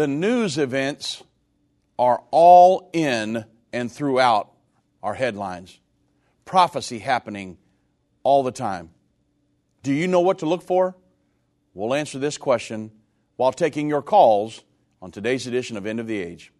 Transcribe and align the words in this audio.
The 0.00 0.08
news 0.08 0.56
events 0.56 1.22
are 1.98 2.22
all 2.30 2.88
in 2.94 3.44
and 3.70 3.92
throughout 3.92 4.50
our 5.02 5.12
headlines. 5.12 5.78
Prophecy 6.46 7.00
happening 7.00 7.58
all 8.22 8.42
the 8.42 8.50
time. 8.50 8.92
Do 9.82 9.92
you 9.92 10.08
know 10.08 10.22
what 10.22 10.38
to 10.38 10.46
look 10.46 10.62
for? 10.62 10.96
We'll 11.74 11.92
answer 11.92 12.18
this 12.18 12.38
question 12.38 12.92
while 13.36 13.52
taking 13.52 13.90
your 13.90 14.00
calls 14.00 14.64
on 15.02 15.10
today's 15.10 15.46
edition 15.46 15.76
of 15.76 15.84
End 15.84 16.00
of 16.00 16.06
the 16.06 16.16
Age. 16.18 16.50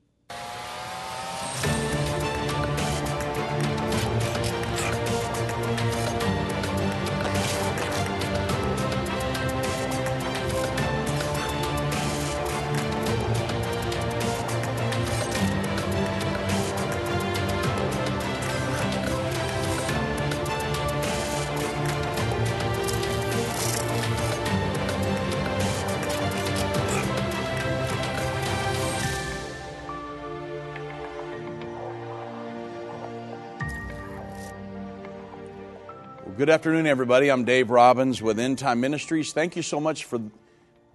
Good 36.50 36.54
afternoon, 36.54 36.88
everybody. 36.88 37.30
I'm 37.30 37.44
Dave 37.44 37.70
Robbins 37.70 38.20
with 38.20 38.40
End 38.40 38.58
Time 38.58 38.80
Ministries. 38.80 39.32
Thank 39.32 39.54
you 39.54 39.62
so 39.62 39.78
much 39.78 40.04
for 40.04 40.20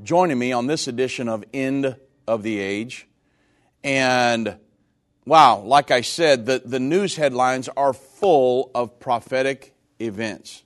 joining 0.04 0.38
me 0.38 0.52
on 0.52 0.68
this 0.68 0.90
edition 0.90 1.30
of 1.30 1.46
End 1.54 1.96
of 2.28 2.44
the 2.44 2.60
Age. 2.60 3.08
And 3.82 4.58
wow, 5.26 5.60
like 5.60 5.92
I 5.92 6.02
said, 6.02 6.46
the, 6.46 6.62
the 6.66 6.82
news 6.82 7.16
headlines 7.16 7.70
are 7.70 7.94
full 7.94 8.70
of 8.76 9.00
prophetic 9.00 9.74
events. 9.98 10.62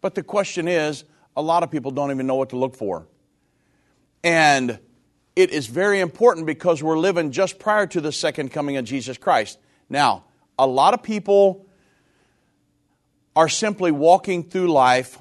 But 0.00 0.14
the 0.14 0.22
question 0.22 0.68
is, 0.68 1.04
a 1.36 1.42
lot 1.42 1.62
of 1.62 1.70
people 1.70 1.90
don't 1.90 2.10
even 2.10 2.26
know 2.26 2.36
what 2.36 2.48
to 2.48 2.56
look 2.56 2.76
for. 2.76 3.06
And 4.24 4.78
it 5.36 5.50
is 5.50 5.66
very 5.66 6.00
important 6.00 6.46
because 6.46 6.82
we're 6.82 6.98
living 6.98 7.30
just 7.30 7.58
prior 7.58 7.86
to 7.88 8.00
the 8.00 8.10
second 8.10 8.52
coming 8.52 8.78
of 8.78 8.86
Jesus 8.86 9.18
Christ. 9.18 9.58
Now, 9.90 10.24
a 10.58 10.66
lot 10.66 10.94
of 10.94 11.02
people 11.02 11.67
are 13.38 13.48
simply 13.48 13.92
walking 13.92 14.42
through 14.42 14.66
life 14.66 15.16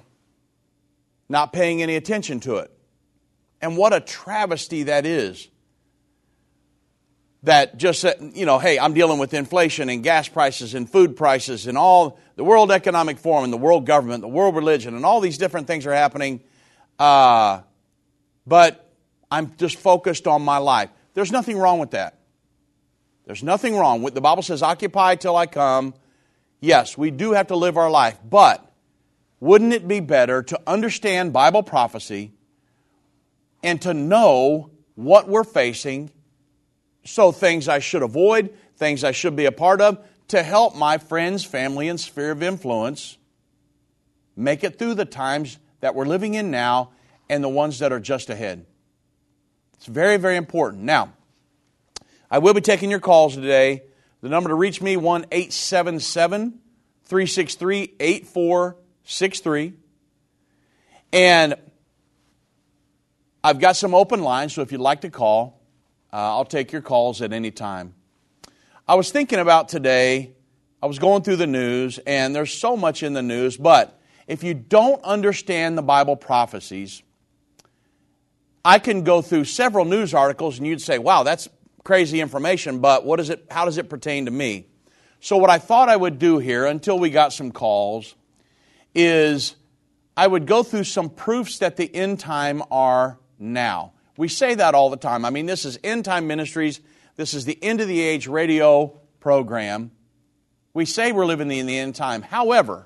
not 1.30 1.54
paying 1.54 1.84
any 1.84 1.96
attention 1.96 2.40
to 2.40 2.56
it. 2.56 2.72
And 3.62 3.78
what 3.78 3.94
a 3.94 4.00
travesty 4.00 4.84
that 4.84 5.06
is. 5.06 5.48
That 7.44 7.78
just, 7.78 8.04
you 8.34 8.48
know, 8.48 8.58
hey, 8.58 8.80
I'm 8.80 8.96
dealing 8.96 9.20
with 9.20 9.36
inflation 9.36 9.90
and 9.90 10.02
gas 10.02 10.28
prices 10.28 10.74
and 10.74 10.90
food 10.90 11.16
prices 11.16 11.68
and 11.68 11.78
all 11.78 12.18
the 12.38 12.44
World 12.44 12.72
Economic 12.72 13.20
Forum 13.20 13.44
and 13.44 13.54
the 13.54 13.58
world 13.58 13.86
government, 13.86 14.22
the 14.22 14.28
world 14.28 14.56
religion, 14.56 14.96
and 14.96 15.06
all 15.06 15.22
these 15.22 15.38
different 15.38 15.68
things 15.68 15.86
are 15.86 15.94
happening. 15.94 16.42
Uh, 16.98 17.62
but 18.48 18.92
I'm 19.30 19.56
just 19.58 19.78
focused 19.78 20.26
on 20.26 20.42
my 20.42 20.58
life. 20.58 20.90
There's 21.14 21.32
nothing 21.32 21.56
wrong 21.56 21.78
with 21.78 21.92
that. 21.92 22.18
There's 23.28 23.44
nothing 23.44 23.78
wrong. 23.78 24.02
with 24.02 24.16
The 24.16 24.22
Bible 24.22 24.42
says, 24.42 24.64
occupy 24.64 25.18
till 25.18 25.36
I 25.36 25.46
come 25.46 25.94
yes, 26.60 26.98
we 26.98 27.12
do 27.12 27.34
have 27.34 27.48
to 27.48 27.56
live 27.56 27.78
our 27.78 27.90
life, 27.90 28.20
but 28.28 28.64
wouldn't 29.40 29.74
it 29.74 29.88
be 29.88 30.00
better 30.00 30.44
to 30.44 30.60
understand 30.66 31.34
Bible 31.34 31.64
prophecy 31.64 32.32
and 33.64 33.82
to 33.84 33.94
know 33.94 34.72
what 34.96 35.28
we're 35.28 35.44
facing? 35.44 36.12
So, 37.06 37.32
things 37.32 37.68
I 37.68 37.80
should 37.80 38.02
avoid, 38.04 38.54
things 38.76 39.04
I 39.04 39.12
should 39.12 39.36
be 39.36 39.46
a 39.46 39.52
part 39.52 39.80
of, 39.82 40.06
to 40.30 40.44
help 40.44 40.76
my 40.76 40.98
friends, 40.98 41.46
family, 41.46 41.88
and 41.88 42.00
sphere 42.00 42.32
of 42.32 42.44
influence 42.44 43.18
make 44.36 44.64
it 44.64 44.78
through 44.78 44.96
the 44.96 45.06
times 45.06 45.58
that 45.80 45.96
we're 45.96 46.06
living 46.06 46.34
in 46.34 46.52
now 46.52 46.92
and 47.30 47.44
the 47.44 47.50
ones 47.50 47.80
that 47.80 47.92
are 47.92 48.00
just 48.00 48.30
ahead. 48.30 48.66
It's 49.76 49.86
very, 49.86 50.18
very 50.18 50.36
important. 50.36 50.84
Now, 50.84 51.14
I 52.30 52.40
will 52.40 52.54
be 52.54 52.62
taking 52.62 52.90
your 52.90 53.00
calls 53.00 53.36
today. 53.36 53.84
The 54.22 54.30
number 54.30 54.50
to 54.50 54.56
reach 54.56 54.82
me, 54.82 54.98
1 54.98 55.26
877 55.32 56.60
363 57.06 57.94
8463. 58.00 59.74
And 61.14 61.56
I've 63.44 63.60
got 63.60 63.76
some 63.76 63.94
open 63.94 64.22
lines, 64.22 64.54
so 64.54 64.62
if 64.62 64.72
you'd 64.72 64.82
like 64.82 65.02
to 65.02 65.10
call, 65.10 65.62
uh, 66.12 66.16
I'll 66.18 66.46
take 66.46 66.72
your 66.72 66.82
calls 66.82 67.22
at 67.22 67.32
any 67.32 67.52
time. 67.52 67.94
I 68.88 68.96
was 68.96 69.12
thinking 69.12 69.40
about 69.40 69.70
today, 69.70 70.34
I 70.82 70.88
was 70.88 71.00
going 71.00 71.22
through 71.22 71.36
the 71.38 71.48
news, 71.48 72.00
and 72.00 72.36
there's 72.36 72.54
so 72.54 72.76
much 72.76 73.04
in 73.04 73.14
the 73.14 73.22
news, 73.22 73.56
but 73.56 74.00
if 74.26 74.44
you 74.44 74.54
don't 74.54 75.02
understand 75.04 75.78
the 75.78 75.82
Bible 75.82 76.16
prophecies, 76.16 77.04
I 78.66 78.80
can 78.80 79.04
go 79.04 79.22
through 79.22 79.46
several 79.46 79.86
news 79.86 80.14
articles 80.14 80.58
and 80.58 80.68
you'd 80.68 80.82
say, 80.82 80.98
wow, 80.98 81.24
that's 81.24 81.48
crazy 81.88 82.20
information, 82.20 82.80
but 82.80 83.06
what 83.06 83.18
is 83.18 83.30
it, 83.30 83.46
how 83.50 83.64
does 83.64 83.78
it 83.78 83.90
pertain 83.90 84.26
to 84.26 84.32
me? 84.32 84.68
So, 85.22 85.38
what 85.38 85.50
I 85.50 85.58
thought 85.58 85.88
I 85.88 85.96
would 85.96 86.20
do 86.20 86.38
here 86.38 86.66
until 86.66 87.00
we 87.00 87.10
got 87.10 87.32
some 87.32 87.50
calls 87.50 88.14
is 88.94 89.56
I 90.18 90.28
would 90.28 90.48
go 90.48 90.64
through 90.64 90.84
some 90.84 91.10
proofs 91.10 91.60
that 91.60 91.78
the 91.78 91.90
end 91.96 92.20
time 92.20 92.62
are 92.72 93.18
now. 93.40 93.94
We 94.18 94.28
say 94.28 94.54
that 94.56 94.76
all 94.76 94.90
the 94.90 94.98
time. 94.98 95.24
I 95.24 95.30
mean, 95.30 95.46
this 95.46 95.64
is 95.64 95.80
End 95.82 96.04
Time 96.04 96.28
Ministries, 96.28 96.82
this 97.16 97.34
is 97.34 97.46
the 97.46 97.58
End 97.64 97.80
of 97.80 97.88
the 97.88 98.02
Age 98.02 98.28
radio 98.28 99.00
program. 99.22 99.92
We 100.74 100.84
say 100.84 101.14
we're 101.14 101.26
living 101.26 101.50
in 101.50 101.68
the 101.68 101.80
end 101.80 101.96
time. 101.96 102.22
However, 102.22 102.86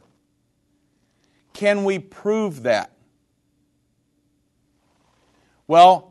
can 1.53 1.85
we 1.85 1.97
prove 1.97 2.63
that? 2.63 2.91
Well, 5.65 6.10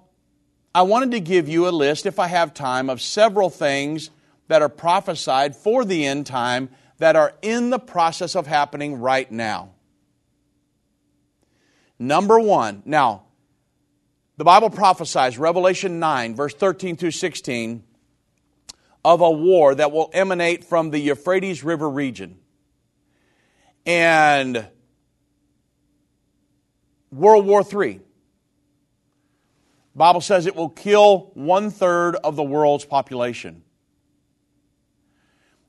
I 0.74 0.82
wanted 0.82 1.10
to 1.12 1.20
give 1.20 1.48
you 1.48 1.66
a 1.66 1.70
list, 1.70 2.06
if 2.06 2.18
I 2.18 2.28
have 2.28 2.54
time, 2.54 2.88
of 2.88 3.00
several 3.00 3.50
things 3.50 4.10
that 4.46 4.62
are 4.62 4.68
prophesied 4.68 5.56
for 5.56 5.84
the 5.84 6.06
end 6.06 6.26
time 6.26 6.70
that 6.98 7.16
are 7.16 7.34
in 7.42 7.70
the 7.70 7.78
process 7.78 8.36
of 8.36 8.46
happening 8.46 9.00
right 9.00 9.30
now. 9.30 9.70
Number 11.98 12.38
one, 12.38 12.82
now, 12.84 13.24
the 14.36 14.44
Bible 14.44 14.70
prophesies, 14.70 15.38
Revelation 15.38 15.98
9, 15.98 16.34
verse 16.34 16.54
13 16.54 16.96
through 16.96 17.10
16, 17.10 17.82
of 19.04 19.20
a 19.20 19.30
war 19.30 19.74
that 19.74 19.92
will 19.92 20.10
emanate 20.12 20.64
from 20.64 20.90
the 20.90 20.98
Euphrates 20.98 21.64
River 21.64 21.90
region. 21.90 22.38
And 23.84 24.66
World 27.10 27.44
War 27.44 27.64
III 27.64 28.00
Bible 30.00 30.22
says 30.22 30.46
it 30.46 30.56
will 30.56 30.70
kill 30.70 31.30
one 31.34 31.70
third 31.70 32.16
of 32.16 32.34
the 32.34 32.42
world's 32.42 32.86
population. 32.86 33.62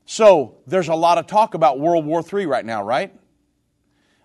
So 0.06 0.56
there's 0.66 0.88
a 0.88 0.94
lot 0.94 1.18
of 1.18 1.26
talk 1.26 1.52
about 1.52 1.78
World 1.78 2.06
War 2.06 2.24
III 2.24 2.46
right 2.46 2.64
now, 2.64 2.82
right? 2.82 3.12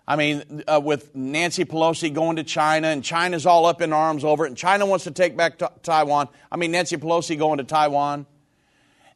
I 0.06 0.16
mean, 0.16 0.64
uh, 0.66 0.80
with 0.82 1.14
Nancy 1.14 1.66
Pelosi 1.66 2.10
going 2.10 2.36
to 2.36 2.42
China, 2.42 2.88
and 2.88 3.04
China's 3.04 3.44
all 3.44 3.66
up 3.66 3.82
in 3.82 3.92
arms 3.92 4.24
over 4.24 4.46
it, 4.46 4.48
and 4.48 4.56
China 4.56 4.86
wants 4.86 5.04
to 5.04 5.10
take 5.10 5.36
back 5.36 5.58
t- 5.58 5.66
Taiwan. 5.82 6.30
I 6.50 6.56
mean, 6.56 6.70
Nancy 6.70 6.96
Pelosi 6.96 7.38
going 7.38 7.58
to 7.58 7.64
Taiwan. 7.64 8.24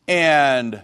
And 0.06 0.82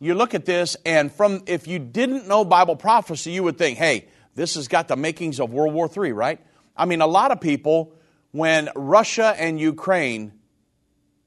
you 0.00 0.14
look 0.16 0.34
at 0.34 0.44
this, 0.44 0.76
and 0.84 1.10
from 1.10 1.44
if 1.46 1.66
you 1.66 1.78
didn't 1.78 2.28
know 2.28 2.44
Bible 2.44 2.76
prophecy, 2.76 3.30
you 3.30 3.42
would 3.44 3.56
think, 3.56 3.78
hey, 3.78 4.06
this 4.34 4.56
has 4.56 4.68
got 4.68 4.86
the 4.86 4.96
makings 4.96 5.40
of 5.40 5.50
World 5.50 5.72
War 5.72 5.88
III, 5.88 6.12
right? 6.12 6.40
I 6.76 6.84
mean, 6.84 7.00
a 7.00 7.06
lot 7.06 7.30
of 7.30 7.40
people 7.40 7.94
when 8.32 8.68
Russia 8.74 9.34
and 9.38 9.60
Ukraine, 9.60 10.32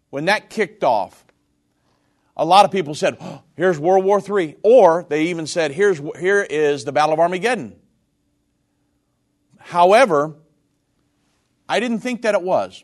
when 0.10 0.26
that 0.26 0.50
kicked 0.50 0.84
off, 0.84 1.26
a 2.36 2.46
lot 2.46 2.66
of 2.66 2.72
people 2.72 2.96
said, 2.96 3.18
oh, 3.22 3.44
here's 3.56 3.80
World 3.80 4.06
War 4.06 4.20
III. 4.20 4.56
Or 4.64 5.06
they 5.08 5.26
even 5.26 5.46
said, 5.46 5.72
here's, 5.72 6.02
here 6.20 6.42
is 6.42 6.84
the 6.84 6.92
Battle 6.92 7.14
of 7.14 7.20
Armageddon. 7.20 7.76
However, 9.60 10.36
I 11.70 11.80
didn't 11.80 12.00
think 12.00 12.24
that 12.24 12.36
it 12.36 12.42
was. 12.42 12.84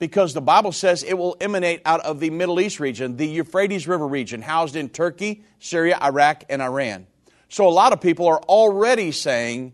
Because 0.00 0.34
the 0.34 0.42
Bible 0.42 0.72
says 0.72 1.04
it 1.04 1.14
will 1.14 1.36
emanate 1.40 1.80
out 1.84 2.00
of 2.00 2.18
the 2.18 2.28
Middle 2.30 2.60
East 2.60 2.80
region, 2.80 3.16
the 3.16 3.26
Euphrates 3.26 3.86
River 3.86 4.06
region, 4.06 4.42
housed 4.42 4.74
in 4.74 4.88
Turkey, 4.88 5.44
Syria, 5.60 5.96
Iraq, 6.02 6.44
and 6.48 6.60
Iran. 6.60 7.06
So 7.48 7.68
a 7.68 7.70
lot 7.70 7.92
of 7.92 8.00
people 8.00 8.26
are 8.26 8.40
already 8.40 9.12
saying 9.12 9.72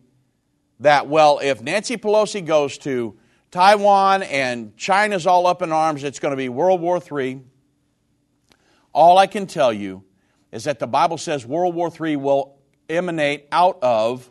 that, 0.81 1.09
well, 1.09 1.41
if 1.43 1.63
Nancy 1.63 1.97
Pelosi 1.97 2.45
goes 2.45 2.77
to 2.79 3.19
Taiwan 3.51 4.23
and 4.23 4.77
China's 4.77 5.27
all 5.27 5.47
up 5.47 5.61
in 5.63 5.73
arms, 5.73 6.05
it's 6.05 6.21
going 6.21 6.31
to 6.31 6.37
be 6.37 6.49
World 6.49 6.81
War 6.81 7.01
III. 7.01 7.43
All 8.93 9.19
I 9.19 9.27
can 9.27 9.47
tell 9.47 9.73
you 9.73 10.05
is 10.53 10.65
that 10.65 10.79
the 10.79 10.87
Bible 10.87 11.19
says 11.19 11.45
World 11.45 11.75
War 11.75 11.91
III 11.91 12.17
will 12.17 12.59
emanate 12.89 13.47
out 13.51 13.79
of 13.83 14.31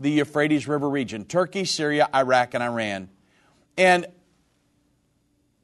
the 0.00 0.10
Euphrates 0.10 0.66
River 0.66 0.88
region 0.88 1.24
Turkey, 1.24 1.64
Syria, 1.64 2.08
Iraq, 2.14 2.54
and 2.54 2.62
Iran. 2.62 3.08
And 3.76 4.06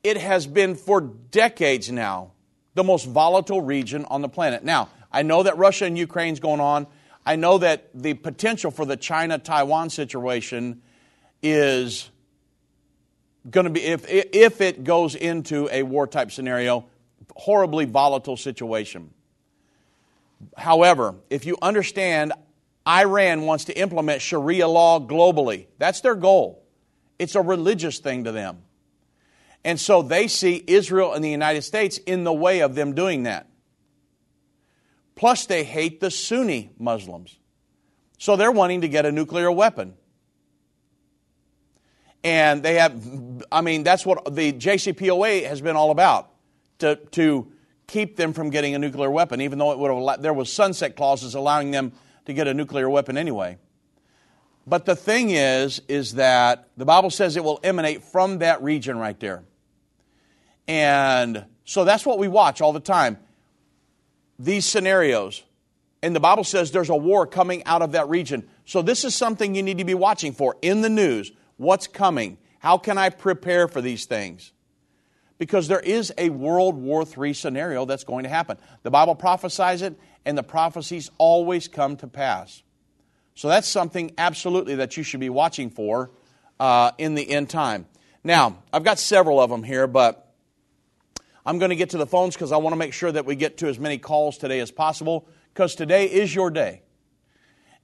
it 0.05 0.17
has 0.17 0.47
been 0.47 0.77
for 0.77 1.01
decades 1.01 1.91
now 1.91 2.33
the 2.75 2.85
most 2.85 3.07
volatile 3.07 3.61
region 3.61 4.05
on 4.05 4.23
the 4.23 4.29
planet. 4.29 4.63
Now, 4.63 4.91
I 5.11 5.23
know 5.23 5.43
that 5.43 5.57
Russia 5.59 5.87
and 5.87 5.97
Ukraine's 5.99 6.41
going 6.41 6.61
on. 6.61 6.87
I 7.25 7.35
know 7.37 7.59
that 7.59 7.89
the 7.95 8.15
potential 8.15 8.71
for 8.71 8.85
the 8.85 8.97
China 8.97 9.39
Taiwan 9.39 9.91
situation 9.91 10.83
is 11.43 12.11
going 13.51 13.65
to 13.65 13.71
be, 13.71 13.83
if, 13.83 14.05
if 14.09 14.61
it 14.61 14.85
goes 14.85 15.15
into 15.15 15.69
a 15.71 15.83
war 15.83 16.07
type 16.07 16.31
scenario, 16.31 16.87
horribly 17.35 17.85
volatile 17.85 18.37
situation. 18.37 19.11
However, 20.57 21.15
if 21.31 21.47
you 21.47 21.57
understand 21.63 22.33
Iran 22.87 23.43
wants 23.43 23.67
to 23.67 23.79
implement 23.79 24.23
Sharia 24.23 24.69
law 24.69 25.01
globally, 25.01 25.67
that's 25.79 26.01
their 26.01 26.15
goal. 26.15 26.63
It's 27.19 27.35
a 27.35 27.43
religious 27.43 27.99
thing 27.99 28.25
to 28.25 28.33
them. 28.33 28.63
And 29.65 29.81
so 29.81 30.03
they 30.03 30.29
see 30.29 30.63
Israel 30.67 31.13
and 31.13 31.25
the 31.25 31.31
United 31.31 31.63
States 31.63 31.99
in 31.99 32.25
the 32.25 32.33
way 32.33 32.61
of 32.61 32.75
them 32.75 32.95
doing 32.95 33.25
that. 33.25 33.49
Plus, 35.17 35.47
they 35.47 35.65
hate 35.65 35.99
the 35.99 36.11
Sunni 36.11 36.71
Muslims. 36.79 37.37
So 38.19 38.37
they're 38.37 38.53
wanting 38.53 38.83
to 38.83 38.89
get 38.89 39.07
a 39.07 39.13
nuclear 39.13 39.51
weapon. 39.51 39.95
And 42.25 42.63
they 42.63 42.75
have, 42.75 43.01
I 43.53 43.61
mean, 43.61 43.85
that's 43.85 44.05
what 44.05 44.35
the 44.35 44.53
JCPOA 44.53 45.47
has 45.47 45.61
been 45.61 45.77
all 45.77 45.91
about 45.91 46.31
to, 46.79 46.97
to 47.13 47.53
keep 47.87 48.17
them 48.17 48.33
from 48.33 48.51
getting 48.51 48.75
a 48.75 48.79
nuclear 48.79 49.11
weapon, 49.11 49.41
even 49.41 49.59
though 49.59 49.73
it 49.73 49.79
would 49.79 49.91
have, 49.91 50.23
there 50.23 50.33
was 50.33 50.53
sunset 50.53 50.97
clauses 50.97 51.35
allowing 51.35 51.71
them 51.71 51.93
to 52.25 52.33
get 52.33 52.49
a 52.49 52.55
nuclear 52.55 52.91
weapon 52.91 53.17
anyway. 53.17 53.59
But 54.67 54.85
the 54.85 54.97
thing 54.97 55.31
is, 55.31 55.81
is 55.87 56.15
that 56.15 56.69
the 56.77 56.85
Bible 56.85 57.11
says 57.11 57.37
it 57.37 57.45
will 57.45 57.61
emanate 57.63 58.03
from 58.03 58.39
that 58.39 58.63
region 58.63 58.99
right 58.99 59.19
there. 59.21 59.45
And 60.67 61.45
so 61.65 61.85
that's 61.85 62.05
what 62.05 62.19
we 62.19 62.27
watch 62.27 62.61
all 62.61 62.73
the 62.73 62.81
time. 62.81 63.19
These 64.39 64.65
scenarios. 64.65 65.45
And 66.03 66.15
the 66.15 66.21
Bible 66.21 66.45
says 66.45 66.73
there's 66.73 66.91
a 66.91 66.97
war 66.97 67.27
coming 67.27 67.65
out 67.65 67.83
of 67.83 67.93
that 67.93 68.09
region. 68.09 68.49
So 68.65 68.83
this 68.83 69.05
is 69.05 69.15
something 69.15 69.55
you 69.55 69.63
need 69.63 69.79
to 69.79 69.85
be 69.85 69.95
watching 69.95 70.33
for 70.33 70.57
in 70.61 70.81
the 70.81 70.91
news. 70.91 71.31
What's 71.57 71.87
coming? 71.87 72.39
How 72.59 72.79
can 72.79 72.99
I 72.99 73.11
prepare 73.11 73.69
for 73.69 73.81
these 73.81 74.07
things? 74.07 74.53
Because 75.39 75.69
there 75.69 75.81
is 75.81 76.13
a 76.17 76.31
World 76.31 76.77
War 76.77 77.05
III 77.05 77.35
scenario 77.35 77.85
that's 77.85 78.05
going 78.05 78.25
to 78.25 78.31
happen. 78.31 78.57
The 78.83 78.91
Bible 78.91 79.15
prophesies 79.15 79.83
it, 79.83 79.99
and 80.25 80.37
the 80.37 80.43
prophecies 80.43 81.11
always 81.19 81.69
come 81.69 81.97
to 81.99 82.07
pass. 82.07 82.63
So 83.35 83.49
that's 83.49 83.69
something 83.69 84.13
absolutely 84.17 84.77
that 84.77 84.97
you 84.97 85.03
should 85.03 85.21
be 85.21 85.29
watching 85.29 85.69
for 85.69 86.11
uh, 86.59 86.93
in 86.97 87.15
the 87.15 87.29
end 87.31 87.51
time. 87.51 87.87
Now, 88.25 88.63
I've 88.73 88.83
got 88.83 88.99
several 88.99 89.41
of 89.41 89.51
them 89.51 89.63
here, 89.63 89.87
but 89.87 90.33
I'm 91.45 91.59
going 91.59 91.69
to 91.69 91.77
get 91.77 91.91
to 91.91 91.99
the 91.99 92.07
phones 92.07 92.35
because 92.35 92.51
I 92.51 92.57
want 92.57 92.73
to 92.73 92.79
make 92.79 92.93
sure 92.93 93.13
that 93.13 93.27
we 93.27 93.37
get 93.37 93.59
to 93.59 93.69
as 93.69 93.79
many 93.79 93.99
calls 93.99 94.39
today 94.39 94.59
as 94.61 94.71
possible 94.71 95.29
because 95.53 95.75
today 95.75 96.07
is 96.07 96.35
your 96.35 96.51
day. 96.51 96.83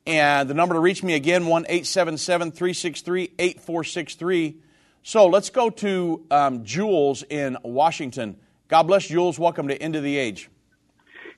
And 0.07 0.51
the 0.51 0.55
number 0.55 0.75
to 0.75 0.81
reach 0.81 1.03
me 1.03 1.15
again, 1.15 1.47
1 1.47 1.67
877 1.69 2.53
363 2.53 3.33
8463. 3.39 4.57
So 5.05 5.27
let's 5.27 5.51
go 5.51 5.71
to 5.71 6.25
um, 6.31 6.65
Jules 6.65 7.23
in 7.23 7.57
Washington. 7.63 8.37
God 8.67 8.85
bless 8.85 9.07
Jules. 9.07 9.39
Welcome 9.39 9.69
to 9.69 9.81
End 9.81 9.95
of 9.95 10.03
the 10.03 10.17
Age. 10.17 10.51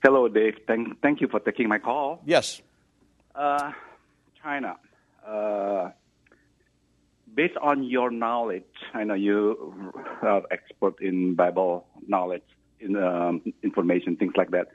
Hello, 0.03 0.29
Dave. 0.29 0.57
Thank, 0.67 1.01
thank 1.03 1.21
you 1.21 1.29
for 1.29 1.41
taking 1.41 1.69
my 1.69 1.79
call. 1.79 2.23
Yes. 2.25 2.63
Uh, 3.35 3.73
China. 4.43 4.77
Uh, 5.27 5.91
based 7.35 7.57
on 7.61 7.83
your 7.83 8.11
knowledge, 8.11 8.65
I 8.95 9.05
know 9.05 9.15
you 9.15 9.93
are 10.23 10.43
expert 10.51 11.03
in 11.03 11.35
Bible 11.35 11.87
knowledge, 12.07 12.45
in 12.81 12.97
um, 12.97 13.43
information, 13.63 14.17
things 14.17 14.35
like 14.37 14.51
that. 14.53 14.69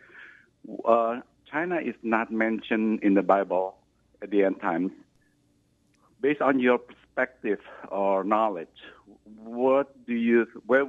Uh, 0.85 1.21
China 1.51 1.77
is 1.77 1.95
not 2.03 2.31
mentioned 2.31 2.99
in 3.01 3.15
the 3.15 3.23
Bible 3.23 3.78
at 4.21 4.29
the 4.29 4.43
end 4.43 4.61
times. 4.61 4.91
Based 6.21 6.41
on 6.41 6.59
your 6.59 6.77
perspective 6.77 7.59
or 7.89 8.23
knowledge, 8.23 8.67
what 9.37 10.05
do 10.05 10.13
you 10.13 10.47
where 10.65 10.85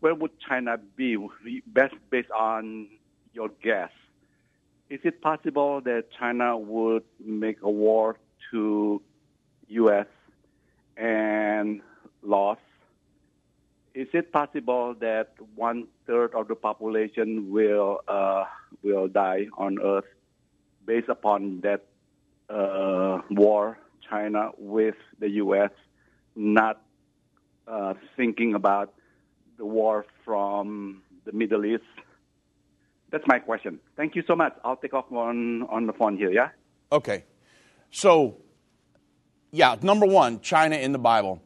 where 0.00 0.14
would 0.14 0.32
China 0.40 0.78
be 0.96 1.16
best 1.66 1.94
based 2.10 2.30
on 2.30 2.88
your 3.32 3.50
guess? 3.62 3.90
Is 4.90 5.00
it 5.02 5.22
possible 5.22 5.80
that 5.82 6.06
China 6.18 6.56
would 6.58 7.04
make 7.24 7.62
a 7.62 7.70
war 7.70 8.18
to 8.50 9.00
U.S. 9.68 10.06
and 10.96 11.80
lost? 12.22 12.60
Is 13.94 14.08
it 14.12 14.32
possible 14.32 14.94
that 15.00 15.34
one 15.54 15.86
third 16.06 16.34
of 16.34 16.48
the 16.48 16.54
population 16.54 17.50
will 17.50 18.00
uh, 18.08 18.44
will 18.82 19.08
die 19.08 19.46
on 19.56 19.78
Earth 19.80 20.04
based 20.84 21.08
upon 21.08 21.60
that 21.62 21.86
uh, 22.48 23.20
war, 23.30 23.78
China 24.08 24.50
with 24.58 24.96
the 25.18 25.30
U.S. 25.30 25.70
not 26.36 26.82
uh, 27.66 27.94
thinking 28.16 28.54
about 28.54 28.94
the 29.56 29.64
war 29.64 30.06
from 30.24 31.02
the 31.24 31.32
Middle 31.32 31.64
East? 31.64 31.82
That's 33.10 33.24
my 33.26 33.38
question. 33.38 33.78
Thank 33.96 34.16
you 34.16 34.22
so 34.26 34.34
much. 34.34 34.54
I'll 34.64 34.76
take 34.76 34.92
off 34.92 35.10
on, 35.12 35.62
on 35.64 35.86
the 35.86 35.92
phone 35.92 36.16
here, 36.16 36.32
yeah? 36.32 36.48
Okay. 36.90 37.24
So, 37.90 38.38
yeah, 39.52 39.76
number 39.82 40.06
one, 40.06 40.40
China 40.40 40.76
in 40.76 40.92
the 40.92 40.98
Bible. 40.98 41.40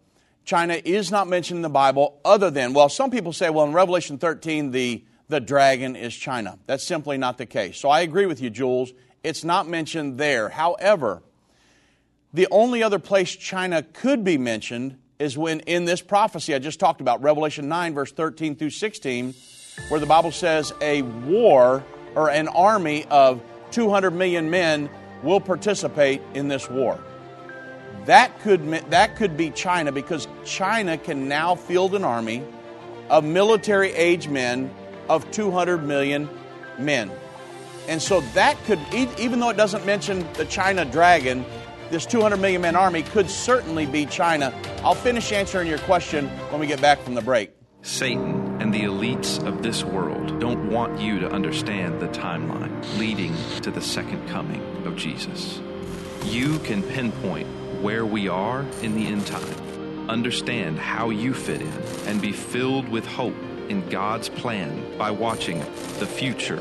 China 0.45 0.81
is 0.83 1.11
not 1.11 1.29
mentioned 1.29 1.59
in 1.59 1.63
the 1.63 1.69
Bible 1.69 2.21
other 2.25 2.51
than, 2.51 2.73
well, 2.73 2.89
some 2.89 3.11
people 3.11 3.35
say, 3.35 3.51
well, 3.51 3.67
in 3.67 3.75
Revelation 3.75 4.17
13, 4.17 4.71
the, 4.71 5.05
the 5.29 5.41
dragon 5.41 5.95
is 5.95 6.17
China. 6.17 6.59
That's 6.65 6.83
simply 6.83 7.19
not 7.19 7.37
the 7.37 7.45
case. 7.45 7.79
So 7.79 7.91
I 7.91 8.01
agree 8.01 8.25
with 8.25 8.41
you, 8.41 8.49
Jules. 8.49 8.95
It's 9.23 9.45
not 9.45 9.69
mentioned 9.69 10.19
there. 10.19 10.49
However, 10.49 11.23
the 12.33 12.47
only 12.51 12.83
other 12.83 12.99
place 12.99 13.35
China 13.35 13.83
could 13.83 14.25
be 14.25 14.39
mentioned 14.39 14.99
is 15.19 15.37
when 15.37 15.61
in 15.61 15.85
this 15.85 16.01
prophecy 16.01 16.55
I 16.55 16.59
just 16.59 16.79
talked 16.79 17.01
about, 17.01 17.23
Revelation 17.23 17.69
9, 17.69 17.95
verse 17.95 18.13
13 18.13 18.57
through 18.57 18.71
16, 18.71 19.35
where 19.89 20.01
the 20.01 20.07
Bible 20.07 20.31
says 20.31 20.73
a 20.81 21.03
war 21.03 21.85
or 22.15 22.31
an 22.31 22.49
army 22.49 23.05
of 23.07 23.43
200 23.73 24.13
million 24.13 24.51
men 24.51 24.89
will 25.23 25.41
participate 25.41 26.23
in 26.35 26.49
this 26.49 26.71
war. 26.71 26.99
That 28.05 28.41
could, 28.41 28.67
that 28.91 29.17
could 29.17 29.37
be 29.37 29.51
China 29.51 29.93
because 29.93 30.29
China 30.45 30.97
can 30.97 31.29
now 31.29 31.55
field 31.55 31.95
an 31.95 32.05
army 32.05 32.43
of 33.11 33.25
military 33.25 33.93
age 33.93 34.29
men 34.29 34.71
of 35.09 35.31
200 35.31 35.83
million 35.83 36.29
men. 36.79 37.11
And 37.89 38.03
so 38.03 38.21
that 38.35 38.63
could, 38.65 38.79
even 38.93 39.41
though 39.41 39.49
it 39.49 39.57
doesn't 39.57 39.87
mention 39.87 40.31
the 40.35 40.45
China 40.45 40.85
dragon, 40.85 41.45
this 41.91 42.05
200 42.05 42.37
million 42.37 42.61
man 42.61 42.77
army 42.77 43.03
could 43.03 43.31
certainly 43.31 43.87
be 43.87 44.05
China. 44.05 44.53
I'll 44.85 44.95
finish 44.95 45.33
answering 45.33 45.67
your 45.67 45.79
question 45.79 46.29
when 46.51 46.61
we 46.61 46.67
get 46.67 46.83
back 46.83 47.01
from 47.01 47.15
the 47.15 47.23
break. 47.23 47.51
Satan 47.81 48.61
and 48.61 48.75
the 48.75 48.83
elites 48.83 49.43
of 49.47 49.63
this 49.63 49.85
world 49.85 50.39
don't 50.39 50.71
want 50.71 51.01
you 51.01 51.19
to 51.21 51.31
understand 51.31 51.99
the 51.99 52.09
timeline 52.09 52.99
leading 52.99 53.35
to 53.63 53.71
the 53.71 53.81
second 53.81 54.29
coming 54.29 54.61
of 54.85 54.95
Jesus. 54.97 55.59
You 56.25 56.59
can 56.59 56.83
pinpoint 56.83 57.49
where 57.81 58.05
we 58.05 58.29
are 58.29 58.67
in 58.83 58.97
the 58.97 59.07
end 59.07 59.27
time, 59.27 60.11
understand 60.11 60.79
how 60.79 61.09
you 61.09 61.33
fit 61.33 61.63
in, 61.63 61.73
and 62.07 62.21
be 62.21 62.33
filled 62.33 62.89
with 62.91 63.07
hope 63.07 63.37
in 63.71 63.89
God's 63.89 64.29
plan 64.29 64.99
by 64.99 65.11
watching 65.11 65.61
the 66.01 66.07
future 66.07 66.61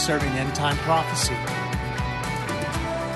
concerning 0.00 0.32
end 0.38 0.54
time 0.54 0.78
prophecy. 0.78 1.34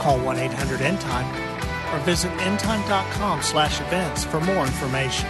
Call 0.02 0.20
1 0.20 0.36
800 0.36 0.82
End 0.82 1.00
Time 1.00 1.94
or 1.94 2.04
visit 2.04 2.30
endtime.com 2.32 3.40
slash 3.40 3.80
events 3.80 4.22
for 4.22 4.38
more 4.42 4.66
information. 4.66 5.26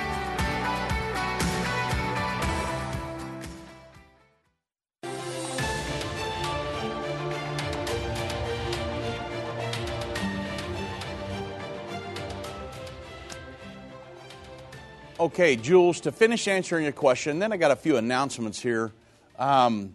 Okay, 15.21 15.55
Jules, 15.55 16.01
to 16.01 16.11
finish 16.11 16.49
answering 16.49 16.83
your 16.83 16.93
question, 16.93 17.39
then 17.39 17.53
I 17.53 17.57
got 17.59 17.71
a 17.71 17.77
few 17.77 17.97
announcements 17.97 18.61
here. 18.61 18.93
Um, 19.39 19.95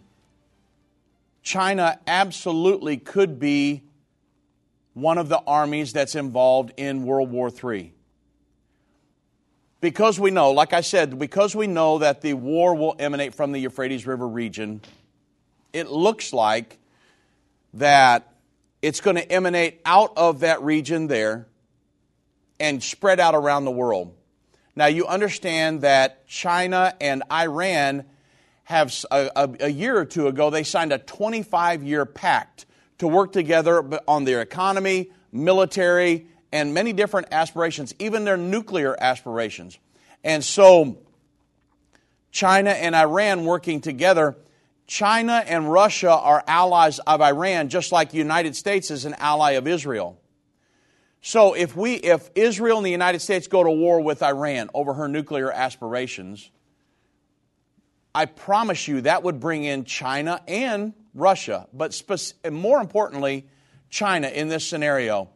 China 1.42 1.98
absolutely 2.06 2.96
could 2.96 3.38
be 3.38 3.82
one 4.94 5.18
of 5.18 5.28
the 5.28 5.38
armies 5.46 5.92
that's 5.92 6.14
involved 6.14 6.72
in 6.76 7.04
World 7.04 7.30
War 7.30 7.50
III. 7.50 7.92
Because 9.80 10.20
we 10.20 10.30
know, 10.30 10.50
like 10.50 10.74
I 10.74 10.82
said, 10.82 11.18
because 11.18 11.56
we 11.56 11.66
know 11.66 11.98
that 11.98 12.20
the 12.20 12.34
war 12.34 12.74
will 12.74 12.94
emanate 12.98 13.34
from 13.34 13.52
the 13.52 13.60
Euphrates 13.60 14.06
River 14.06 14.28
region, 14.28 14.82
it 15.72 15.88
looks 15.88 16.32
like 16.32 16.78
that 17.74 18.34
it's 18.82 19.00
going 19.00 19.16
to 19.16 19.32
emanate 19.32 19.80
out 19.86 20.12
of 20.16 20.40
that 20.40 20.62
region 20.62 21.06
there 21.06 21.46
and 22.58 22.82
spread 22.82 23.20
out 23.20 23.34
around 23.34 23.64
the 23.64 23.70
world. 23.70 24.14
Now, 24.76 24.86
you 24.86 25.06
understand 25.06 25.80
that 25.80 26.26
China 26.26 26.94
and 27.00 27.22
Iran 27.32 28.04
have, 28.70 28.94
a, 29.10 29.30
a, 29.34 29.50
a 29.60 29.68
year 29.68 29.98
or 29.98 30.04
two 30.04 30.28
ago, 30.28 30.48
they 30.48 30.62
signed 30.62 30.92
a 30.92 30.98
25 30.98 31.82
year 31.82 32.06
pact 32.06 32.66
to 32.98 33.08
work 33.08 33.32
together 33.32 34.00
on 34.06 34.24
their 34.24 34.40
economy, 34.40 35.10
military, 35.32 36.28
and 36.52 36.72
many 36.72 36.92
different 36.92 37.28
aspirations, 37.32 37.94
even 37.98 38.24
their 38.24 38.36
nuclear 38.36 38.96
aspirations. 39.00 39.78
And 40.22 40.44
so, 40.44 40.98
China 42.30 42.70
and 42.70 42.94
Iran 42.94 43.44
working 43.44 43.80
together. 43.80 44.36
China 44.86 45.42
and 45.46 45.70
Russia 45.70 46.10
are 46.10 46.44
allies 46.46 47.00
of 47.00 47.20
Iran, 47.20 47.68
just 47.68 47.90
like 47.90 48.10
the 48.10 48.18
United 48.18 48.54
States 48.54 48.90
is 48.90 49.04
an 49.04 49.14
ally 49.14 49.52
of 49.52 49.66
Israel. 49.66 50.20
So 51.22 51.54
if 51.54 51.76
we 51.76 51.94
if 51.94 52.30
Israel 52.34 52.78
and 52.78 52.86
the 52.86 52.90
United 52.90 53.20
States 53.20 53.46
go 53.46 53.64
to 53.64 53.70
war 53.70 54.00
with 54.00 54.22
Iran 54.22 54.70
over 54.74 54.94
her 54.94 55.08
nuclear 55.08 55.50
aspirations, 55.50 56.50
I 58.14 58.26
promise 58.26 58.88
you 58.88 59.02
that 59.02 59.22
would 59.22 59.40
bring 59.40 59.64
in 59.64 59.84
China 59.84 60.40
and 60.48 60.94
Russia, 61.14 61.68
but 61.72 62.00
more 62.50 62.80
importantly, 62.80 63.46
China 63.88 64.28
in 64.28 64.48
this 64.48 64.66
scenario, 64.66 65.30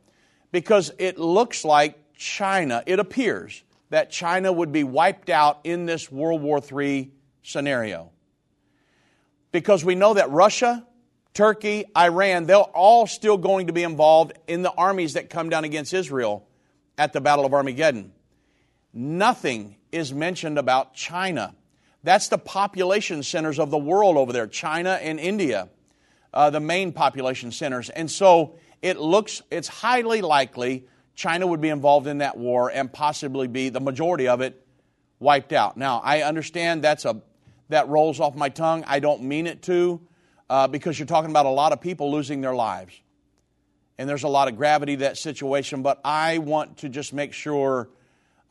because 0.52 0.92
it 0.98 1.18
looks 1.18 1.64
like 1.64 1.98
China, 2.16 2.82
it 2.86 2.98
appears 2.98 3.62
that 3.90 4.10
China 4.10 4.52
would 4.52 4.72
be 4.72 4.82
wiped 4.82 5.30
out 5.30 5.60
in 5.64 5.86
this 5.86 6.10
World 6.10 6.42
War 6.42 6.60
III 6.60 7.12
scenario. 7.42 8.10
Because 9.52 9.84
we 9.84 9.94
know 9.94 10.14
that 10.14 10.30
Russia, 10.30 10.84
Turkey, 11.32 11.84
Iran, 11.96 12.46
they're 12.46 12.56
all 12.56 13.06
still 13.06 13.36
going 13.36 13.68
to 13.68 13.72
be 13.72 13.84
involved 13.84 14.32
in 14.48 14.62
the 14.62 14.72
armies 14.72 15.12
that 15.12 15.30
come 15.30 15.48
down 15.48 15.64
against 15.64 15.94
Israel 15.94 16.48
at 16.98 17.12
the 17.12 17.20
Battle 17.20 17.44
of 17.44 17.54
Armageddon. 17.54 18.12
Nothing 18.92 19.76
is 19.92 20.12
mentioned 20.12 20.58
about 20.58 20.94
China. 20.94 21.54
That's 22.04 22.28
the 22.28 22.38
population 22.38 23.22
centers 23.22 23.58
of 23.58 23.70
the 23.70 23.78
world 23.78 24.18
over 24.18 24.32
there, 24.32 24.46
China 24.46 24.90
and 24.90 25.18
India, 25.18 25.70
uh, 26.34 26.50
the 26.50 26.60
main 26.60 26.92
population 26.92 27.50
centers. 27.50 27.88
And 27.88 28.10
so 28.10 28.56
it 28.82 28.98
looks, 28.98 29.42
it's 29.50 29.68
highly 29.68 30.20
likely 30.20 30.86
China 31.14 31.46
would 31.46 31.62
be 31.62 31.70
involved 31.70 32.06
in 32.06 32.18
that 32.18 32.36
war 32.36 32.70
and 32.70 32.92
possibly 32.92 33.48
be 33.48 33.70
the 33.70 33.80
majority 33.80 34.28
of 34.28 34.42
it 34.42 34.66
wiped 35.18 35.54
out. 35.54 35.78
Now, 35.78 36.02
I 36.04 36.22
understand 36.22 36.84
that's 36.84 37.06
a, 37.06 37.22
that 37.70 37.88
rolls 37.88 38.20
off 38.20 38.36
my 38.36 38.50
tongue. 38.50 38.84
I 38.86 39.00
don't 39.00 39.22
mean 39.22 39.46
it 39.46 39.62
to 39.62 39.98
uh, 40.50 40.68
because 40.68 40.98
you're 40.98 41.06
talking 41.06 41.30
about 41.30 41.46
a 41.46 41.50
lot 41.50 41.72
of 41.72 41.80
people 41.80 42.12
losing 42.12 42.42
their 42.42 42.54
lives. 42.54 42.92
And 43.96 44.06
there's 44.06 44.24
a 44.24 44.28
lot 44.28 44.48
of 44.48 44.58
gravity 44.58 44.96
to 44.96 45.00
that 45.04 45.16
situation, 45.16 45.80
but 45.80 46.00
I 46.04 46.36
want 46.38 46.78
to 46.78 46.90
just 46.90 47.14
make 47.14 47.32
sure 47.32 47.88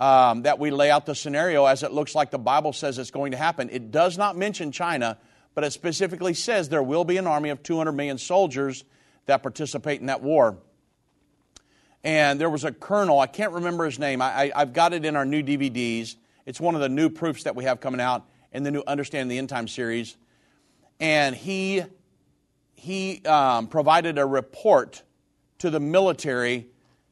um, 0.04 0.42
that 0.42 0.60
we 0.60 0.70
lay 0.70 0.92
out 0.92 1.06
the 1.06 1.16
scenario 1.16 1.66
as 1.66 1.82
it 1.82 1.94
looks 1.94 2.14
like 2.14 2.30
the 2.30 2.38
Bible 2.38 2.74
says 2.74 2.98
it's 2.98 3.10
going 3.10 3.32
to 3.32 3.38
happen. 3.38 3.70
It 3.72 3.90
does 3.90 4.18
not 4.18 4.36
mention 4.36 4.74
China, 4.74 5.18
but 5.56 5.64
it 5.64 5.72
specifically 5.72 6.34
says 6.34 6.68
there 6.68 6.84
will 6.84 7.06
be 7.06 7.16
an 7.16 7.26
army 7.26 7.50
of 7.50 7.64
200 7.64 7.94
million 7.94 8.18
soldiers 8.18 8.84
that 9.28 9.42
participate 9.42 10.02
in 10.02 10.08
that 10.08 10.22
war. 10.22 10.58
And 12.04 12.42
there 12.42 12.50
was 12.50 12.66
a 12.66 12.74
colonel, 12.74 13.22
I 13.22 13.28
can't 13.28 13.54
remember 13.54 13.86
his 13.86 13.98
name, 13.98 14.22
I, 14.22 14.52
have 14.54 14.74
got 14.74 14.92
it 14.92 15.06
in 15.06 15.16
our 15.16 15.24
new 15.24 15.42
DVDs. 15.42 16.18
It's 16.46 16.60
one 16.60 16.76
of 16.76 16.82
the 16.82 16.90
new 16.90 17.10
proofs 17.10 17.44
that 17.44 17.56
we 17.56 17.64
have 17.64 17.80
coming 17.80 18.02
out 18.02 18.26
in 18.52 18.64
the 18.64 18.72
new 18.72 18.84
Understand 18.86 19.32
the 19.32 19.38
End 19.38 19.48
Time 19.48 19.70
series 19.70 20.18
and 21.00 21.34
he, 21.34 21.82
he 22.76 23.24
um, 23.24 23.68
provided 23.68 24.18
a 24.18 24.26
report 24.26 25.02
to 25.60 25.70
the 25.70 25.80
military 25.80 26.68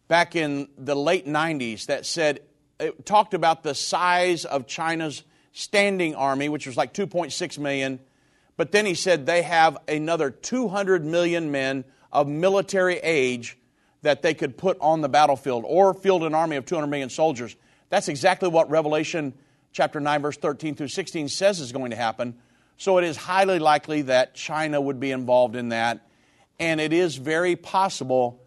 back 0.09 0.35
in 0.35 0.67
the 0.77 0.95
late 0.95 1.25
90s 1.25 1.85
that 1.85 2.05
said, 2.05 2.41
it 2.81 3.05
talked 3.05 3.33
about 3.33 3.63
the 3.63 3.75
size 3.75 4.45
of 4.45 4.67
China's 4.67 5.23
standing 5.53 6.15
army, 6.15 6.49
which 6.49 6.65
was 6.65 6.75
like 6.75 6.93
2.6 6.93 7.59
million. 7.59 7.99
But 8.57 8.71
then 8.71 8.85
he 8.85 8.93
said 8.93 9.25
they 9.25 9.41
have 9.43 9.77
another 9.87 10.29
200 10.29 11.05
million 11.05 11.51
men 11.51 11.85
of 12.11 12.27
military 12.27 12.97
age 12.97 13.57
that 14.01 14.21
they 14.21 14.33
could 14.33 14.57
put 14.57 14.77
on 14.81 15.01
the 15.01 15.09
battlefield 15.09 15.63
or 15.65 15.93
field 15.93 16.23
an 16.23 16.33
army 16.33 16.55
of 16.55 16.65
200 16.65 16.87
million 16.87 17.09
soldiers. 17.09 17.55
That's 17.89 18.07
exactly 18.07 18.49
what 18.49 18.69
Revelation 18.69 19.33
chapter 19.71 19.99
9, 19.99 20.21
verse 20.21 20.37
13 20.37 20.75
through 20.75 20.87
16 20.87 21.29
says 21.29 21.59
is 21.59 21.71
going 21.71 21.91
to 21.91 21.97
happen. 21.97 22.35
So 22.77 22.97
it 22.97 23.03
is 23.03 23.15
highly 23.15 23.59
likely 23.59 24.03
that 24.03 24.33
China 24.33 24.81
would 24.81 24.99
be 24.99 25.11
involved 25.11 25.55
in 25.55 25.69
that. 25.69 26.07
And 26.59 26.81
it 26.81 26.93
is 26.93 27.15
very 27.15 27.55
possible 27.55 28.41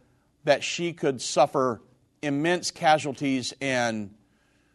that 0.45 0.65
she 0.65 0.93
could 0.93 1.23
suffer 1.23 1.81
immense 2.23 2.71
casualties 2.71 3.55
and 3.61 4.15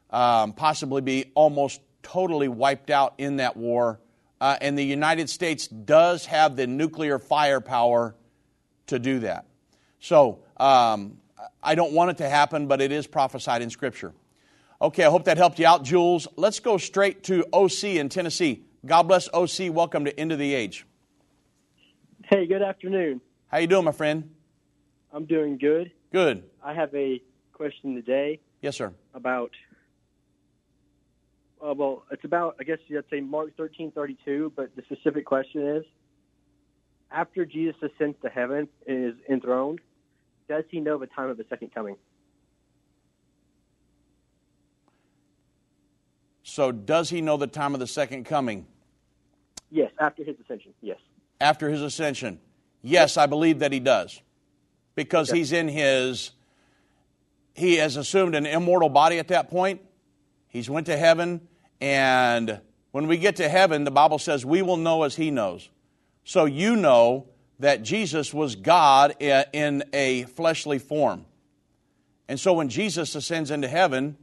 um, 0.09 0.53
possibly 0.53 1.01
be 1.01 1.31
almost 1.35 1.81
totally 2.03 2.47
wiped 2.47 2.89
out 2.89 3.13
in 3.17 3.37
that 3.37 3.57
war. 3.57 3.99
Uh, 4.41 4.57
and 4.61 4.77
the 4.77 4.83
United 4.83 5.29
States 5.29 5.67
does 5.67 6.25
have 6.25 6.55
the 6.55 6.65
nuclear 6.65 7.19
firepower 7.19 8.15
to 8.87 8.99
do 8.99 9.19
that. 9.19 9.45
So 9.99 10.39
um, 10.57 11.17
I 11.61 11.75
don't 11.75 11.93
want 11.93 12.11
it 12.11 12.17
to 12.17 12.29
happen, 12.29 12.67
but 12.67 12.81
it 12.81 12.91
is 12.91 13.05
prophesied 13.05 13.61
in 13.61 13.69
Scripture. 13.69 14.13
Okay, 14.81 15.03
I 15.03 15.09
hope 15.09 15.25
that 15.25 15.37
helped 15.37 15.59
you 15.59 15.67
out, 15.67 15.83
Jules. 15.83 16.27
Let's 16.37 16.61
go 16.61 16.77
straight 16.77 17.23
to 17.25 17.45
OC 17.51 17.83
in 17.83 18.07
Tennessee. 18.07 18.63
God 18.85 19.03
bless 19.03 19.27
OC. 19.33 19.73
Welcome 19.73 20.05
to 20.05 20.17
End 20.17 20.31
of 20.31 20.39
the 20.39 20.53
Age. 20.53 20.85
Hey, 22.23 22.47
good 22.47 22.61
afternoon. 22.61 23.19
How 23.47 23.57
you 23.57 23.67
doing, 23.67 23.83
my 23.83 23.91
friend? 23.91 24.29
I'm 25.11 25.25
doing 25.25 25.57
good. 25.57 25.91
Good. 26.13 26.43
I 26.63 26.73
have 26.73 26.93
a 26.95 27.21
question 27.51 27.95
today. 27.95 28.39
Yes, 28.61 28.77
sir. 28.77 28.93
About 29.13 29.51
uh, 31.65 31.73
well, 31.73 32.03
it's 32.11 32.23
about 32.23 32.55
I 32.59 32.63
guess 32.63 32.77
you'd 32.87 33.03
say 33.09 33.21
Mark 33.21 33.55
13:32, 33.57 34.53
but 34.55 34.75
the 34.75 34.83
specific 34.83 35.25
question 35.25 35.67
is: 35.67 35.83
After 37.11 37.45
Jesus 37.45 37.75
ascends 37.81 38.17
to 38.23 38.29
heaven 38.29 38.67
and 38.87 39.05
is 39.09 39.15
enthroned, 39.29 39.79
does 40.47 40.63
he 40.69 40.79
know 40.79 40.97
the 40.97 41.07
time 41.07 41.29
of 41.29 41.37
the 41.37 41.45
second 41.49 41.73
coming? 41.73 41.95
So, 46.43 46.71
does 46.71 47.11
he 47.11 47.21
know 47.21 47.37
the 47.37 47.47
time 47.47 47.75
of 47.75 47.79
the 47.79 47.87
second 47.87 48.25
coming? 48.25 48.65
Yes, 49.69 49.91
after 49.99 50.23
his 50.23 50.35
ascension, 50.43 50.73
yes. 50.81 50.97
After 51.39 51.69
his 51.69 51.81
ascension. 51.81 52.39
Yes, 52.81 53.17
I 53.17 53.27
believe 53.27 53.59
that 53.59 53.71
he 53.71 53.79
does. 53.79 54.21
Because 54.95 55.29
he's 55.29 55.51
in 55.51 55.67
his, 55.67 56.31
he 57.53 57.75
has 57.75 57.97
assumed 57.97 58.33
an 58.33 58.45
immortal 58.45 58.89
body 58.89 59.19
at 59.19 59.27
that 59.27 59.49
point. 59.49 59.81
He's 60.47 60.69
went 60.69 60.87
to 60.87 60.97
heaven, 60.97 61.47
and 61.81 62.59
When 62.91 63.07
we 63.07 63.17
get 63.17 63.35
to 63.37 63.47
heaven, 63.47 63.83
the 63.83 63.91
Bible 63.91 64.19
says 64.19 64.45
we 64.45 64.61
will 64.61 64.77
know 64.77 65.03
as 65.03 65.15
He 65.15 65.31
knows. 65.31 65.69
So 66.23 66.45
you 66.45 66.75
know 66.75 67.27
that 67.59 67.83
Jesus 67.83 68.33
was 68.33 68.55
God 68.55 69.15
in 69.19 69.83
a 69.93 70.23
fleshly 70.23 70.79
form. 70.79 71.25
And 72.27 72.39
so 72.39 72.53
when 72.53 72.69
Jesus 72.69 73.15
ascends 73.15 73.51
into 73.51 73.67
heaven, 73.67 74.17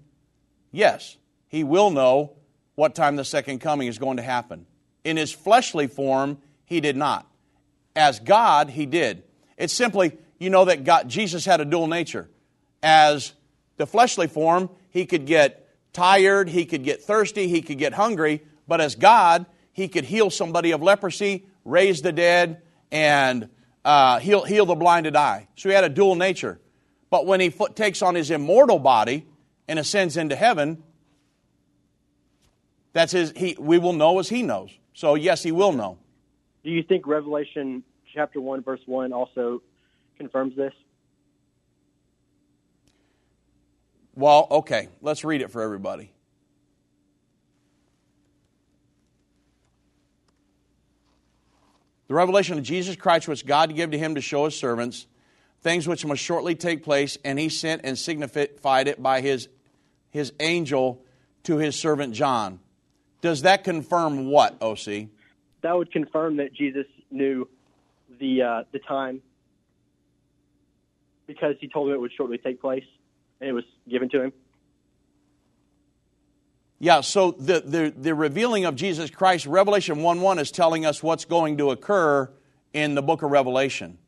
yes, 0.72 1.16
He 1.48 1.64
will 1.64 1.90
know 1.90 2.32
what 2.74 2.94
time 2.94 3.16
the 3.16 3.24
second 3.24 3.60
coming 3.60 3.88
is 3.88 3.98
going 3.98 4.16
to 4.16 4.22
happen. 4.22 4.66
In 5.04 5.16
His 5.16 5.32
fleshly 5.32 5.86
form, 5.86 6.38
He 6.64 6.80
did 6.80 6.96
not. 6.96 7.26
As 7.94 8.18
God, 8.20 8.70
He 8.70 8.86
did. 8.86 9.22
It's 9.56 9.72
simply, 9.72 10.16
you 10.38 10.50
know 10.50 10.64
that 10.64 10.84
God, 10.84 11.08
Jesus 11.08 11.44
had 11.44 11.60
a 11.60 11.64
dual 11.64 11.86
nature. 11.86 12.28
As 12.82 13.32
the 13.76 13.86
fleshly 13.86 14.26
form, 14.26 14.70
He 14.90 15.06
could 15.06 15.26
get 15.26 15.65
tired, 15.96 16.48
He 16.48 16.66
could 16.66 16.84
get 16.84 17.02
thirsty, 17.02 17.48
He 17.48 17.62
could 17.62 17.78
get 17.78 17.94
hungry, 17.94 18.42
but 18.68 18.80
as 18.80 18.94
God, 18.94 19.46
he 19.72 19.88
could 19.88 20.04
heal 20.04 20.30
somebody 20.30 20.70
of 20.70 20.82
leprosy, 20.82 21.46
raise 21.64 22.00
the 22.00 22.12
dead, 22.12 22.62
and 22.90 23.48
uh, 23.84 24.18
heal, 24.20 24.44
heal 24.44 24.64
the 24.64 24.74
blinded 24.74 25.14
eye. 25.16 25.48
So 25.54 25.68
he 25.68 25.74
had 25.74 25.84
a 25.84 25.88
dual 25.88 26.14
nature. 26.14 26.58
But 27.10 27.26
when 27.26 27.40
he 27.40 27.50
takes 27.50 28.02
on 28.02 28.14
his 28.14 28.30
immortal 28.30 28.78
body 28.78 29.26
and 29.68 29.78
ascends 29.78 30.16
into 30.16 30.34
heaven, 30.34 30.82
that's 32.92 33.12
his, 33.12 33.32
he, 33.36 33.56
we 33.58 33.78
will 33.78 33.92
know 33.92 34.18
as 34.18 34.28
he 34.28 34.42
knows. 34.42 34.70
So, 34.94 35.14
yes, 35.14 35.42
he 35.42 35.52
will 35.52 35.72
know. 35.72 35.98
Do 36.64 36.70
you 36.70 36.82
think 36.82 37.06
Revelation 37.06 37.82
chapter 38.14 38.40
1, 38.40 38.62
verse 38.62 38.80
1 38.86 39.12
also 39.12 39.62
confirms 40.16 40.56
this? 40.56 40.72
Well, 44.16 44.48
okay, 44.50 44.88
let's 45.02 45.24
read 45.24 45.42
it 45.42 45.50
for 45.50 45.60
everybody. 45.60 46.10
The 52.08 52.14
revelation 52.14 52.56
of 52.56 52.64
Jesus 52.64 52.96
Christ, 52.96 53.28
which 53.28 53.44
God 53.44 53.74
gave 53.74 53.90
to 53.90 53.98
him 53.98 54.14
to 54.14 54.22
show 54.22 54.46
his 54.46 54.56
servants, 54.56 55.06
things 55.60 55.86
which 55.86 56.06
must 56.06 56.22
shortly 56.22 56.54
take 56.54 56.82
place, 56.82 57.18
and 57.24 57.38
he 57.38 57.50
sent 57.50 57.82
and 57.84 57.98
signified 57.98 58.88
it 58.88 59.02
by 59.02 59.20
his, 59.20 59.48
his 60.10 60.32
angel 60.40 61.02
to 61.42 61.58
his 61.58 61.76
servant 61.76 62.14
John. 62.14 62.60
Does 63.20 63.42
that 63.42 63.64
confirm 63.64 64.30
what, 64.30 64.56
OC? 64.62 65.08
That 65.60 65.76
would 65.76 65.92
confirm 65.92 66.36
that 66.36 66.54
Jesus 66.54 66.86
knew 67.10 67.48
the, 68.18 68.42
uh, 68.42 68.62
the 68.72 68.78
time 68.78 69.20
because 71.26 71.56
he 71.60 71.68
told 71.68 71.88
him 71.88 71.94
it 71.94 72.00
would 72.00 72.12
shortly 72.16 72.38
take 72.38 72.60
place 72.62 72.84
and 73.40 73.50
it 73.50 73.52
was 73.52 73.64
given 73.88 74.08
to 74.10 74.22
him. 74.22 74.32
Yeah, 76.78 77.00
so 77.00 77.30
the, 77.30 77.60
the, 77.60 77.94
the 77.96 78.14
revealing 78.14 78.66
of 78.66 78.76
Jesus 78.76 79.10
Christ, 79.10 79.46
Revelation 79.46 80.02
1 80.02 80.20
1 80.20 80.38
is 80.38 80.50
telling 80.50 80.84
us 80.84 81.02
what's 81.02 81.24
going 81.24 81.56
to 81.58 81.70
occur 81.70 82.30
in 82.74 82.94
the 82.94 83.02
book 83.02 83.22
of 83.22 83.30
Revelation. 83.30 83.98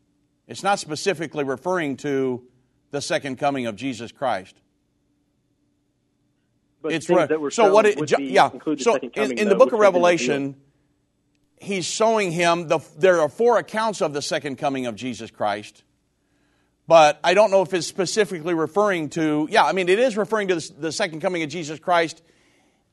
It's 0.46 0.62
not 0.62 0.78
specifically 0.78 1.44
referring 1.44 1.96
to 1.98 2.42
the 2.90 3.00
second 3.00 3.38
coming 3.38 3.66
of 3.66 3.76
Jesus 3.76 4.12
Christ. 4.12 4.54
But 6.82 6.92
it's 6.92 7.08
re- 7.08 7.26
so 7.50 7.72
what 7.72 7.86
it 7.86 8.20
yeah 8.20 8.50
so 8.78 8.96
in, 8.96 9.38
in 9.38 9.48
the 9.48 9.56
book 9.56 9.72
of 9.72 9.80
Revelation 9.80 10.56
he's 11.60 11.84
showing 11.84 12.30
him 12.30 12.68
the 12.68 12.78
there 12.96 13.20
are 13.20 13.28
four 13.28 13.58
accounts 13.58 14.00
of 14.00 14.12
the 14.12 14.22
second 14.22 14.56
coming 14.56 14.86
of 14.86 14.94
Jesus 14.94 15.30
Christ 15.30 15.82
but 16.88 17.20
I 17.22 17.34
don't 17.34 17.52
know 17.52 17.62
if 17.62 17.72
it's 17.72 17.86
specifically 17.86 18.54
referring 18.54 19.10
to 19.10 19.46
yeah 19.50 19.64
I 19.64 19.72
mean 19.72 19.88
it 19.88 20.00
is 20.00 20.16
referring 20.16 20.48
to 20.48 20.56
the, 20.56 20.72
the 20.78 20.92
second 20.92 21.20
coming 21.20 21.44
of 21.44 21.50
Jesus 21.50 21.78
Christ 21.78 22.22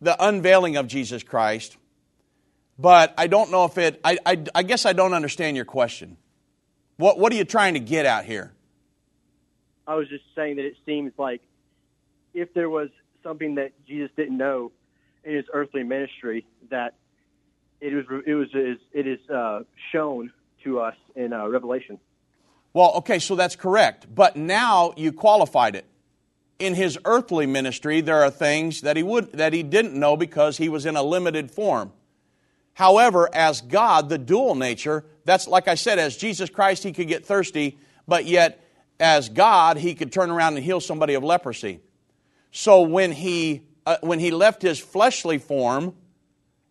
the 0.01 0.23
unveiling 0.23 0.77
of 0.77 0.87
Jesus 0.87 1.23
Christ, 1.23 1.77
but 2.77 3.13
I 3.17 3.27
don't 3.27 3.51
know 3.51 3.65
if 3.65 3.77
it, 3.77 3.99
I, 4.03 4.17
I, 4.25 4.43
I, 4.53 4.63
guess 4.63 4.85
I 4.85 4.93
don't 4.93 5.13
understand 5.13 5.55
your 5.55 5.65
question. 5.65 6.17
What, 6.97 7.19
what 7.19 7.31
are 7.31 7.35
you 7.35 7.45
trying 7.45 7.75
to 7.75 7.79
get 7.79 8.05
at 8.05 8.25
here? 8.25 8.53
I 9.87 9.95
was 9.95 10.09
just 10.09 10.23
saying 10.35 10.57
that 10.57 10.65
it 10.65 10.75
seems 10.85 11.13
like 11.17 11.41
if 12.33 12.53
there 12.53 12.69
was 12.69 12.89
something 13.23 13.55
that 13.55 13.71
Jesus 13.87 14.11
didn't 14.15 14.37
know 14.37 14.71
in 15.23 15.35
his 15.35 15.45
earthly 15.53 15.83
ministry, 15.83 16.45
that 16.69 16.95
it 17.81 17.93
was, 17.93 18.05
it 18.25 18.33
was, 18.33 18.47
it 18.53 19.07
is 19.07 19.19
uh, 19.29 19.61
shown 19.91 20.31
to 20.63 20.79
us 20.79 20.95
in 21.15 21.33
uh, 21.33 21.47
Revelation. 21.47 21.99
Well, 22.75 22.91
okay, 22.97 23.17
so 23.17 23.35
that's 23.35 23.55
correct. 23.55 24.05
But 24.13 24.35
now 24.35 24.93
you 24.95 25.11
qualified 25.11 25.75
it 25.75 25.85
in 26.59 26.73
his 26.73 26.97
earthly 27.05 27.45
ministry, 27.45 28.01
there 28.01 28.23
are 28.23 28.31
things 28.31 28.81
that 28.81 28.95
he, 28.95 29.03
would, 29.03 29.31
that 29.33 29.53
he 29.53 29.63
didn't 29.63 29.93
know 29.93 30.15
because 30.15 30.57
he 30.57 30.69
was 30.69 30.85
in 30.85 30.95
a 30.95 31.03
limited 31.03 31.51
form. 31.51 31.91
However, 32.73 33.29
as 33.33 33.61
God, 33.61 34.09
the 34.09 34.17
dual 34.17 34.55
nature, 34.55 35.05
that's 35.25 35.47
like 35.47 35.67
I 35.67 35.75
said, 35.75 35.99
as 35.99 36.17
Jesus 36.17 36.49
Christ, 36.49 36.83
he 36.83 36.91
could 36.91 37.07
get 37.07 37.25
thirsty, 37.25 37.77
but 38.07 38.25
yet 38.25 38.61
as 38.99 39.29
God, 39.29 39.77
he 39.77 39.95
could 39.95 40.11
turn 40.11 40.29
around 40.29 40.55
and 40.55 40.63
heal 40.63 40.79
somebody 40.79 41.13
of 41.13 41.23
leprosy. 41.23 41.79
So 42.51 42.81
when 42.81 43.11
he, 43.11 43.63
uh, 43.85 43.97
when 44.01 44.19
he 44.19 44.31
left 44.31 44.61
his 44.61 44.79
fleshly 44.79 45.37
form 45.37 45.93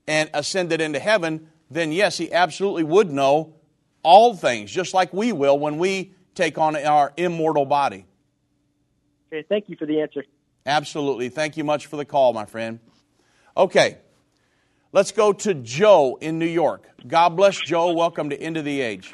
and 0.07 0.31
ascended 0.33 0.81
into 0.81 0.99
heaven, 0.99 1.49
then 1.71 1.93
yes, 1.93 2.17
he 2.17 2.33
absolutely 2.33 2.85
would 2.85 3.11
know 3.11 3.55
all 4.05 4.35
things, 4.37 4.71
just 4.71 4.95
like 4.95 5.13
we 5.13 5.33
will 5.33 5.59
when 5.59 5.79
we 5.79 6.13
take 6.35 6.59
on 6.59 6.77
our 6.77 7.13
immortal 7.17 7.65
body. 7.65 8.07
Okay, 9.33 9.45
thank 9.49 9.69
you 9.69 9.77
for 9.77 9.87
the 9.87 10.01
answer. 10.01 10.25
Absolutely. 10.67 11.29
Thank 11.29 11.57
you 11.57 11.65
much 11.65 11.87
for 11.87 11.97
the 11.97 12.05
call, 12.05 12.33
my 12.33 12.45
friend. 12.45 12.79
Okay, 13.57 13.99
let's 14.93 15.11
go 15.11 15.33
to 15.33 15.55
Joe 15.55 16.19
in 16.21 16.39
New 16.39 16.47
York. 16.47 16.89
God 17.07 17.31
bless 17.31 17.59
Joe. 17.59 17.93
Welcome 17.93 18.31
to 18.31 18.41
End 18.41 18.57
of 18.57 18.65
the 18.65 18.81
Age. 18.81 19.13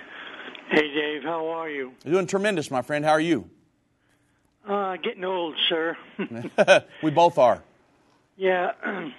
Hey, 0.70 0.92
Dave. 0.94 1.22
How 1.22 1.48
are 1.48 1.68
you? 1.68 1.92
You're 2.04 2.14
Doing 2.14 2.26
tremendous, 2.26 2.70
my 2.70 2.82
friend. 2.82 3.04
How 3.04 3.12
are 3.12 3.20
you? 3.20 3.48
Uh, 4.68 4.96
getting 4.96 5.24
old, 5.24 5.56
sir. 5.68 5.96
we 7.02 7.10
both 7.10 7.38
are. 7.38 7.62
Yeah. 8.36 8.72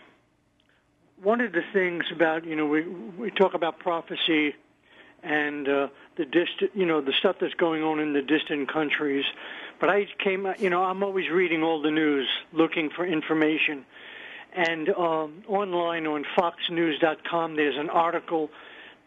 One 1.22 1.42
of 1.42 1.52
the 1.52 1.62
things 1.74 2.04
about 2.16 2.46
you 2.46 2.56
know 2.56 2.66
we 2.66 2.82
we 2.84 3.32
talk 3.32 3.54
about 3.54 3.80
prophecy 3.80 4.56
and 5.24 5.68
uh, 5.68 5.88
the 6.18 6.26
distant 6.26 6.72
you 6.74 6.86
know 6.86 7.02
the 7.02 7.14
stuff 7.20 7.36
that's 7.40 7.54
going 7.56 7.84
on 7.84 8.00
in 8.00 8.14
the 8.14 8.22
distant 8.22 8.72
countries 8.72 9.26
but 9.82 9.90
I 9.90 10.06
came, 10.24 10.48
you 10.60 10.70
know, 10.70 10.84
I'm 10.84 11.02
always 11.02 11.28
reading 11.32 11.64
all 11.64 11.82
the 11.82 11.90
news, 11.90 12.30
looking 12.54 12.92
for 12.96 13.04
information. 13.04 13.84
And 14.54 14.90
um, 14.90 15.44
online 15.48 16.06
on 16.06 16.24
FoxNews.com, 16.38 17.56
there's 17.56 17.78
an 17.78 17.90
article 17.90 18.52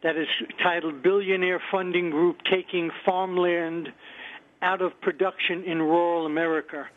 that 0.03 0.17
is 0.17 0.27
titled 0.61 1.01
"Billionaire 1.01 1.63
Funding 1.71 2.11
Group 2.11 2.39
Taking 2.51 2.91
Farmland 3.07 3.93
Out 4.63 4.83
of 4.83 5.01
Production 5.01 5.63
in 5.63 5.81
Rural 5.81 6.27
America." 6.27 6.89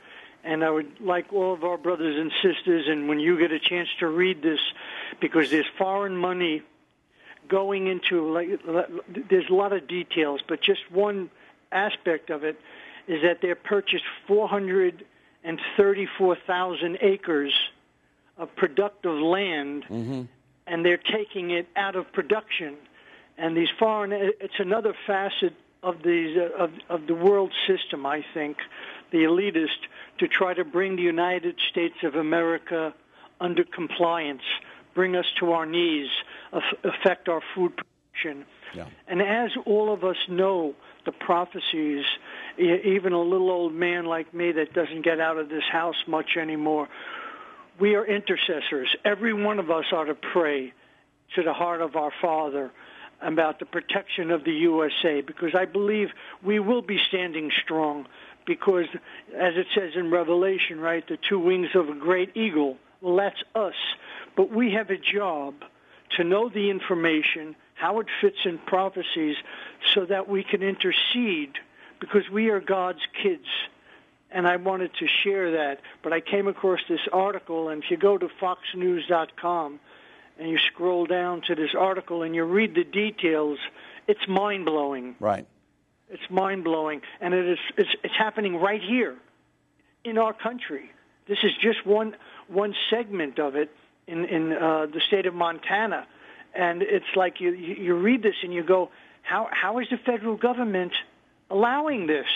And 0.44 0.64
I 0.64 0.72
would 0.72 1.00
like 1.00 1.32
all 1.32 1.54
of 1.54 1.64
our 1.64 1.78
brothers 1.78 2.18
and 2.18 2.32
sisters, 2.42 2.86
and 2.88 3.08
when 3.08 3.20
you 3.20 3.38
get 3.38 3.52
a 3.52 3.60
chance 3.60 3.90
to 4.00 4.08
read 4.08 4.42
this, 4.42 4.60
because 5.22 5.52
there's 5.52 5.68
foreign 5.78 6.18
money 6.18 6.64
going 7.48 7.88
into 7.88 8.32
like 8.32 8.50
there's 9.30 9.50
a 9.50 9.54
lot 9.54 9.74
of 9.74 9.88
details, 9.88 10.42
but 10.48 10.62
just 10.62 10.82
one 10.92 11.32
aspect 11.72 12.30
of 12.30 12.44
it 12.44 12.60
is 13.08 13.24
that 13.24 13.42
they 13.42 13.52
purchased 13.56 14.04
434,000 14.28 16.98
acres 17.02 17.54
of 18.38 18.56
productive 18.56 19.20
land, 19.20 19.84
mm-hmm. 19.84 20.22
and 20.68 20.86
they're 20.86 20.98
taking 20.98 21.52
it 21.52 21.68
out 21.76 21.96
of 21.96 22.12
production. 22.12 22.76
And 23.38 23.56
these 23.56 23.70
foreign, 23.80 24.12
it's 24.12 24.60
another 24.60 24.94
facet 25.06 25.54
of 25.84 26.02
these 26.04 26.38
uh, 26.38 26.50
of 26.58 26.72
of 26.90 27.08
the 27.08 27.16
world 27.16 27.54
system. 27.68 28.06
I 28.06 28.26
think 28.34 28.58
the 29.12 29.20
elitist 29.20 29.88
to 30.20 30.28
try 30.28 30.54
to 30.54 30.66
bring 30.66 30.96
the 30.96 31.04
United 31.04 31.56
States 31.70 31.96
of 32.04 32.16
America 32.16 32.94
under 33.40 33.64
compliance, 33.64 34.42
bring 34.98 35.16
us 35.16 35.28
to 35.40 35.52
our 35.52 35.68
knees, 35.68 36.10
affect 36.84 37.30
our 37.30 37.42
food 37.54 37.72
production. 37.78 38.48
Yeah. 38.74 38.88
And 39.08 39.22
as 39.22 39.52
all 39.68 39.94
of 39.94 40.04
us 40.04 40.18
know, 40.28 40.74
the 41.06 41.12
prophecies 41.12 42.04
even 42.58 43.14
a 43.14 43.22
little 43.22 43.52
old 43.52 43.76
man 43.76 44.06
like 44.06 44.34
me 44.34 44.52
that 44.54 44.74
doesn't 44.74 45.04
get 45.04 45.20
out 45.20 45.38
of 45.38 45.50
this 45.50 45.64
house 45.72 46.04
much 46.08 46.36
anymore. 46.42 46.90
We 47.80 47.94
are 47.94 48.04
intercessors. 48.04 48.90
Every 49.06 49.34
one 49.34 49.60
of 49.60 49.70
us 49.70 49.86
ought 49.92 50.06
to 50.06 50.16
pray 50.16 50.74
to 51.36 51.44
the 51.44 51.54
heart 51.54 51.82
of 51.82 51.96
our 51.96 52.12
Father 52.20 52.72
about 53.22 53.60
the 53.60 53.68
protection 53.68 54.32
of 54.32 54.44
the 54.46 54.54
USA 54.54 55.22
because 55.22 55.54
I 55.54 55.66
believe 55.66 56.08
we 56.44 56.60
will 56.60 56.82
be 56.82 56.98
standing 57.08 57.52
strong 57.64 58.08
because 58.48 58.86
as 59.36 59.54
it 59.56 59.68
says 59.76 59.92
in 59.96 60.10
Revelation, 60.10 60.80
right, 60.80 61.08
the 61.08 61.20
two 61.30 61.38
wings 61.38 61.70
of 61.76 61.88
a 61.90 61.94
great 61.94 62.36
eagle, 62.36 62.78
well 63.02 63.18
that's 63.18 63.44
us. 63.54 63.76
But 64.38 64.52
we 64.52 64.72
have 64.74 64.90
a 64.90 64.98
job 64.98 65.56
to 66.16 66.24
know 66.24 66.48
the 66.48 66.70
information, 66.70 67.56
how 67.74 68.00
it 68.00 68.08
fits 68.22 68.38
in 68.46 68.60
prophecies 68.60 69.36
so 69.94 70.06
that 70.06 70.30
we 70.30 70.44
can 70.44 70.64
intercede 70.64 71.58
because 72.00 72.30
we 72.32 72.50
are 72.50 72.62
God's 72.62 73.06
kids. 73.22 73.48
And 74.32 74.48
I 74.48 74.58
wanted 74.58 74.92
to 75.00 75.08
share 75.24 75.52
that. 75.52 75.82
But 76.04 76.14
I 76.14 76.22
came 76.22 76.48
across 76.48 76.80
this 76.88 77.02
article, 77.12 77.70
and 77.70 77.84
if 77.84 77.92
you 77.92 77.98
go 77.98 78.18
to 78.18 78.30
foxnews.com, 78.40 79.80
and 80.40 80.50
you 80.50 80.60
scroll 80.60 81.08
down 81.08 81.42
to 81.48 81.56
this 81.56 81.72
article 81.76 82.22
and 82.22 82.36
you 82.36 82.44
read 82.44 82.76
the 82.76 82.84
details, 82.84 83.58
it's 84.08 84.28
mind 84.28 84.66
blowing. 84.66 85.16
Right. 85.20 85.48
It's 86.10 86.30
mind 86.30 86.64
blowing, 86.64 87.02
and 87.20 87.34
it 87.34 87.48
is 87.48 87.60
it's, 87.76 87.90
it's 88.04 88.16
happening 88.16 88.58
right 88.58 88.82
here 88.82 89.18
in 90.04 90.20
our 90.20 90.34
country. 90.34 90.92
This 91.28 91.40
is 91.44 91.52
just 91.60 91.86
one 91.88 92.16
one 92.48 92.76
segment 92.90 93.40
of 93.40 93.56
it 93.56 93.72
in 94.08 94.26
in 94.26 94.54
uh, 94.54 94.88
the 94.88 95.02
state 95.08 95.26
of 95.26 95.34
Montana, 95.34 96.08
and 96.56 96.82
it's 96.82 97.16
like 97.16 97.40
you 97.40 97.52
you 97.52 97.96
read 97.96 98.24
this 98.24 98.36
and 98.44 98.54
you 98.54 98.64
go, 98.64 98.90
how 99.22 99.48
how 99.52 99.80
is 99.80 99.88
the 99.90 99.98
federal 99.98 100.38
government 100.38 100.94
allowing 101.50 102.08
this? 102.08 102.28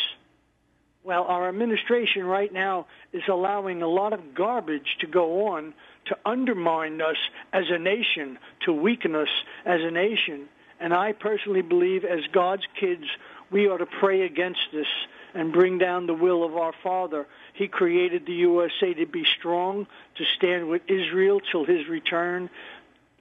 Well, 1.03 1.23
our 1.23 1.49
administration 1.49 2.25
right 2.25 2.53
now 2.53 2.85
is 3.11 3.23
allowing 3.27 3.81
a 3.81 3.87
lot 3.87 4.13
of 4.13 4.35
garbage 4.35 4.97
to 4.99 5.07
go 5.07 5.47
on 5.47 5.73
to 6.05 6.17
undermine 6.25 7.01
us 7.01 7.15
as 7.53 7.65
a 7.69 7.79
nation, 7.79 8.37
to 8.65 8.73
weaken 8.73 9.15
us 9.15 9.29
as 9.65 9.81
a 9.81 9.89
nation. 9.89 10.47
And 10.79 10.93
I 10.93 11.13
personally 11.13 11.63
believe, 11.63 12.03
as 12.03 12.19
God's 12.31 12.63
kids, 12.79 13.05
we 13.51 13.67
ought 13.67 13.77
to 13.77 13.87
pray 13.99 14.21
against 14.21 14.59
this 14.71 14.87
and 15.33 15.53
bring 15.53 15.77
down 15.77 16.07
the 16.07 16.13
will 16.13 16.43
of 16.43 16.55
our 16.55 16.73
Father. 16.83 17.27
He 17.53 17.67
created 17.67 18.25
the 18.25 18.33
USA 18.33 18.93
to 18.93 19.05
be 19.05 19.25
strong, 19.39 19.87
to 20.17 20.23
stand 20.37 20.69
with 20.69 20.81
Israel 20.87 21.39
till 21.51 21.65
his 21.65 21.87
return. 21.87 22.49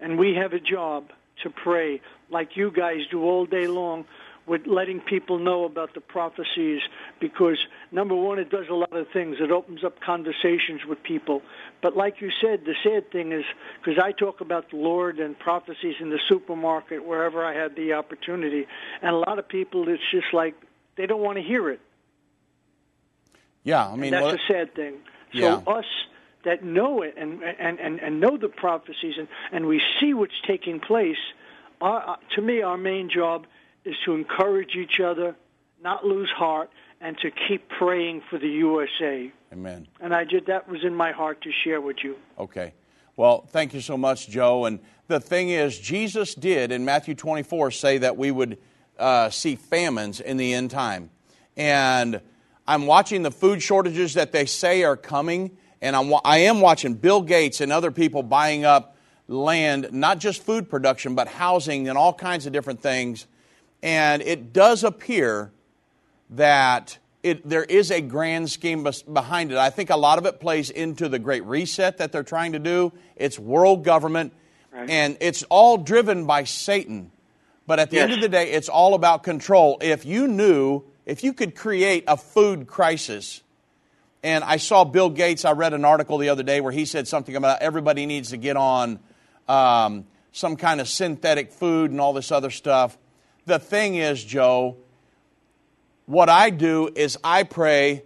And 0.00 0.18
we 0.18 0.34
have 0.34 0.52
a 0.52 0.60
job 0.60 1.10
to 1.42 1.50
pray, 1.50 2.00
like 2.30 2.56
you 2.56 2.70
guys 2.70 3.00
do 3.10 3.22
all 3.22 3.46
day 3.46 3.66
long, 3.66 4.04
with 4.46 4.66
letting 4.66 5.00
people 5.00 5.38
know 5.38 5.64
about 5.64 5.94
the 5.94 6.00
prophecies. 6.00 6.80
Because 7.20 7.58
number 7.92 8.14
one 8.14 8.38
it 8.38 8.50
does 8.50 8.66
a 8.68 8.74
lot 8.74 8.92
of 8.94 9.06
things. 9.12 9.36
It 9.40 9.50
opens 9.50 9.84
up 9.84 10.00
conversations 10.00 10.80
with 10.88 11.02
people. 11.02 11.42
But 11.82 11.96
like 11.96 12.20
you 12.20 12.30
said 12.42 12.64
the 12.64 12.74
sad 12.82 13.10
thing 13.12 13.32
is 13.32 13.44
because 13.78 14.02
i 14.02 14.12
talk 14.12 14.40
about 14.40 14.70
the 14.70 14.76
lord 14.76 15.18
and 15.18 15.38
prophecies 15.38 15.94
in 16.00 16.10
the 16.10 16.18
supermarket 16.28 17.04
wherever 17.04 17.44
i 17.44 17.54
had 17.54 17.76
the 17.76 17.92
opportunity. 17.92 18.66
And 19.02 19.14
a 19.14 19.18
lot 19.18 19.38
of 19.38 19.48
people 19.48 19.88
it's 19.88 20.02
just 20.10 20.32
like 20.32 20.54
they 20.96 21.06
don't 21.06 21.22
want 21.22 21.38
to 21.38 21.44
hear 21.44 21.70
it 21.70 21.80
Yeah, 23.64 23.86
I 23.86 23.96
mean, 23.96 24.04
and 24.04 24.14
that's 24.14 24.22
well, 24.22 24.34
a 24.34 24.52
sad 24.52 24.74
thing 24.74 24.94
so 25.32 25.38
Yeah. 25.38 25.56
us 25.66 25.84
that 26.44 26.64
know 26.64 27.02
it 27.02 27.14
and 27.16 27.42
and 27.42 27.78
and, 27.78 28.00
and 28.00 28.20
know 28.20 28.36
the 28.36 28.48
prophecies 28.48 29.14
and, 29.18 29.28
and 29.52 29.66
we 29.66 29.80
see 30.00 30.14
what's 30.14 30.40
taking 30.46 30.80
place 30.80 31.18
our, 31.80 32.10
uh, 32.10 32.16
to 32.34 32.42
me 32.42 32.62
our 32.62 32.78
main 32.78 33.10
job 33.10 33.46
is 33.84 33.94
to 34.04 34.14
encourage 34.14 34.74
each 34.74 35.00
other 35.00 35.36
not 35.82 36.04
lose 36.04 36.30
heart 36.30 36.70
and 37.00 37.16
to 37.18 37.30
keep 37.30 37.68
praying 37.68 38.22
for 38.28 38.38
the 38.38 38.48
USA 38.48 39.30
amen. 39.52 39.86
and 40.00 40.14
I 40.14 40.24
did 40.24 40.46
that 40.46 40.68
was 40.68 40.82
in 40.82 40.94
my 40.94 41.12
heart 41.12 41.42
to 41.42 41.50
share 41.52 41.80
with 41.80 41.98
you 42.02 42.16
Okay. 42.38 42.72
Well, 43.16 43.44
thank 43.50 43.74
you 43.74 43.82
so 43.82 43.98
much, 43.98 44.30
Joe. 44.30 44.64
And 44.64 44.80
the 45.06 45.20
thing 45.20 45.50
is, 45.50 45.78
Jesus 45.78 46.34
did 46.34 46.72
in 46.72 46.86
Matthew 46.86 47.14
24 47.14 47.70
say 47.70 47.98
that 47.98 48.16
we 48.16 48.30
would 48.30 48.56
uh, 48.98 49.28
see 49.28 49.56
famines 49.56 50.20
in 50.20 50.38
the 50.38 50.54
end 50.54 50.70
time. 50.70 51.10
And 51.54 52.22
I'm 52.66 52.86
watching 52.86 53.22
the 53.22 53.30
food 53.30 53.62
shortages 53.62 54.14
that 54.14 54.32
they 54.32 54.46
say 54.46 54.84
are 54.84 54.96
coming. 54.96 55.56
And 55.82 55.96
I'm, 55.96 56.12
I 56.24 56.38
am 56.38 56.60
watching 56.60 56.94
Bill 56.94 57.22
Gates 57.22 57.60
and 57.60 57.72
other 57.72 57.90
people 57.90 58.22
buying 58.22 58.64
up 58.64 58.96
land, 59.28 59.88
not 59.92 60.18
just 60.18 60.42
food 60.42 60.68
production, 60.68 61.14
but 61.14 61.28
housing 61.28 61.88
and 61.88 61.96
all 61.96 62.12
kinds 62.12 62.46
of 62.46 62.52
different 62.52 62.80
things. 62.80 63.26
And 63.82 64.20
it 64.22 64.52
does 64.52 64.84
appear 64.84 65.52
that 66.30 66.98
it, 67.22 67.48
there 67.48 67.64
is 67.64 67.90
a 67.90 68.00
grand 68.00 68.50
scheme 68.50 68.86
behind 69.12 69.52
it. 69.52 69.58
I 69.58 69.70
think 69.70 69.90
a 69.90 69.96
lot 69.96 70.18
of 70.18 70.26
it 70.26 70.40
plays 70.40 70.70
into 70.70 71.08
the 71.08 71.18
Great 71.18 71.44
Reset 71.44 71.98
that 71.98 72.12
they're 72.12 72.22
trying 72.22 72.52
to 72.52 72.58
do. 72.58 72.92
It's 73.16 73.38
world 73.38 73.84
government, 73.84 74.32
and 74.72 75.16
it's 75.20 75.42
all 75.44 75.76
driven 75.78 76.26
by 76.26 76.44
Satan. 76.44 77.10
But 77.66 77.78
at 77.78 77.90
the 77.90 77.98
end 78.00 78.12
of 78.12 78.20
the 78.20 78.28
day, 78.28 78.50
it's 78.52 78.68
all 78.68 78.94
about 78.94 79.22
control. 79.22 79.78
If 79.80 80.04
you 80.04 80.26
knew, 80.28 80.82
if 81.10 81.24
you 81.24 81.32
could 81.32 81.56
create 81.56 82.04
a 82.06 82.16
food 82.16 82.68
crisis, 82.68 83.42
and 84.22 84.44
I 84.44 84.58
saw 84.58 84.84
Bill 84.84 85.10
Gates, 85.10 85.44
I 85.44 85.52
read 85.52 85.74
an 85.74 85.84
article 85.84 86.18
the 86.18 86.28
other 86.28 86.44
day 86.44 86.60
where 86.60 86.70
he 86.70 86.84
said 86.84 87.08
something 87.08 87.34
about 87.34 87.62
everybody 87.62 88.06
needs 88.06 88.30
to 88.30 88.36
get 88.36 88.56
on 88.56 89.00
um, 89.48 90.04
some 90.30 90.54
kind 90.54 90.80
of 90.80 90.86
synthetic 90.86 91.50
food 91.50 91.90
and 91.90 92.00
all 92.00 92.12
this 92.12 92.30
other 92.30 92.50
stuff. 92.50 92.96
The 93.44 93.58
thing 93.58 93.96
is, 93.96 94.22
Joe, 94.22 94.76
what 96.06 96.28
I 96.28 96.50
do 96.50 96.88
is 96.94 97.18
I 97.24 97.42
pray, 97.42 98.04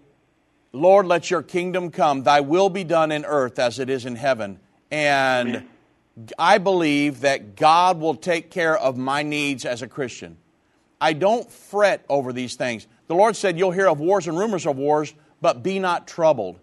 Lord, 0.72 1.04
let 1.04 1.30
your 1.30 1.42
kingdom 1.42 1.90
come. 1.90 2.22
Thy 2.22 2.40
will 2.40 2.70
be 2.70 2.84
done 2.84 3.12
in 3.12 3.26
earth 3.26 3.58
as 3.58 3.78
it 3.78 3.90
is 3.90 4.06
in 4.06 4.16
heaven. 4.16 4.60
And 4.90 5.68
I 6.38 6.56
believe 6.56 7.20
that 7.20 7.54
God 7.54 8.00
will 8.00 8.14
take 8.14 8.50
care 8.50 8.78
of 8.78 8.96
my 8.96 9.22
needs 9.22 9.66
as 9.66 9.82
a 9.82 9.88
Christian. 9.88 10.38
I 11.02 11.12
don't 11.12 11.50
fret 11.50 12.02
over 12.08 12.32
these 12.32 12.54
things. 12.54 12.86
The 13.06 13.14
Lord 13.14 13.36
said, 13.36 13.58
You'll 13.58 13.70
hear 13.70 13.88
of 13.88 14.00
wars 14.00 14.26
and 14.26 14.38
rumors 14.38 14.66
of 14.66 14.76
wars, 14.76 15.14
but 15.40 15.62
be 15.62 15.78
not 15.78 16.06
troubled. 16.06 16.58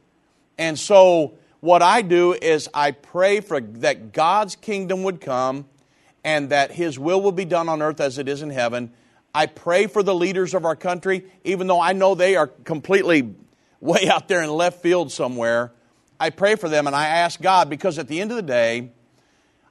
And 0.57 0.77
so, 0.77 1.33
what 1.59 1.81
I 1.81 2.01
do 2.01 2.33
is 2.33 2.67
I 2.73 2.91
pray 2.91 3.39
for 3.39 3.61
that 3.61 4.13
God's 4.13 4.55
kingdom 4.55 5.03
would 5.03 5.21
come 5.21 5.65
and 6.23 6.49
that 6.49 6.71
His 6.71 6.97
will 6.97 7.21
will 7.21 7.31
be 7.31 7.45
done 7.45 7.69
on 7.69 7.81
earth 7.81 7.99
as 7.99 8.17
it 8.17 8.27
is 8.27 8.41
in 8.41 8.49
heaven. 8.49 8.91
I 9.33 9.45
pray 9.45 9.87
for 9.87 10.03
the 10.03 10.15
leaders 10.15 10.53
of 10.53 10.65
our 10.65 10.75
country, 10.75 11.25
even 11.43 11.67
though 11.67 11.79
I 11.79 11.93
know 11.93 12.15
they 12.15 12.35
are 12.35 12.47
completely 12.47 13.33
way 13.79 14.09
out 14.09 14.27
there 14.27 14.41
in 14.41 14.49
left 14.49 14.81
field 14.81 15.11
somewhere. 15.11 15.71
I 16.19 16.29
pray 16.29 16.55
for 16.55 16.69
them 16.69 16.85
and 16.85 16.95
I 16.95 17.07
ask 17.07 17.41
God 17.41 17.69
because 17.69 17.97
at 17.97 18.07
the 18.07 18.21
end 18.21 18.31
of 18.31 18.37
the 18.37 18.43
day, 18.43 18.91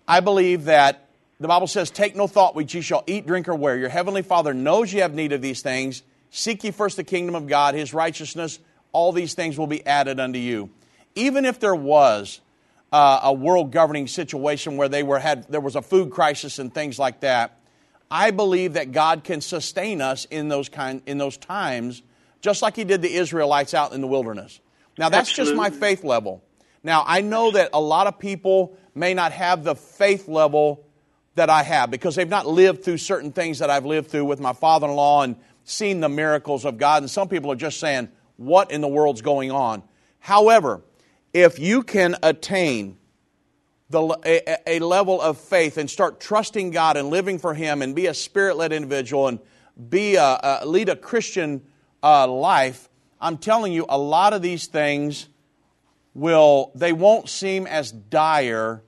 I 0.08 0.20
believe 0.20 0.64
that 0.64 1.08
the 1.38 1.48
Bible 1.48 1.68
says, 1.68 1.90
Take 1.90 2.16
no 2.16 2.26
thought 2.26 2.54
which 2.54 2.74
ye 2.74 2.80
shall 2.80 3.04
eat, 3.06 3.26
drink, 3.26 3.48
or 3.48 3.54
wear. 3.54 3.76
Your 3.76 3.88
heavenly 3.88 4.22
Father 4.22 4.52
knows 4.52 4.92
you 4.92 5.02
have 5.02 5.14
need 5.14 5.32
of 5.32 5.40
these 5.40 5.62
things. 5.62 6.02
Seek 6.30 6.64
ye 6.64 6.70
first 6.70 6.96
the 6.96 7.04
kingdom 7.04 7.34
of 7.34 7.46
God, 7.46 7.74
his 7.74 7.92
righteousness, 7.92 8.58
all 8.92 9.12
these 9.12 9.34
things 9.34 9.58
will 9.58 9.66
be 9.66 9.84
added 9.86 10.20
unto 10.20 10.38
you. 10.38 10.70
Even 11.14 11.44
if 11.44 11.58
there 11.60 11.74
was 11.74 12.40
uh, 12.92 13.20
a 13.24 13.32
world 13.32 13.72
governing 13.72 14.06
situation 14.06 14.76
where 14.76 14.88
they 14.88 15.02
were 15.02 15.18
had 15.18 15.48
there 15.48 15.60
was 15.60 15.76
a 15.76 15.82
food 15.82 16.10
crisis 16.10 16.58
and 16.58 16.72
things 16.72 16.98
like 16.98 17.20
that, 17.20 17.58
I 18.10 18.30
believe 18.30 18.74
that 18.74 18.92
God 18.92 19.24
can 19.24 19.40
sustain 19.40 20.00
us 20.00 20.24
in 20.24 20.48
those 20.48 20.68
kind 20.68 21.02
in 21.06 21.18
those 21.18 21.36
times, 21.36 22.02
just 22.40 22.62
like 22.62 22.76
He 22.76 22.84
did 22.84 23.02
the 23.02 23.12
Israelites 23.12 23.74
out 23.74 23.92
in 23.92 24.00
the 24.00 24.06
wilderness. 24.06 24.60
Now 24.98 25.08
that's 25.08 25.32
just 25.32 25.54
my 25.54 25.70
faith 25.70 26.04
level. 26.04 26.42
Now 26.82 27.04
I 27.06 27.20
know 27.20 27.52
that 27.52 27.70
a 27.72 27.80
lot 27.80 28.06
of 28.06 28.18
people 28.18 28.76
may 28.94 29.14
not 29.14 29.32
have 29.32 29.64
the 29.64 29.74
faith 29.74 30.28
level 30.28 30.84
that 31.36 31.48
I 31.48 31.62
have 31.62 31.90
because 31.90 32.16
they've 32.16 32.28
not 32.28 32.46
lived 32.46 32.84
through 32.84 32.98
certain 32.98 33.32
things 33.32 33.60
that 33.60 33.70
I've 33.70 33.86
lived 33.86 34.10
through 34.10 34.24
with 34.24 34.40
my 34.40 34.52
father-in-law 34.52 35.22
and 35.22 35.36
seen 35.70 36.00
the 36.00 36.08
miracles 36.08 36.64
of 36.64 36.78
God. 36.78 37.02
And 37.02 37.10
some 37.10 37.28
people 37.28 37.50
are 37.52 37.56
just 37.56 37.80
saying, 37.80 38.08
"What 38.36 38.70
in 38.70 38.80
the 38.80 38.88
world's 38.88 39.22
going 39.22 39.50
on?" 39.50 39.82
However, 40.18 40.82
if 41.32 41.58
you 41.58 41.82
can 41.82 42.16
attain 42.22 42.98
the, 43.90 44.18
a, 44.24 44.76
a 44.76 44.78
level 44.78 45.20
of 45.20 45.38
faith 45.38 45.76
and 45.76 45.90
start 45.90 46.20
trusting 46.20 46.70
God 46.70 46.96
and 46.96 47.08
living 47.08 47.38
for 47.38 47.54
Him 47.54 47.82
and 47.82 47.94
be 47.94 48.06
a 48.06 48.14
spirit 48.14 48.56
led 48.56 48.72
individual 48.72 49.26
and 49.26 49.40
be 49.88 50.16
a, 50.16 50.60
a, 50.62 50.66
lead 50.66 50.88
a 50.88 50.96
Christian 50.96 51.62
uh, 52.02 52.26
life, 52.28 52.88
I'm 53.20 53.36
telling 53.36 53.72
you, 53.72 53.86
a 53.88 53.98
lot 53.98 54.32
of 54.32 54.42
these 54.42 54.66
things 54.66 55.28
will, 56.14 56.72
they 56.74 56.92
won't 56.92 57.28
seem 57.28 57.66
as 57.66 57.90
dire 57.92 58.82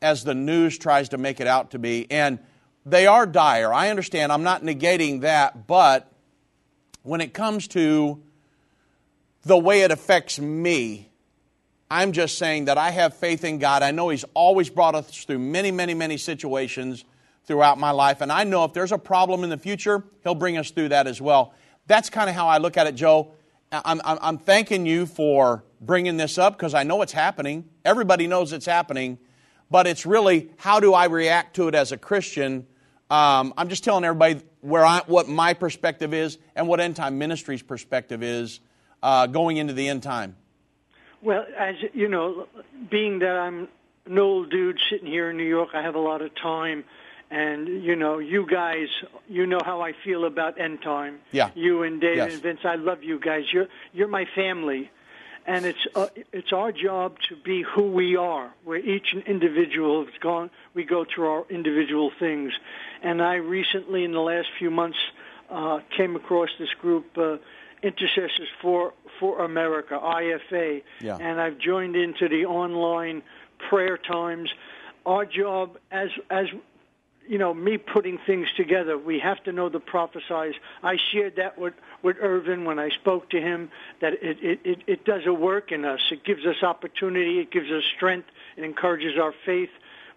as 0.00 0.24
the 0.24 0.34
news 0.34 0.78
tries 0.78 1.10
to 1.10 1.18
make 1.18 1.40
it 1.40 1.46
out 1.46 1.70
to 1.70 1.78
be. 1.78 2.10
And 2.10 2.38
they 2.84 3.06
are 3.06 3.26
dire. 3.26 3.72
I 3.72 3.90
understand. 3.90 4.32
I'm 4.32 4.42
not 4.42 4.62
negating 4.62 5.20
that. 5.20 5.66
But 5.66 6.11
when 7.02 7.20
it 7.20 7.34
comes 7.34 7.68
to 7.68 8.22
the 9.44 9.58
way 9.58 9.82
it 9.82 9.90
affects 9.90 10.38
me, 10.38 11.08
I'm 11.90 12.12
just 12.12 12.38
saying 12.38 12.66
that 12.66 12.78
I 12.78 12.90
have 12.90 13.14
faith 13.14 13.44
in 13.44 13.58
God. 13.58 13.82
I 13.82 13.90
know 13.90 14.08
He's 14.08 14.24
always 14.34 14.70
brought 14.70 14.94
us 14.94 15.24
through 15.24 15.40
many, 15.40 15.70
many, 15.70 15.94
many 15.94 16.16
situations 16.16 17.04
throughout 17.44 17.78
my 17.78 17.90
life. 17.90 18.20
And 18.20 18.32
I 18.32 18.44
know 18.44 18.64
if 18.64 18.72
there's 18.72 18.92
a 18.92 18.98
problem 18.98 19.44
in 19.44 19.50
the 19.50 19.58
future, 19.58 20.04
He'll 20.22 20.34
bring 20.34 20.56
us 20.56 20.70
through 20.70 20.90
that 20.90 21.06
as 21.06 21.20
well. 21.20 21.52
That's 21.86 22.08
kind 22.08 22.30
of 22.30 22.36
how 22.36 22.48
I 22.48 22.58
look 22.58 22.76
at 22.76 22.86
it, 22.86 22.94
Joe. 22.94 23.32
I'm, 23.72 24.00
I'm, 24.04 24.18
I'm 24.20 24.38
thanking 24.38 24.86
you 24.86 25.06
for 25.06 25.64
bringing 25.80 26.16
this 26.16 26.38
up 26.38 26.56
because 26.56 26.74
I 26.74 26.84
know 26.84 27.02
it's 27.02 27.12
happening. 27.12 27.68
Everybody 27.84 28.26
knows 28.26 28.52
it's 28.52 28.66
happening. 28.66 29.18
But 29.70 29.86
it's 29.86 30.04
really 30.04 30.50
how 30.58 30.80
do 30.80 30.94
I 30.94 31.06
react 31.06 31.56
to 31.56 31.68
it 31.68 31.74
as 31.74 31.92
a 31.92 31.96
Christian? 31.96 32.66
Um, 33.12 33.52
I'm 33.58 33.68
just 33.68 33.84
telling 33.84 34.04
everybody 34.04 34.40
where 34.62 34.86
I, 34.86 35.02
what 35.06 35.28
my 35.28 35.52
perspective 35.52 36.14
is 36.14 36.38
and 36.56 36.66
what 36.66 36.80
End 36.80 36.96
Time 36.96 37.18
Ministries' 37.18 37.62
perspective 37.62 38.22
is 38.22 38.60
uh, 39.02 39.26
going 39.26 39.58
into 39.58 39.74
the 39.74 39.86
end 39.86 40.02
time. 40.02 40.34
Well, 41.20 41.44
as 41.58 41.74
you 41.92 42.08
know, 42.08 42.46
being 42.90 43.18
that 43.18 43.36
I'm 43.36 43.68
an 44.06 44.18
old 44.18 44.50
dude 44.50 44.78
sitting 44.88 45.06
here 45.06 45.28
in 45.28 45.36
New 45.36 45.44
York, 45.44 45.68
I 45.74 45.82
have 45.82 45.94
a 45.94 46.00
lot 46.00 46.22
of 46.22 46.34
time. 46.34 46.84
And 47.30 47.84
you 47.84 47.96
know, 47.96 48.18
you 48.18 48.46
guys, 48.46 48.88
you 49.28 49.46
know 49.46 49.60
how 49.62 49.82
I 49.82 49.92
feel 50.04 50.24
about 50.24 50.58
end 50.58 50.80
time. 50.82 51.20
Yeah. 51.32 51.50
You 51.54 51.82
and 51.82 52.00
David 52.00 52.16
Yes. 52.16 52.32
and 52.34 52.42
Vince, 52.42 52.60
I 52.64 52.76
love 52.76 53.02
you 53.02 53.20
guys. 53.20 53.44
You're 53.52 53.68
you're 53.92 54.08
my 54.08 54.24
family, 54.34 54.90
and 55.46 55.64
it's 55.66 55.86
uh, 55.94 56.06
it's 56.32 56.52
our 56.52 56.72
job 56.72 57.16
to 57.28 57.36
be 57.36 57.62
who 57.62 57.90
we 57.90 58.16
are. 58.16 58.52
Where 58.64 58.78
each 58.78 59.14
individual 59.26 60.04
has 60.04 60.14
gone, 60.20 60.50
we 60.74 60.84
go 60.84 61.04
through 61.04 61.28
our 61.28 61.44
individual 61.50 62.10
things. 62.18 62.52
And 63.02 63.20
I 63.22 63.34
recently, 63.36 64.04
in 64.04 64.12
the 64.12 64.20
last 64.20 64.48
few 64.58 64.70
months, 64.70 64.98
uh, 65.50 65.80
came 65.96 66.16
across 66.16 66.50
this 66.58 66.72
group, 66.80 67.06
uh, 67.18 67.36
Intercessors 67.82 68.48
for 68.60 68.92
for 69.18 69.40
America 69.44 69.98
(IFA), 70.00 70.82
Yeah. 71.00 71.16
and 71.20 71.40
I've 71.40 71.58
joined 71.58 71.96
into 71.96 72.28
the 72.28 72.46
online 72.46 73.22
prayer 73.68 73.98
times. 73.98 74.54
Our 75.04 75.24
job 75.26 75.78
as 75.90 76.10
as 76.30 76.46
you 77.26 77.38
know, 77.38 77.52
me 77.54 77.78
putting 77.78 78.18
things 78.18 78.48
together. 78.56 78.96
We 78.98 79.18
have 79.20 79.42
to 79.44 79.52
know 79.52 79.68
the 79.68 79.80
prophesies. 79.80 80.54
I 80.82 80.96
shared 81.12 81.36
that 81.36 81.56
with, 81.58 81.74
with 82.02 82.16
Irvin 82.20 82.64
when 82.64 82.78
I 82.78 82.88
spoke 82.90 83.30
to 83.30 83.40
him, 83.40 83.70
that 84.00 84.14
it, 84.14 84.38
it, 84.42 84.60
it, 84.64 84.78
it 84.86 85.04
does 85.04 85.22
a 85.26 85.32
work 85.32 85.72
in 85.72 85.84
us. 85.84 86.00
It 86.10 86.24
gives 86.24 86.44
us 86.46 86.62
opportunity. 86.62 87.38
It 87.40 87.50
gives 87.50 87.70
us 87.70 87.82
strength. 87.96 88.28
It 88.56 88.64
encourages 88.64 89.18
our 89.20 89.32
faith. 89.46 89.70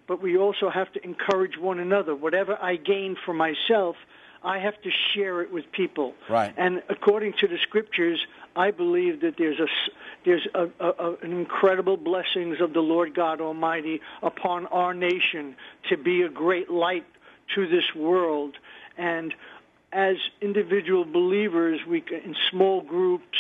But 0.08 0.22
we 0.22 0.38
also 0.38 0.70
have 0.70 0.92
to 0.94 1.04
encourage 1.04 1.58
one 1.58 1.80
another. 1.80 2.16
Whatever 2.16 2.58
I 2.62 2.76
gain 2.76 3.16
for 3.26 3.34
myself, 3.34 3.96
I 4.44 4.60
have 4.60 4.80
to 4.84 4.90
share 5.14 5.42
it 5.42 5.52
with 5.52 5.66
people. 5.72 6.14
Right. 6.30 6.54
And 6.56 6.84
according 6.90 7.34
to 7.40 7.48
the 7.48 7.58
scriptures, 7.64 8.20
I 8.56 8.70
believe 8.72 9.22
that 9.22 9.36
there's 9.38 9.60
a 9.60 9.64
s- 9.64 9.90
there's 10.24 10.48
a, 10.54 10.68
a, 10.80 10.90
a, 10.90 11.16
an 11.24 11.32
incredible 11.34 11.98
blessings 11.98 12.62
of 12.62 12.74
the 12.74 12.80
Lord 12.82 13.16
God 13.16 13.42
Almighty 13.42 14.02
upon 14.22 14.68
our 14.68 14.94
nation 14.94 15.56
to 15.90 15.98
be 15.98 16.22
a 16.22 16.30
great 16.30 16.70
light 16.70 17.06
to 17.56 17.68
this 17.68 17.96
world. 17.96 18.56
And 18.98 19.34
as 19.92 20.18
individual 20.42 21.06
believers, 21.06 21.80
we 21.88 22.02
can, 22.02 22.20
in 22.22 22.36
small 22.50 22.82
groups, 22.82 23.38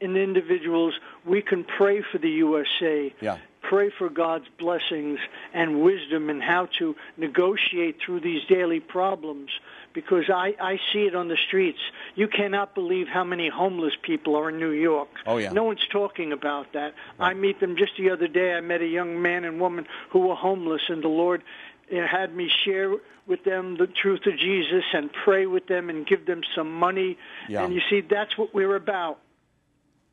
in 0.00 0.16
individuals, 0.16 0.94
we 1.24 1.42
can 1.42 1.64
pray 1.64 2.02
for 2.02 2.18
the 2.18 2.30
USA 2.30 3.12
Yeah. 3.20 3.38
pray 3.62 3.90
for 3.90 4.08
God's 4.08 4.46
blessings 4.58 5.18
and 5.52 5.82
wisdom 5.82 6.30
and 6.30 6.40
how 6.42 6.66
to 6.78 6.94
negotiate 7.16 7.96
through 8.04 8.20
these 8.20 8.44
daily 8.48 8.78
problems 8.78 9.50
because 9.92 10.24
I, 10.28 10.54
I 10.60 10.78
see 10.92 11.06
it 11.06 11.14
on 11.16 11.28
the 11.28 11.38
streets. 11.48 11.78
You 12.14 12.28
cannot 12.28 12.74
believe 12.74 13.08
how 13.08 13.24
many 13.24 13.48
homeless 13.48 13.94
people 14.02 14.36
are 14.36 14.50
in 14.50 14.58
New 14.58 14.70
York. 14.70 15.08
Oh, 15.26 15.38
yeah. 15.38 15.50
No 15.52 15.64
one's 15.64 15.86
talking 15.90 16.32
about 16.32 16.74
that. 16.74 16.92
I 17.18 17.32
meet 17.32 17.58
them 17.60 17.76
just 17.76 17.96
the 17.96 18.10
other 18.10 18.28
day. 18.28 18.52
I 18.54 18.60
met 18.60 18.82
a 18.82 18.86
young 18.86 19.20
man 19.22 19.44
and 19.44 19.58
woman 19.58 19.86
who 20.10 20.20
were 20.28 20.34
homeless, 20.36 20.82
and 20.90 21.02
the 21.02 21.08
Lord 21.08 21.42
had 21.90 22.34
me 22.34 22.50
share 22.64 22.94
with 23.26 23.44
them 23.44 23.76
the 23.76 23.86
truth 23.86 24.26
of 24.26 24.38
Jesus 24.38 24.84
and 24.92 25.10
pray 25.24 25.46
with 25.46 25.66
them 25.66 25.90
and 25.90 26.06
give 26.06 26.26
them 26.26 26.42
some 26.54 26.72
money. 26.72 27.18
Yeah. 27.48 27.64
And 27.64 27.74
you 27.74 27.80
see, 27.90 28.00
that's 28.00 28.36
what 28.38 28.54
we're 28.54 28.76
about 28.76 29.18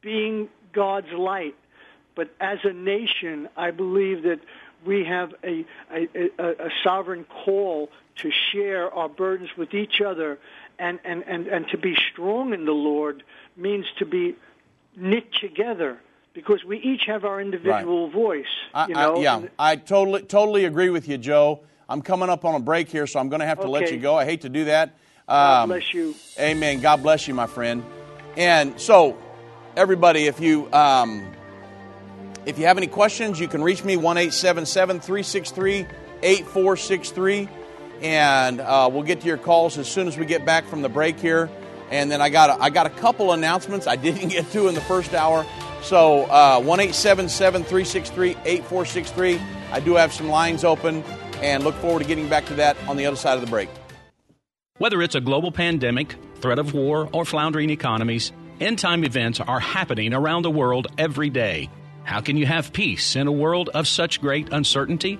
being 0.02 0.50
God's 0.74 1.12
light. 1.12 1.56
But 2.16 2.30
as 2.40 2.60
a 2.64 2.74
nation, 2.74 3.50
I 3.56 3.72
believe 3.72 4.24
that 4.24 4.40
we 4.86 5.06
have 5.06 5.34
a, 5.44 5.66
a, 5.92 6.08
a, 6.38 6.50
a 6.66 6.70
sovereign 6.84 7.26
call 7.26 7.90
to 8.18 8.32
share 8.52 8.94
our 8.94 9.10
burdens 9.10 9.50
with 9.58 9.74
each 9.74 10.02
other 10.02 10.40
and, 10.78 11.00
and, 11.04 11.24
and, 11.26 11.48
and 11.48 11.68
to 11.70 11.78
be 11.78 11.96
strong 12.12 12.54
in 12.54 12.66
the 12.66 12.72
Lord 12.72 13.24
means 13.56 13.86
to 14.00 14.06
be 14.06 14.36
knit 14.96 15.34
together 15.40 16.00
because 16.34 16.64
we 16.64 16.80
each 16.80 17.04
have 17.08 17.26
our 17.26 17.40
individual 17.40 18.10
voice. 18.10 18.46
I, 18.74 18.88
you 18.88 18.96
I- 18.96 19.02
know? 19.06 19.22
yeah, 19.22 19.42
I 19.58 19.76
totally 19.76 20.22
totally 20.24 20.66
agree 20.66 20.90
with 20.90 21.08
you, 21.08 21.18
Joe. 21.18 21.62
I'm 21.88 22.02
coming 22.02 22.30
up 22.30 22.46
on 22.46 22.56
a 22.56 22.60
break 22.60 22.90
here, 22.90 23.06
so 23.06 23.20
I'm 23.20 23.30
going 23.30 23.42
to 23.42 23.46
have 23.46 23.60
to 23.62 23.70
let 23.70 23.92
you 23.92 23.98
go. 23.98 24.16
I 24.16 24.26
hate 24.26 24.42
to 24.42 24.50
do 24.50 24.66
that. 24.66 24.96
God 25.28 25.64
Um, 25.64 25.70
bless 25.70 25.94
you. 25.94 26.16
Amen. 26.40 26.80
God 26.80 27.04
bless 27.04 27.28
you, 27.28 27.34
my 27.34 27.46
friend. 27.48 27.84
And 28.36 28.80
so, 28.80 29.18
everybody, 29.76 30.26
if 30.26 30.40
you 30.40 30.72
um, 30.74 31.28
if 32.46 32.58
you 32.58 32.66
have 32.66 32.78
any 32.78 32.88
questions, 32.88 33.40
you 33.40 33.48
can 33.48 33.64
reach 33.64 33.84
me 33.84 33.96
one 33.98 34.18
eight 34.18 34.34
seven 34.34 34.66
seven 34.66 35.00
three 35.00 35.24
six 35.24 35.52
three 35.52 35.86
eight 36.24 36.46
four 36.48 36.76
six 36.78 37.12
three, 37.12 37.48
and 38.02 38.60
uh, 38.60 38.90
we'll 38.92 39.04
get 39.04 39.22
to 39.22 39.28
your 39.28 39.38
calls 39.38 39.78
as 39.78 39.88
soon 39.88 40.08
as 40.08 40.18
we 40.18 40.26
get 40.26 40.46
back 40.46 40.66
from 40.66 40.82
the 40.82 40.90
break 40.90 41.20
here. 41.20 41.50
And 41.92 42.10
then 42.10 42.22
I 42.22 42.30
got 42.30 42.50
a, 42.50 42.64
I 42.64 42.70
got 42.72 42.88
a 42.88 42.90
couple 42.90 43.34
announcements 43.34 43.86
I 43.88 43.96
didn't 43.98 44.30
get 44.30 44.50
to 44.52 44.68
in 44.68 44.74
the 44.74 44.82
first 44.82 45.14
hour. 45.14 45.46
So 45.84 46.24
uh, 46.24 46.62
one 46.62 46.80
eight 46.80 46.96
seven 46.96 47.30
seven 47.30 47.64
three 47.64 47.84
six 47.84 48.10
three 48.10 48.36
eight 48.46 48.64
four 48.66 48.86
six 48.86 49.12
three. 49.12 49.40
I 49.72 49.80
do 49.80 49.96
have 49.96 50.14
some 50.14 50.30
lines 50.30 50.64
open, 50.64 51.04
and 51.42 51.64
look 51.64 51.76
forward 51.76 52.00
to 52.00 52.06
getting 52.08 52.30
back 52.30 52.46
to 52.46 52.54
that 52.56 52.78
on 52.88 52.98
the 52.98 53.06
other 53.06 53.18
side 53.18 53.36
of 53.36 53.42
the 53.42 53.48
break. 53.48 53.70
Whether 54.78 55.02
it's 55.02 55.16
a 55.16 55.22
global 55.22 55.52
pandemic, 55.52 56.16
threat 56.36 56.58
of 56.58 56.74
war, 56.74 57.10
or 57.14 57.26
floundering 57.26 57.70
economies, 57.70 58.32
end 58.60 58.80
time 58.80 59.04
events 59.04 59.40
are 59.40 59.60
happening 59.60 60.14
around 60.14 60.44
the 60.44 60.52
world 60.52 60.88
every 60.98 61.30
day. 61.30 61.70
How 62.04 62.22
can 62.22 62.38
you 62.38 62.46
have 62.46 62.74
peace 62.74 63.16
in 63.16 63.28
a 63.28 63.32
world 63.32 63.70
of 63.70 63.88
such 63.88 64.20
great 64.20 64.52
uncertainty? 64.52 65.20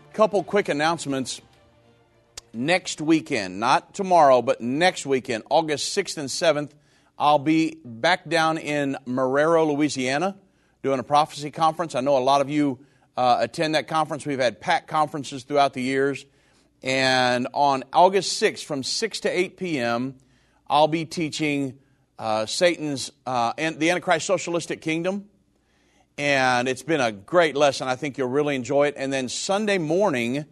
couple 0.13 0.43
quick 0.43 0.67
announcements. 0.67 1.41
Next 2.53 2.99
weekend, 2.99 3.61
not 3.61 3.93
tomorrow, 3.93 4.41
but 4.41 4.59
next 4.59 5.05
weekend, 5.05 5.43
August 5.49 5.97
6th 5.97 6.17
and 6.17 6.27
7th, 6.27 6.71
I'll 7.17 7.39
be 7.39 7.77
back 7.85 8.27
down 8.27 8.57
in 8.57 8.97
Marrero, 9.07 9.73
Louisiana, 9.73 10.35
doing 10.83 10.99
a 10.99 11.03
prophecy 11.03 11.49
conference. 11.49 11.95
I 11.95 12.01
know 12.01 12.17
a 12.17 12.19
lot 12.19 12.41
of 12.41 12.49
you 12.49 12.79
uh, 13.15 13.37
attend 13.39 13.75
that 13.75 13.87
conference. 13.87 14.25
We've 14.25 14.37
had 14.37 14.59
packed 14.59 14.89
conferences 14.89 15.43
throughout 15.43 15.73
the 15.73 15.81
years. 15.81 16.25
And 16.83 17.47
on 17.53 17.85
August 17.93 18.41
6th, 18.41 18.65
from 18.65 18.83
6 18.83 19.21
to 19.21 19.29
8 19.29 19.55
p.m., 19.55 20.15
I'll 20.67 20.89
be 20.89 21.05
teaching 21.05 21.79
uh, 22.19 22.45
Satan's, 22.47 23.11
uh, 23.25 23.53
and 23.57 23.79
the 23.79 23.91
Antichrist 23.91 24.25
Socialistic 24.25 24.81
Kingdom 24.81 25.29
and 26.21 26.67
it's 26.67 26.83
been 26.83 27.01
a 27.01 27.11
great 27.11 27.55
lesson. 27.55 27.87
I 27.87 27.95
think 27.95 28.17
you'll 28.17 28.29
really 28.29 28.55
enjoy 28.55 28.87
it. 28.87 28.93
And 28.95 29.11
then 29.11 29.27
Sunday 29.27 29.79
morning 29.79 30.45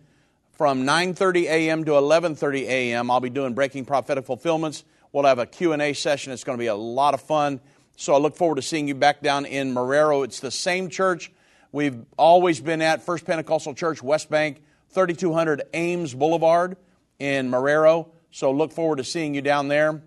from 0.53 0.83
9:30 0.83 1.43
a.m. 1.43 1.85
to 1.85 1.91
11:30 1.91 2.63
a.m. 2.63 3.11
I'll 3.11 3.19
be 3.19 3.29
doing 3.29 3.53
breaking 3.53 3.85
prophetic 3.85 4.25
fulfillments. 4.25 4.83
We'll 5.11 5.25
have 5.25 5.37
a 5.37 5.45
Q&A 5.45 5.93
session. 5.93 6.33
It's 6.33 6.43
going 6.43 6.57
to 6.57 6.61
be 6.61 6.67
a 6.67 6.75
lot 6.75 7.13
of 7.13 7.21
fun. 7.21 7.61
So 7.97 8.15
I 8.15 8.17
look 8.17 8.35
forward 8.35 8.55
to 8.55 8.61
seeing 8.61 8.87
you 8.87 8.95
back 8.95 9.21
down 9.21 9.45
in 9.45 9.73
Marrero. 9.73 10.23
It's 10.23 10.39
the 10.39 10.51
same 10.51 10.89
church 10.89 11.31
We've 11.71 12.03
always 12.17 12.59
been 12.59 12.81
at 12.81 13.03
First 13.03 13.25
Pentecostal 13.25 13.75
Church, 13.75 14.01
West 14.01 14.29
Bank, 14.29 14.63
3200 14.89 15.63
Ames 15.75 16.15
Boulevard 16.15 16.77
in 17.19 17.51
Marrero. 17.51 18.09
So 18.31 18.51
look 18.51 18.71
forward 18.71 18.95
to 18.95 19.03
seeing 19.03 19.35
you 19.35 19.43
down 19.43 19.67
there. 19.67 20.01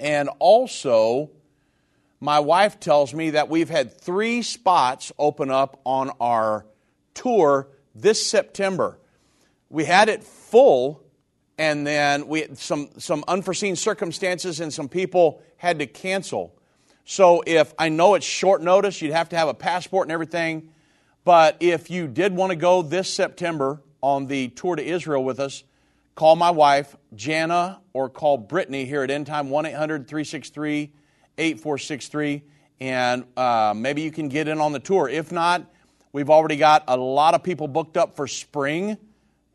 And 0.00 0.28
also, 0.40 1.30
my 2.20 2.40
wife 2.40 2.80
tells 2.80 3.14
me 3.14 3.30
that 3.30 3.48
we've 3.48 3.70
had 3.70 4.00
three 4.00 4.42
spots 4.42 5.12
open 5.18 5.50
up 5.50 5.80
on 5.84 6.10
our 6.20 6.66
tour 7.14 7.68
this 7.94 8.24
September. 8.26 8.98
We 9.70 9.84
had 9.84 10.08
it 10.08 10.24
full, 10.24 11.02
and 11.58 11.86
then 11.86 12.26
we 12.26 12.46
some 12.54 12.90
some 12.98 13.24
unforeseen 13.28 13.76
circumstances, 13.76 14.60
and 14.60 14.72
some 14.72 14.88
people 14.88 15.42
had 15.56 15.78
to 15.78 15.86
cancel. 15.86 16.54
So 17.04 17.42
if 17.46 17.72
I 17.78 17.88
know 17.88 18.14
it's 18.14 18.26
short 18.26 18.62
notice, 18.62 19.00
you'd 19.00 19.12
have 19.12 19.28
to 19.30 19.36
have 19.36 19.48
a 19.48 19.54
passport 19.54 20.06
and 20.06 20.12
everything. 20.12 20.70
But 21.24 21.56
if 21.60 21.90
you 21.90 22.08
did 22.08 22.34
want 22.34 22.50
to 22.50 22.56
go 22.56 22.82
this 22.82 23.12
September 23.12 23.82
on 24.00 24.26
the 24.26 24.48
tour 24.48 24.76
to 24.76 24.82
Israel 24.82 25.22
with 25.22 25.40
us, 25.40 25.62
call 26.14 26.36
my 26.36 26.50
wife, 26.50 26.96
Jana, 27.14 27.80
or 27.92 28.08
call 28.08 28.38
Brittany 28.38 28.86
here 28.86 29.02
at 29.02 29.10
End 29.10 29.26
Time, 29.26 29.50
1 29.50 29.66
800 29.66 30.08
363 30.08 30.92
8463, 31.38 32.42
and 32.80 33.24
uh, 33.36 33.72
maybe 33.76 34.02
you 34.02 34.10
can 34.10 34.28
get 34.28 34.48
in 34.48 34.60
on 34.60 34.72
the 34.72 34.80
tour. 34.80 35.08
If 35.08 35.32
not, 35.32 35.64
we've 36.12 36.30
already 36.30 36.56
got 36.56 36.84
a 36.88 36.96
lot 36.96 37.34
of 37.34 37.42
people 37.42 37.68
booked 37.68 37.96
up 37.96 38.16
for 38.16 38.26
spring, 38.26 38.98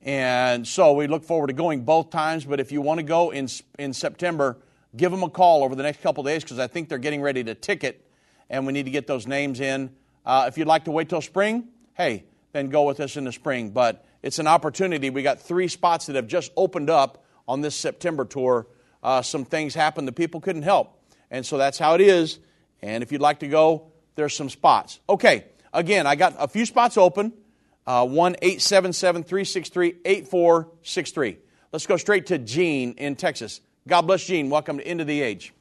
and 0.02 0.68
so 0.68 0.94
we 0.94 1.08
look 1.08 1.24
forward 1.24 1.48
to 1.48 1.54
going 1.54 1.82
both 1.82 2.10
times. 2.10 2.46
But 2.46 2.60
if 2.60 2.72
you 2.72 2.82
want 2.82 3.00
to 3.00 3.04
go 3.04 3.32
in, 3.32 3.48
in 3.78 3.94
September, 3.94 4.58
give 4.96 5.12
them 5.12 5.24
a 5.24 5.30
call 5.30 5.64
over 5.64 5.76
the 5.76 5.84
next 5.84 6.02
couple 6.02 6.24
days 6.24 6.44
because 6.44 6.60
I 6.60 6.68
think 6.68 6.90
they're 6.90 6.98
getting 6.98 7.22
ready 7.22 7.44
to 7.44 7.56
ticket, 7.56 8.06
and 8.50 8.66
we 8.66 8.74
need 8.74 8.86
to 8.86 8.92
get 8.92 9.08
those 9.08 9.28
names 9.28 9.60
in. 9.60 9.92
Uh, 10.26 10.46
if 10.48 10.58
you'd 10.58 10.68
like 10.68 10.86
to 10.86 10.92
wait 10.92 11.10
till 11.10 11.22
spring, 11.22 11.68
hey, 11.96 12.24
then 12.54 12.70
go 12.70 12.84
with 12.84 13.00
us 13.00 13.18
in 13.18 13.26
the 13.26 13.32
spring. 13.32 13.72
But 13.72 14.06
it's 14.22 14.40
an 14.40 14.48
opportunity. 14.48 15.10
We 15.10 15.22
got 15.22 15.42
three 15.42 15.68
spots 15.68 16.06
that 16.06 16.16
have 16.16 16.28
just 16.28 16.52
opened 16.56 16.90
up 16.90 17.24
on 17.48 17.62
this 17.62 17.76
September 17.76 18.24
tour. 18.24 18.68
Uh, 19.02 19.22
some 19.22 19.44
things 19.44 19.76
happened 19.76 20.08
that 20.08 20.14
people 20.14 20.40
couldn't 20.40 20.64
help. 20.64 20.98
And 21.34 21.44
so 21.44 21.58
that's 21.58 21.80
how 21.80 21.96
it 21.96 22.02
is. 22.02 22.40
And 22.84 23.04
if 23.04 23.12
you'd 23.12 23.20
like 23.20 23.40
to 23.40 23.48
go, 23.48 23.92
there's 24.16 24.36
some 24.36 24.50
spots. 24.50 25.00
Okay, 25.10 25.46
again, 25.74 26.06
I 26.06 26.16
got 26.16 26.36
a 26.38 26.48
few 26.48 26.66
spots 26.66 26.96
open. 26.96 27.34
Uh, 27.86 28.06
1 28.06 28.36
877 28.42 29.24
363 29.24 29.96
8463. 30.06 31.38
Let's 31.74 31.88
go 31.88 31.98
straight 31.98 32.28
to 32.28 32.38
Gene 32.38 32.94
in 32.94 33.16
Texas. 33.16 33.62
God 33.88 34.04
bless 34.04 34.24
Gene. 34.24 34.50
Welcome 34.50 34.78
to 34.78 34.88
End 34.88 35.02
of 35.02 35.08
the 35.08 35.22
Age. 35.22 35.54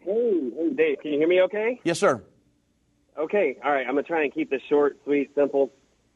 Hey, 0.00 0.50
hey, 0.56 0.70
Dave, 0.74 0.98
can 1.00 1.12
you 1.12 1.18
hear 1.20 1.28
me 1.28 1.40
okay? 1.42 1.80
Yes, 1.84 2.00
sir. 2.00 2.22
Okay, 3.16 3.56
all 3.64 3.70
right. 3.70 3.86
I'm 3.86 3.94
going 3.94 4.04
to 4.04 4.08
try 4.08 4.24
and 4.24 4.34
keep 4.34 4.50
this 4.50 4.62
short, 4.68 4.98
sweet, 5.04 5.30
simple. 5.34 5.72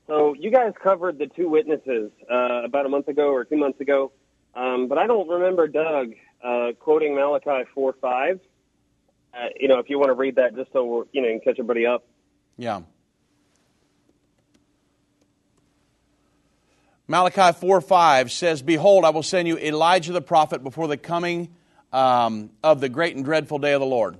So, 0.08 0.34
you 0.34 0.50
guys 0.50 0.72
covered 0.82 1.18
the 1.18 1.28
two 1.28 1.48
witnesses 1.48 2.10
uh, 2.30 2.64
about 2.64 2.84
a 2.84 2.88
month 2.88 3.08
ago 3.08 3.28
or 3.28 3.44
two 3.44 3.56
months 3.56 3.80
ago, 3.80 4.12
um, 4.54 4.88
but 4.88 4.98
I 4.98 5.06
don't 5.06 5.28
remember 5.28 5.68
Doug 5.68 6.14
uh, 6.42 6.72
quoting 6.78 7.14
Malachi 7.14 7.68
4 7.74 7.94
5. 8.00 8.40
Uh, 9.34 9.38
you 9.58 9.68
know, 9.68 9.78
if 9.78 9.88
you 9.88 9.98
want 9.98 10.10
to 10.10 10.14
read 10.14 10.36
that 10.36 10.54
just 10.54 10.72
so 10.72 10.84
we're, 10.84 11.04
you 11.12 11.22
know, 11.22 11.28
you 11.28 11.40
can 11.40 11.40
catch 11.40 11.58
everybody 11.58 11.86
up. 11.86 12.04
Yeah. 12.56 12.82
Malachi 17.08 17.58
4 17.58 17.80
5 17.80 18.32
says, 18.32 18.62
Behold, 18.62 19.04
I 19.04 19.10
will 19.10 19.22
send 19.22 19.48
you 19.48 19.58
Elijah 19.58 20.12
the 20.12 20.22
prophet 20.22 20.62
before 20.62 20.88
the 20.88 20.96
coming 20.96 21.54
um, 21.92 22.50
of 22.62 22.80
the 22.80 22.88
great 22.88 23.16
and 23.16 23.24
dreadful 23.24 23.58
day 23.58 23.72
of 23.72 23.80
the 23.80 23.86
Lord. 23.86 24.18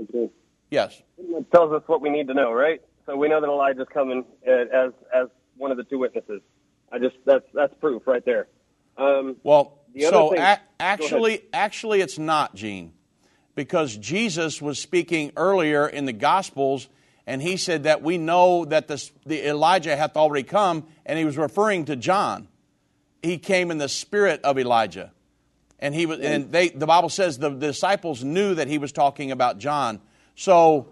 Okay. 0.00 0.30
Yes. 0.70 1.00
It 1.18 1.50
tells 1.52 1.72
us 1.72 1.82
what 1.86 2.00
we 2.00 2.10
need 2.10 2.28
to 2.28 2.34
know, 2.34 2.52
right? 2.52 2.80
So 3.06 3.16
we 3.16 3.28
know 3.28 3.40
that 3.40 3.48
Elijah's 3.48 3.88
coming 3.92 4.24
uh, 4.46 4.50
as 4.50 4.92
as 5.14 5.28
one 5.56 5.70
of 5.70 5.76
the 5.76 5.84
two 5.84 5.98
witnesses. 5.98 6.40
I 6.90 6.98
just 6.98 7.16
that's 7.26 7.44
that's 7.52 7.74
proof 7.80 8.06
right 8.06 8.24
there. 8.24 8.48
Um, 8.96 9.36
well, 9.42 9.81
so 10.10 10.34
a- 10.36 10.60
actually, 10.80 11.42
actually, 11.52 12.00
it's 12.00 12.18
not 12.18 12.54
Gene, 12.54 12.92
because 13.54 13.96
Jesus 13.96 14.62
was 14.62 14.78
speaking 14.78 15.32
earlier 15.36 15.86
in 15.86 16.04
the 16.04 16.12
Gospels, 16.12 16.88
and 17.26 17.40
he 17.40 17.56
said 17.56 17.84
that 17.84 18.02
we 18.02 18.18
know 18.18 18.64
that 18.64 18.88
the, 18.88 19.10
the 19.26 19.48
Elijah 19.48 19.96
hath 19.96 20.16
already 20.16 20.42
come, 20.42 20.86
and 21.06 21.18
he 21.18 21.24
was 21.24 21.36
referring 21.36 21.84
to 21.86 21.96
John. 21.96 22.48
He 23.22 23.38
came 23.38 23.70
in 23.70 23.78
the 23.78 23.88
spirit 23.88 24.40
of 24.42 24.58
Elijah, 24.58 25.12
and 25.78 25.94
he 25.94 26.06
was, 26.06 26.18
and 26.20 26.50
they. 26.50 26.70
The 26.70 26.86
Bible 26.86 27.08
says 27.08 27.38
the, 27.38 27.50
the 27.50 27.68
disciples 27.68 28.24
knew 28.24 28.54
that 28.54 28.66
he 28.66 28.78
was 28.78 28.90
talking 28.90 29.30
about 29.30 29.58
John. 29.58 30.00
So 30.34 30.88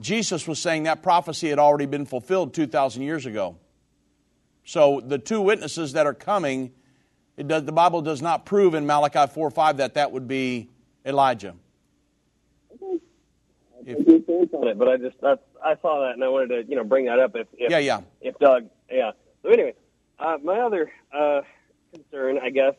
Jesus 0.00 0.48
was 0.48 0.58
saying 0.58 0.84
that 0.84 1.02
prophecy 1.02 1.50
had 1.50 1.58
already 1.58 1.86
been 1.86 2.06
fulfilled 2.06 2.54
two 2.54 2.66
thousand 2.66 3.02
years 3.02 3.26
ago. 3.26 3.56
So 4.64 5.02
the 5.04 5.18
two 5.18 5.42
witnesses 5.42 5.92
that 5.92 6.06
are 6.06 6.14
coming, 6.14 6.72
it 7.36 7.48
does, 7.48 7.64
the 7.64 7.72
Bible 7.72 8.02
does 8.02 8.22
not 8.22 8.46
prove 8.46 8.74
in 8.74 8.86
Malachi 8.86 9.32
4 9.32 9.50
5 9.50 9.76
that 9.78 9.94
that 9.94 10.12
would 10.12 10.28
be 10.28 10.70
Elijah. 11.04 11.54
If, 13.86 14.54
on 14.54 14.68
it, 14.68 14.78
but 14.78 14.88
I 14.88 14.96
just 14.96 15.20
that's, 15.20 15.42
I 15.62 15.76
saw 15.82 16.00
that 16.06 16.12
and 16.14 16.24
I 16.24 16.28
wanted 16.28 16.48
to 16.48 16.70
you 16.70 16.76
know 16.76 16.84
bring 16.84 17.04
that 17.04 17.18
up 17.18 17.36
if, 17.36 17.46
if 17.52 17.70
Yeah, 17.70 17.78
yeah. 17.78 18.00
if 18.22 18.38
Doug 18.38 18.70
yeah 18.90 19.10
so 19.42 19.50
anyway 19.50 19.74
uh, 20.18 20.38
my 20.42 20.58
other 20.60 20.90
uh, 21.12 21.42
concern 21.92 22.38
I 22.42 22.48
guess 22.48 22.74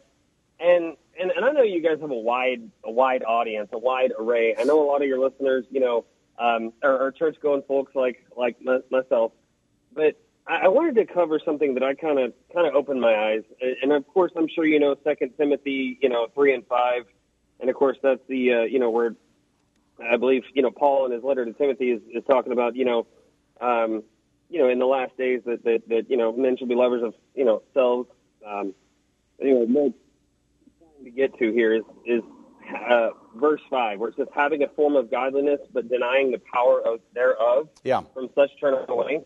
and, 0.60 0.96
and 1.20 1.30
and 1.30 1.46
I 1.46 1.52
know 1.52 1.62
you 1.62 1.82
guys 1.82 2.00
have 2.02 2.10
a 2.10 2.16
wide 2.16 2.72
a 2.84 2.92
wide 2.92 3.24
audience 3.24 3.70
a 3.72 3.78
wide 3.78 4.14
array 4.18 4.56
I 4.58 4.64
know 4.64 4.84
a 4.84 4.88
lot 4.88 5.04
of 5.04 5.08
your 5.08 5.20
listeners 5.20 5.66
you 5.70 5.80
know 5.80 6.06
um, 6.40 6.74
are, 6.82 7.06
are 7.06 7.12
church 7.12 7.38
going 7.40 7.62
folks 7.68 7.94
like 7.94 8.26
like 8.36 8.60
my, 8.60 8.80
myself 8.90 9.32
but 9.94 10.20
I, 10.48 10.68
wanted 10.68 10.96
to 10.96 11.12
cover 11.12 11.40
something 11.44 11.74
that 11.74 11.84
I 11.84 11.96
kind 11.96 12.20
of 12.20 12.34
kind 12.54 12.68
of 12.68 12.76
opened 12.76 13.02
my 13.02 13.16
eyes 13.16 13.44
and, 13.82 13.92
of 13.92 14.08
course 14.08 14.32
I'm 14.36 14.48
sure 14.48 14.66
you 14.66 14.80
know 14.80 14.96
Second 15.04 15.34
Timothy 15.38 15.98
you 16.02 16.10
know 16.10 16.28
three 16.34 16.54
and 16.54 16.66
five 16.68 17.04
and 17.60 17.70
of 17.70 17.76
course 17.76 17.98
that's 18.02 18.22
the 18.28 18.54
uh, 18.54 18.62
you 18.62 18.80
know 18.80 18.90
where 18.90 19.16
I 20.04 20.18
believe 20.18 20.44
you 20.54 20.62
know 20.62 20.72
Paul 20.72 21.06
in 21.06 21.12
his 21.12 21.24
letter 21.24 21.46
to 21.46 21.54
Timothy 21.54 21.92
is, 21.92 22.02
is 22.14 22.24
talking 22.30 22.52
about 22.52 22.76
you 22.76 22.86
know 22.86 23.08
um, 23.62 24.04
you 24.50 24.60
know 24.60 24.70
in 24.70 24.80
the 24.80 24.86
last 24.86 25.18
days 25.18 25.42
that, 25.46 25.64
that 25.64 25.88
that 25.90 26.10
you 26.10 26.18
know 26.18 26.32
men 26.36 26.58
should 26.58 26.70
be 26.70 26.76
lovers 26.76 27.04
of 27.04 27.14
you 27.34 27.46
know 27.46 27.62
selves. 27.74 28.10
Um, 28.46 28.74
anyway, 29.40 29.66
what 29.66 29.86
I'm 29.88 29.94
to 31.06 31.12
get 31.12 31.38
to 31.40 31.52
here 31.52 31.74
is 31.74 31.84
is 32.06 32.22
uh, 32.90 33.10
verse 33.36 33.62
five 33.70 34.00
where 34.00 34.10
it 34.10 34.16
says 34.18 34.28
having 34.36 34.64
a 34.64 34.68
form 34.70 34.96
of 34.96 35.10
godliness 35.10 35.60
but 35.74 35.88
denying 35.90 36.32
the 36.32 36.42
power 36.54 36.82
of 36.82 37.00
thereof. 37.14 37.70
Yeah. 37.84 38.02
From 38.14 38.30
such 38.36 38.50
turn 38.60 38.76
away. 38.90 39.24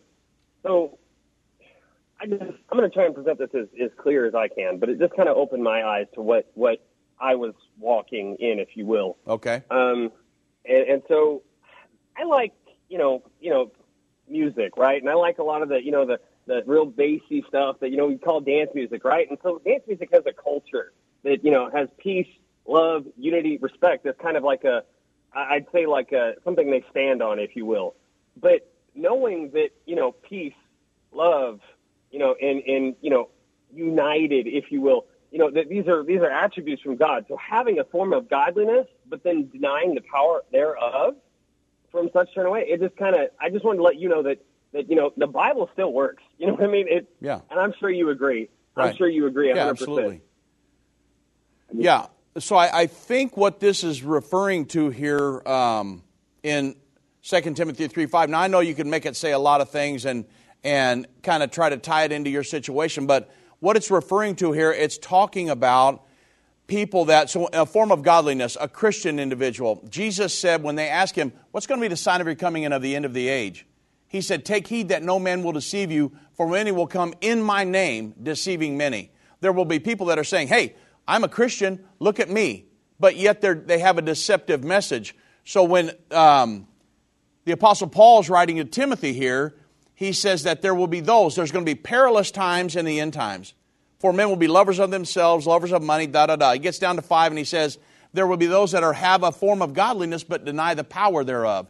So 0.63 0.98
I 2.21 2.25
just 2.25 2.41
I'm 2.41 2.77
going 2.77 2.89
to 2.89 2.93
try 2.93 3.05
and 3.05 3.15
present 3.15 3.39
this 3.39 3.49
as, 3.53 3.67
as 3.82 3.91
clear 3.97 4.25
as 4.25 4.36
I 4.36 4.47
can, 4.47 4.77
but 4.77 4.89
it 4.89 4.99
just 4.99 5.15
kind 5.15 5.29
of 5.29 5.38
opened 5.38 5.63
my 5.63 5.84
eyes 5.84 6.08
to 6.15 6.21
what 6.21 6.51
what 6.53 6.86
I 7.19 7.36
was 7.36 7.53
walking 7.77 8.38
in, 8.39 8.60
if 8.60 8.69
you 8.75 8.86
will. 8.86 9.17
Okay. 9.27 9.63
Um, 9.69 10.12
and, 10.65 10.88
and 10.89 11.01
so 11.08 11.43
I 12.17 12.23
like, 12.23 12.53
you 12.89 12.97
know, 12.97 13.23
you 13.39 13.49
know, 13.49 13.71
music, 14.27 14.77
right? 14.77 15.01
And 15.01 15.10
I 15.10 15.15
like 15.15 15.39
a 15.39 15.43
lot 15.43 15.62
of 15.62 15.69
the, 15.69 15.84
you 15.84 15.91
know, 15.91 16.05
the, 16.05 16.19
the 16.45 16.63
real 16.65 16.86
bassy 16.86 17.43
stuff 17.47 17.77
that, 17.82 17.89
you 17.89 17.97
know, 17.97 18.08
we 18.08 18.17
call 18.17 18.41
dance 18.41 18.69
music, 18.73 19.03
right? 19.03 19.29
And 19.29 19.38
so 19.43 19.62
dance 19.65 19.84
music 19.88 20.10
has 20.13 20.23
a 20.25 20.34
culture 20.34 20.93
that, 21.23 21.43
you 21.43 21.51
know, 21.51 21.69
has 21.69 21.89
peace, 21.97 22.27
love, 22.65 23.05
unity, 23.17 23.58
respect. 23.58 24.03
That's 24.03 24.19
kind 24.21 24.38
of 24.38 24.43
like 24.43 24.63
a, 24.63 24.84
I'd 25.34 25.65
say 25.73 25.86
like 25.86 26.12
a, 26.12 26.36
something 26.43 26.71
they 26.71 26.84
stand 26.89 27.21
on, 27.21 27.39
if 27.39 27.55
you 27.55 27.65
will. 27.65 27.95
But 28.39 28.71
knowing 28.95 29.51
that, 29.51 29.69
you 29.86 29.95
know, 29.95 30.12
peace, 30.12 30.53
love, 31.12 31.60
you 32.12 32.19
know, 32.19 32.36
and, 32.41 32.62
and, 32.63 32.95
you 33.02 33.10
know, 33.10 33.30
united, 33.74 34.48
if 34.48 34.72
you 34.72 34.82
will, 34.82 35.06
you 35.32 35.38
know, 35.38 35.52
that 35.52 35.69
these 35.69 35.88
are 35.88 36.04
these 36.04 36.19
are 36.19 36.32
attributes 36.32 36.82
from 36.82 36.95
God. 36.95 37.26
So 37.28 37.38
having 37.38 37.80
a 37.80 37.84
form 37.84 38.13
of 38.13 38.30
godliness, 38.30 38.88
but 39.08 39.24
then 39.24 39.50
denying 39.52 39.93
the 39.93 40.02
power 40.02 40.41
thereof 40.52 41.15
from 41.91 42.10
such 42.13 42.34
turn 42.34 42.48
away, 42.48 42.65
it 42.67 42.80
just 42.80 42.95
kind 42.98 43.15
of. 43.15 43.30
I 43.39 43.50
just 43.50 43.63
wanted 43.63 43.78
to 43.78 43.84
let 43.84 43.98
you 43.98 44.10
know 44.10 44.24
that 44.24 44.43
that 44.74 44.89
you 44.89 44.95
know 44.95 45.12
the 45.17 45.28
Bible 45.28 45.69
still 45.73 45.94
works. 45.94 46.23
You 46.38 46.48
know 46.48 46.54
what 46.54 46.63
I 46.63 46.67
mean? 46.67 46.88
It, 46.90 47.08
Yeah. 47.21 47.42
and 47.52 47.60
I'm 47.60 47.73
sure 47.79 47.90
you 47.90 48.10
agree. 48.10 48.50
I'm 48.75 48.96
sure 48.96 49.10
you 49.10 49.27
agree. 49.27 49.50
100%. 49.50 49.56
Yeah, 49.56 49.69
absolutely. 49.69 50.21
Yeah. 51.73 52.06
So 52.38 52.56
I, 52.56 52.81
I 52.81 52.88
think 52.88 53.36
what 53.36 53.60
this 53.60 53.83
is 53.83 54.04
referring 54.04 54.65
to 54.67 54.90
here 54.90 55.46
um, 55.48 56.04
in 56.44 56.75
2 57.23 57.42
Timothy 57.54 57.88
3 57.88 58.06
5. 58.06 58.29
Now, 58.29 58.40
I 58.40 58.48
know 58.48 58.62
you 58.62 58.73
can 58.73 58.90
make 58.90 59.06
it 59.06 59.15
say 59.15 59.31
a 59.31 59.40
lot 59.40 59.60
of 59.62 59.69
things 59.69 60.06
and, 60.06 60.25
and 60.63 61.07
kind 61.23 61.43
of 61.43 61.51
try 61.51 61.69
to 61.69 61.77
tie 61.77 62.03
it 62.03 62.12
into 62.12 62.29
your 62.29 62.43
situation, 62.43 63.05
but 63.05 63.33
what 63.60 63.75
it's 63.75 63.91
referring 63.91 64.35
to 64.37 64.51
here, 64.51 64.71
it's 64.71 64.97
talking 64.97 65.49
about 65.49 66.05
people 66.67 67.05
that, 67.05 67.29
so 67.29 67.49
a 67.51 67.65
form 67.65 67.91
of 67.91 68.03
godliness, 68.03 68.57
a 68.60 68.67
Christian 68.67 69.19
individual. 69.19 69.83
Jesus 69.89 70.33
said 70.33 70.63
when 70.63 70.75
they 70.75 70.87
asked 70.87 71.15
him, 71.15 71.33
What's 71.51 71.67
going 71.67 71.79
to 71.79 71.83
be 71.83 71.87
the 71.89 71.97
sign 71.97 72.21
of 72.21 72.27
your 72.27 72.35
coming 72.35 72.63
and 72.63 72.73
of 72.73 72.81
the 72.81 72.95
end 72.95 73.05
of 73.05 73.13
the 73.13 73.27
age? 73.27 73.65
He 74.07 74.21
said, 74.21 74.45
Take 74.45 74.67
heed 74.67 74.89
that 74.89 75.03
no 75.03 75.19
man 75.19 75.43
will 75.43 75.51
deceive 75.51 75.91
you, 75.91 76.12
for 76.33 76.47
many 76.47 76.71
will 76.71 76.87
come 76.87 77.13
in 77.21 77.41
my 77.41 77.63
name, 77.63 78.13
deceiving 78.21 78.77
many. 78.77 79.12
There 79.41 79.51
will 79.51 79.65
be 79.65 79.79
people 79.79 80.07
that 80.07 80.19
are 80.19 80.23
saying, 80.23 80.47
Hey, 80.47 80.75
I'm 81.07 81.23
a 81.23 81.29
Christian, 81.29 81.83
look 81.99 82.19
at 82.19 82.29
me. 82.29 82.65
But 82.99 83.15
yet 83.15 83.41
they're, 83.41 83.63
have 83.79 83.97
a 83.97 84.01
deceptive 84.01 84.63
message. 84.63 85.15
So 85.45 85.63
when 85.63 85.91
um, 86.12 86.67
the 87.49 87.53
Apostle 87.53 87.87
Paul's 87.87 88.29
writing 88.29 88.57
to 88.57 88.65
Timothy 88.65 89.12
here. 89.12 89.55
He 90.00 90.13
says 90.13 90.43
that 90.43 90.62
there 90.62 90.73
will 90.73 90.87
be 90.87 91.02
those, 91.02 91.35
there's 91.35 91.52
going 91.52 91.65
to 91.65 91.69
be 91.69 91.75
perilous 91.75 92.31
times 92.31 92.77
in 92.77 92.85
the 92.85 93.02
end 93.02 93.12
times. 93.12 93.54
For 94.00 94.13
men 94.13 94.29
will 94.29 94.37
be 94.37 94.47
lovers 94.47 94.79
of 94.79 94.91
themselves, 94.91 95.45
lovers 95.45 95.73
of 95.73 95.83
money, 95.83 96.08
da 96.08 96.25
da 96.27 96.37
da. 96.37 96.54
He 96.54 96.60
gets 96.60 96.79
down 96.79 96.95
to 96.95 97.02
five 97.02 97.33
and 97.33 97.37
he 97.37 97.43
says, 97.43 97.77
There 98.13 98.25
will 98.25 98.37
be 98.37 98.45
those 98.45 98.71
that 98.71 98.81
are, 98.81 98.93
have 98.93 99.23
a 99.23 99.33
form 99.33 99.62
of 99.62 99.73
godliness 99.73 100.23
but 100.23 100.45
deny 100.45 100.73
the 100.73 100.85
power 100.85 101.25
thereof. 101.25 101.67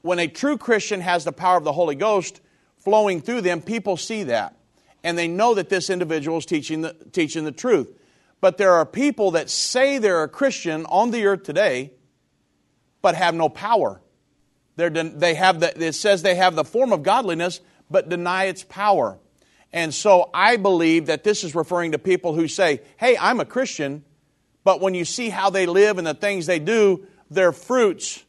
When 0.00 0.18
a 0.18 0.26
true 0.26 0.56
Christian 0.56 1.02
has 1.02 1.24
the 1.24 1.32
power 1.32 1.58
of 1.58 1.64
the 1.64 1.72
Holy 1.74 1.96
Ghost 1.96 2.40
flowing 2.78 3.20
through 3.20 3.42
them, 3.42 3.60
people 3.60 3.98
see 3.98 4.22
that. 4.22 4.56
And 5.04 5.18
they 5.18 5.28
know 5.28 5.52
that 5.52 5.68
this 5.68 5.90
individual 5.90 6.38
is 6.38 6.46
teaching 6.46 6.80
the, 6.80 6.96
teaching 7.12 7.44
the 7.44 7.52
truth. 7.52 7.94
But 8.40 8.56
there 8.56 8.72
are 8.72 8.86
people 8.86 9.32
that 9.32 9.50
say 9.50 9.98
they're 9.98 10.22
a 10.22 10.28
Christian 10.28 10.86
on 10.86 11.10
the 11.10 11.26
earth 11.26 11.42
today, 11.42 11.92
but 13.02 13.16
have 13.16 13.34
no 13.34 13.50
power. 13.50 14.00
They're, 14.76 14.90
they 14.90 15.34
have 15.34 15.60
the, 15.60 15.82
it 15.82 15.94
says 15.94 16.22
they 16.22 16.34
have 16.34 16.54
the 16.54 16.64
form 16.64 16.92
of 16.92 17.02
godliness, 17.02 17.60
but 17.90 18.08
deny 18.08 18.44
its 18.44 18.62
power. 18.62 19.18
And 19.72 19.92
so 19.92 20.30
I 20.32 20.56
believe 20.56 21.06
that 21.06 21.24
this 21.24 21.44
is 21.44 21.54
referring 21.54 21.92
to 21.92 21.98
people 21.98 22.34
who 22.34 22.48
say, 22.48 22.80
hey, 22.98 23.16
I'm 23.18 23.40
a 23.40 23.44
Christian, 23.44 24.04
but 24.64 24.80
when 24.80 24.94
you 24.94 25.04
see 25.04 25.28
how 25.28 25.50
they 25.50 25.66
live 25.66 25.98
and 25.98 26.06
the 26.06 26.14
things 26.14 26.46
they 26.46 26.58
do, 26.58 27.06
their 27.30 27.52
fruits, 27.52 28.22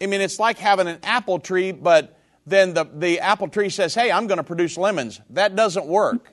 I 0.00 0.06
mean, 0.06 0.20
it's 0.20 0.38
like 0.38 0.58
having 0.58 0.86
an 0.86 0.98
apple 1.02 1.38
tree, 1.38 1.72
but 1.72 2.18
then 2.46 2.74
the, 2.74 2.84
the 2.84 3.20
apple 3.20 3.48
tree 3.48 3.70
says, 3.70 3.94
hey, 3.94 4.12
I'm 4.12 4.26
going 4.26 4.38
to 4.38 4.44
produce 4.44 4.76
lemons. 4.76 5.20
That 5.30 5.56
doesn't 5.56 5.86
work. 5.86 6.30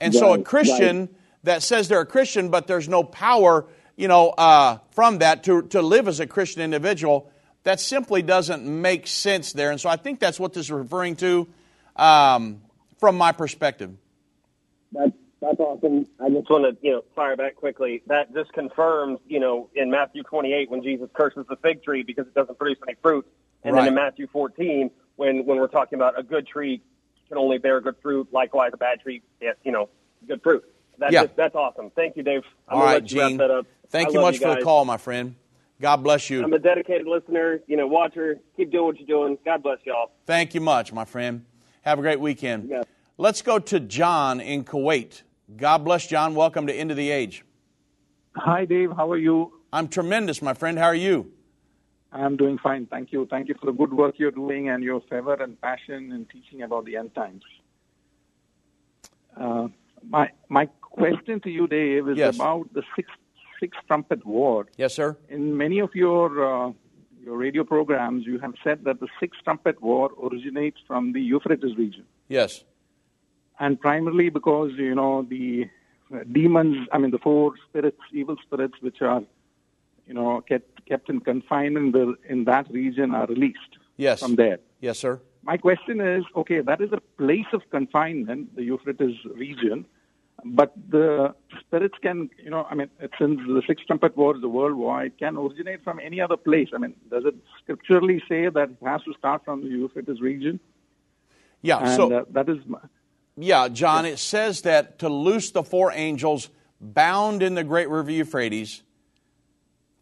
And 0.00 0.14
right, 0.14 0.20
so 0.20 0.34
a 0.34 0.42
Christian 0.42 1.00
right. 1.00 1.10
that 1.44 1.62
says 1.62 1.88
they're 1.88 2.00
a 2.00 2.06
Christian, 2.06 2.50
but 2.50 2.66
there's 2.66 2.88
no 2.88 3.02
power, 3.02 3.66
you 3.96 4.08
know, 4.08 4.30
uh, 4.30 4.78
from 4.92 5.18
that 5.18 5.44
to, 5.44 5.62
to 5.68 5.82
live 5.82 6.06
as 6.06 6.20
a 6.20 6.26
Christian 6.26 6.62
individual, 6.62 7.31
that 7.64 7.80
simply 7.80 8.22
doesn't 8.22 8.64
make 8.64 9.06
sense 9.06 9.52
there. 9.52 9.70
And 9.70 9.80
so 9.80 9.88
I 9.88 9.96
think 9.96 10.20
that's 10.20 10.40
what 10.40 10.52
this 10.52 10.66
is 10.66 10.72
referring 10.72 11.16
to. 11.16 11.48
Um, 11.96 12.62
from 13.02 13.18
my 13.18 13.32
perspective. 13.32 13.90
That's 14.92 15.10
that's 15.40 15.58
awesome. 15.58 16.06
I 16.20 16.30
just 16.30 16.48
want 16.48 16.64
to 16.64 16.86
you 16.86 16.92
know 16.92 17.04
fire 17.16 17.36
back 17.36 17.56
quickly. 17.56 18.02
That 18.06 18.32
just 18.32 18.52
confirms 18.52 19.18
you 19.26 19.40
know 19.40 19.68
in 19.74 19.90
Matthew 19.90 20.22
28 20.22 20.70
when 20.70 20.84
Jesus 20.84 21.10
curses 21.12 21.44
the 21.48 21.56
fig 21.56 21.82
tree 21.82 22.04
because 22.04 22.28
it 22.28 22.34
doesn't 22.34 22.56
produce 22.56 22.78
any 22.86 22.96
fruit, 23.02 23.26
and 23.64 23.74
right. 23.74 23.82
then 23.82 23.88
in 23.88 23.94
Matthew 23.96 24.28
14 24.28 24.90
when 25.16 25.44
when 25.44 25.58
we're 25.58 25.66
talking 25.66 25.98
about 25.98 26.16
a 26.16 26.22
good 26.22 26.46
tree 26.46 26.80
can 27.28 27.38
only 27.38 27.58
bear 27.58 27.80
good 27.80 27.96
fruit, 28.00 28.28
likewise 28.32 28.70
a 28.72 28.76
bad 28.76 29.00
tree, 29.00 29.22
you 29.64 29.72
know, 29.72 29.88
good 30.28 30.42
fruit. 30.42 30.62
That's 30.98 31.12
yeah. 31.12 31.24
Just, 31.24 31.36
that's 31.36 31.54
awesome. 31.56 31.90
Thank 31.90 32.16
you, 32.16 32.22
Dave. 32.22 32.42
I'm 32.68 32.78
All 32.78 32.84
right, 32.84 33.04
Gene. 33.04 33.40
Thank 33.88 34.10
I 34.10 34.12
you 34.12 34.20
much 34.20 34.34
you 34.34 34.40
for 34.40 34.54
the 34.54 34.62
call, 34.62 34.84
my 34.84 34.96
friend. 34.96 35.34
God 35.80 35.96
bless 35.96 36.30
you. 36.30 36.44
I'm 36.44 36.52
a 36.52 36.58
dedicated 36.58 37.06
listener, 37.06 37.60
you 37.66 37.76
know, 37.76 37.86
watcher. 37.86 38.38
Keep 38.56 38.70
doing 38.72 38.84
what 38.84 38.98
you're 38.98 39.06
doing. 39.06 39.38
God 39.44 39.62
bless 39.62 39.78
y'all. 39.84 40.12
Thank 40.26 40.54
you 40.54 40.60
much, 40.60 40.92
my 40.92 41.04
friend. 41.04 41.44
Have 41.82 41.98
a 41.98 42.02
great 42.02 42.20
weekend. 42.20 42.68
Yeah. 42.68 42.82
Let's 43.18 43.42
go 43.42 43.58
to 43.58 43.80
John 43.80 44.40
in 44.40 44.64
Kuwait. 44.64 45.22
God 45.56 45.78
bless 45.78 46.06
John. 46.06 46.34
Welcome 46.34 46.66
to 46.68 46.72
End 46.72 46.90
of 46.90 46.96
the 46.96 47.10
Age. 47.10 47.44
Hi, 48.36 48.64
Dave. 48.64 48.92
How 48.96 49.10
are 49.10 49.18
you? 49.18 49.52
I'm 49.72 49.88
tremendous, 49.88 50.40
my 50.40 50.54
friend. 50.54 50.78
How 50.78 50.86
are 50.86 50.94
you? 50.94 51.32
I'm 52.12 52.36
doing 52.36 52.58
fine. 52.58 52.86
Thank 52.86 53.12
you. 53.12 53.26
Thank 53.28 53.48
you 53.48 53.54
for 53.58 53.66
the 53.66 53.72
good 53.72 53.92
work 53.92 54.14
you're 54.18 54.30
doing 54.30 54.68
and 54.68 54.82
your 54.84 55.02
fervor 55.08 55.34
and 55.34 55.60
passion 55.60 56.12
in 56.12 56.26
teaching 56.26 56.62
about 56.62 56.84
the 56.84 56.96
end 56.96 57.14
times. 57.14 57.42
Uh, 59.36 59.68
my 60.08 60.30
my 60.48 60.66
question 60.80 61.40
to 61.40 61.50
you, 61.50 61.66
Dave, 61.66 62.08
is 62.08 62.18
yes. 62.18 62.36
about 62.36 62.72
the 62.74 62.82
sixth 62.94 63.14
sixth 63.62 63.82
trumpet 63.88 64.22
war. 64.36 64.58
Yes, 64.84 64.92
sir. 65.00 65.08
In 65.36 65.42
many 65.64 65.78
of 65.86 65.90
your 66.04 66.26
uh, 66.50 66.72
your 67.26 67.36
radio 67.46 67.64
programs, 67.74 68.20
you 68.30 68.38
have 68.44 68.54
said 68.64 68.78
that 68.86 68.98
the 69.04 69.10
sixth 69.20 69.40
trumpet 69.46 69.76
war 69.88 70.10
originates 70.26 70.80
from 70.88 71.02
the 71.16 71.22
Euphrates 71.32 71.74
region. 71.84 72.04
Yes. 72.38 72.50
And 73.64 73.72
primarily 73.80 74.28
because, 74.38 74.70
you 74.88 74.96
know, 75.00 75.14
the 75.34 75.68
demons, 76.32 76.76
I 76.92 76.98
mean, 76.98 77.12
the 77.16 77.22
four 77.28 77.52
spirits, 77.66 78.02
evil 78.20 78.36
spirits, 78.46 78.76
which 78.80 79.00
are, 79.02 79.22
you 80.08 80.14
know, 80.14 80.30
kept, 80.50 80.84
kept 80.90 81.08
in 81.08 81.20
confinement 81.20 81.84
in, 81.86 81.92
the, 81.98 82.06
in 82.32 82.44
that 82.52 82.66
region 82.70 83.14
are 83.14 83.26
released 83.26 83.72
yes. 83.96 84.18
from 84.20 84.34
there. 84.42 84.58
Yes, 84.80 84.98
sir. 84.98 85.20
My 85.44 85.56
question 85.56 86.00
is 86.00 86.24
okay, 86.40 86.60
that 86.60 86.80
is 86.80 86.90
a 86.92 87.00
place 87.22 87.50
of 87.52 87.62
confinement, 87.70 88.42
the 88.56 88.64
Euphrates 88.70 89.16
region. 89.46 89.78
But 90.44 90.72
the 90.88 91.34
spirits 91.60 91.94
can, 92.02 92.28
you 92.42 92.50
know, 92.50 92.66
I 92.68 92.74
mean, 92.74 92.88
since 93.18 93.38
the 93.46 93.62
Sixth 93.66 93.86
Trumpet 93.86 94.16
War 94.16 94.36
is 94.36 94.42
a 94.42 94.48
world 94.48 94.74
war, 94.74 95.04
it 95.04 95.18
can 95.18 95.36
originate 95.36 95.84
from 95.84 96.00
any 96.00 96.20
other 96.20 96.36
place. 96.36 96.68
I 96.74 96.78
mean, 96.78 96.94
does 97.10 97.24
it 97.24 97.36
scripturally 97.62 98.20
say 98.28 98.48
that 98.48 98.70
it 98.70 98.76
has 98.84 99.02
to 99.04 99.14
start 99.16 99.44
from 99.44 99.62
the 99.62 99.68
Euphrates 99.68 100.20
region? 100.20 100.58
Yeah, 101.60 101.78
and, 101.78 101.96
so 101.96 102.12
uh, 102.12 102.24
that 102.30 102.48
is. 102.48 102.58
Yeah, 103.36 103.68
John, 103.68 104.04
it 104.04 104.18
says 104.18 104.62
that 104.62 104.98
to 104.98 105.08
loose 105.08 105.52
the 105.52 105.62
four 105.62 105.92
angels 105.92 106.50
bound 106.80 107.42
in 107.42 107.54
the 107.54 107.64
great 107.64 107.88
river 107.88 108.10
Euphrates 108.10 108.82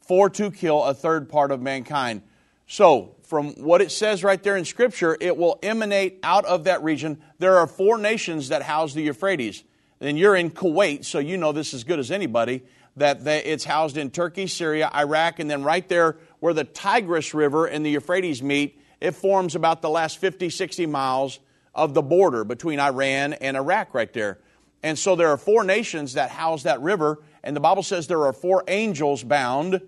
for 0.00 0.30
to 0.30 0.50
kill 0.50 0.82
a 0.82 0.94
third 0.94 1.28
part 1.28 1.52
of 1.52 1.60
mankind. 1.60 2.22
So, 2.66 3.16
from 3.24 3.52
what 3.62 3.82
it 3.82 3.92
says 3.92 4.24
right 4.24 4.42
there 4.42 4.56
in 4.56 4.64
Scripture, 4.64 5.16
it 5.20 5.36
will 5.36 5.58
emanate 5.62 6.18
out 6.22 6.44
of 6.46 6.64
that 6.64 6.82
region. 6.82 7.20
There 7.38 7.58
are 7.58 7.66
four 7.66 7.98
nations 7.98 8.48
that 8.48 8.62
house 8.62 8.94
the 8.94 9.02
Euphrates 9.02 9.64
and 10.00 10.18
you're 10.18 10.36
in 10.36 10.50
Kuwait, 10.50 11.04
so 11.04 11.18
you 11.18 11.36
know 11.36 11.52
this 11.52 11.74
as 11.74 11.84
good 11.84 11.98
as 11.98 12.10
anybody, 12.10 12.62
that 12.96 13.26
it's 13.26 13.64
housed 13.64 13.96
in 13.96 14.10
Turkey, 14.10 14.46
Syria, 14.46 14.90
Iraq, 14.94 15.38
and 15.38 15.50
then 15.50 15.62
right 15.62 15.88
there 15.88 16.16
where 16.40 16.54
the 16.54 16.64
Tigris 16.64 17.34
River 17.34 17.66
and 17.66 17.84
the 17.84 17.90
Euphrates 17.90 18.42
meet, 18.42 18.80
it 19.00 19.12
forms 19.12 19.54
about 19.54 19.82
the 19.82 19.90
last 19.90 20.18
50, 20.18 20.50
60 20.50 20.86
miles 20.86 21.38
of 21.74 21.94
the 21.94 22.02
border 22.02 22.44
between 22.44 22.80
Iran 22.80 23.34
and 23.34 23.56
Iraq 23.56 23.94
right 23.94 24.12
there. 24.12 24.38
And 24.82 24.98
so 24.98 25.14
there 25.14 25.28
are 25.28 25.36
four 25.36 25.64
nations 25.64 26.14
that 26.14 26.30
house 26.30 26.64
that 26.64 26.80
river, 26.80 27.22
and 27.44 27.54
the 27.54 27.60
Bible 27.60 27.82
says 27.82 28.06
there 28.06 28.24
are 28.24 28.32
four 28.32 28.64
angels 28.66 29.22
bound 29.22 29.80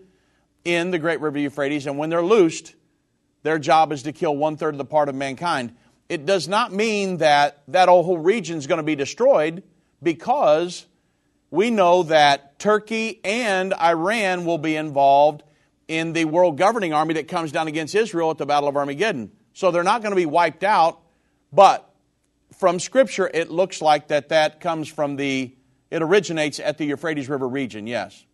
in 0.65 0.91
the 0.91 0.99
great 0.99 1.21
river 1.21 1.39
Euphrates, 1.39 1.87
and 1.87 1.99
when 1.99 2.11
they're 2.11 2.23
loosed, 2.23 2.75
their 3.43 3.59
job 3.59 3.91
is 3.93 4.05
to 4.05 4.13
kill 4.13 4.37
one 4.37 4.57
third 4.57 4.75
of 4.75 4.79
the 4.79 4.85
part 4.85 5.09
of 5.09 5.15
mankind. 5.15 5.75
It 6.09 6.27
does 6.27 6.47
not 6.47 6.73
mean 6.73 7.17
that 7.17 7.63
that 7.69 7.89
whole 7.89 8.19
region 8.19 8.59
is 8.59 8.67
going 8.67 8.79
to 8.79 8.85
be 8.85 8.95
destroyed 8.95 9.63
because 10.03 10.87
we 11.51 11.71
know 11.71 12.03
that 12.05 12.59
Turkey 12.59 13.21
and 13.25 13.75
Iran 13.75 14.45
will 14.45 14.59
be 14.59 14.77
involved 14.77 15.43
in 15.87 16.13
the 16.15 16.25
world 16.25 16.57
governing 16.57 16.93
army 16.93 17.15
that 17.15 17.29
comes 17.29 17.53
down 17.53 17.69
against 17.69 17.95
Israel 17.95 18.31
at 18.31 18.39
the 18.39 18.47
Battle 18.47 18.69
of 18.69 18.77
Armageddon. 18.77 19.31
So 19.53 19.71
they're 19.71 19.83
not 19.83 20.01
going 20.01 20.13
to 20.13 20.17
be 20.17 20.27
wiped 20.27 20.65
out, 20.65 21.01
but 21.53 21.93
from 22.59 22.81
Scripture, 22.81 23.31
it 23.33 23.51
looks 23.51 23.83
like 23.83 24.09
that 24.09 24.31
that 24.31 24.61
comes 24.61 24.89
from 24.89 25.17
the, 25.17 25.55
it 25.91 26.03
originates 26.03 26.59
at 26.59 26.79
the 26.79 26.87
Euphrates 26.87 27.29
River 27.29 27.49
region, 27.49 27.87
yes. 27.87 28.25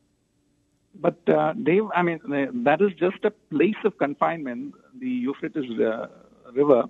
But, 0.95 1.17
uh, 1.29 1.55
Dave, 1.55 1.85
I 1.95 2.03
mean, 2.03 2.21
that 2.65 2.81
is 2.81 2.93
just 2.99 3.25
a 3.25 3.31
place 3.31 3.77
of 3.85 3.99
confinement, 3.99 4.75
the 4.99 5.09
Euphrates 5.09 5.65
uh, 5.81 6.07
River. 6.53 6.85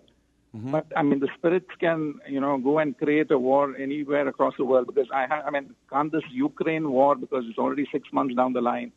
Mm-hmm. 0.59 0.73
But 0.73 0.87
I 0.97 1.03
mean, 1.03 1.21
the 1.21 1.29
spirits 1.37 1.71
can, 1.79 2.19
you 2.29 2.41
know, 2.41 2.59
go 2.59 2.79
and 2.81 2.99
create 2.99 3.31
a 3.31 3.39
war 3.39 3.77
anywhere 3.77 4.27
across 4.27 4.55
the 4.59 4.65
world 4.65 4.87
because 4.89 5.09
I, 5.15 5.27
ha- 5.27 5.43
I 5.47 5.51
mean, 5.51 5.75
can't 5.91 6.11
this 6.11 6.25
Ukraine 6.33 6.91
war 6.91 7.15
because 7.15 7.45
it's 7.49 7.59
already 7.59 7.87
six 7.93 8.09
months 8.13 8.35
down 8.35 8.55
the 8.55 8.61
line, 8.61 8.91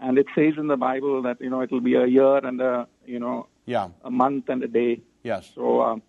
and 0.00 0.18
it 0.18 0.26
says 0.36 0.54
in 0.56 0.68
the 0.68 0.76
Bible 0.76 1.20
that 1.22 1.40
you 1.40 1.50
know 1.50 1.62
it'll 1.62 1.80
be 1.80 1.94
a 1.94 2.06
year 2.06 2.36
and 2.38 2.60
a, 2.60 2.86
you 3.06 3.18
know, 3.18 3.48
yeah, 3.66 3.88
a 4.04 4.10
month 4.10 4.48
and 4.48 4.62
a 4.62 4.68
day. 4.68 5.00
Yes. 5.24 5.50
So, 5.54 5.82
um, 5.82 6.02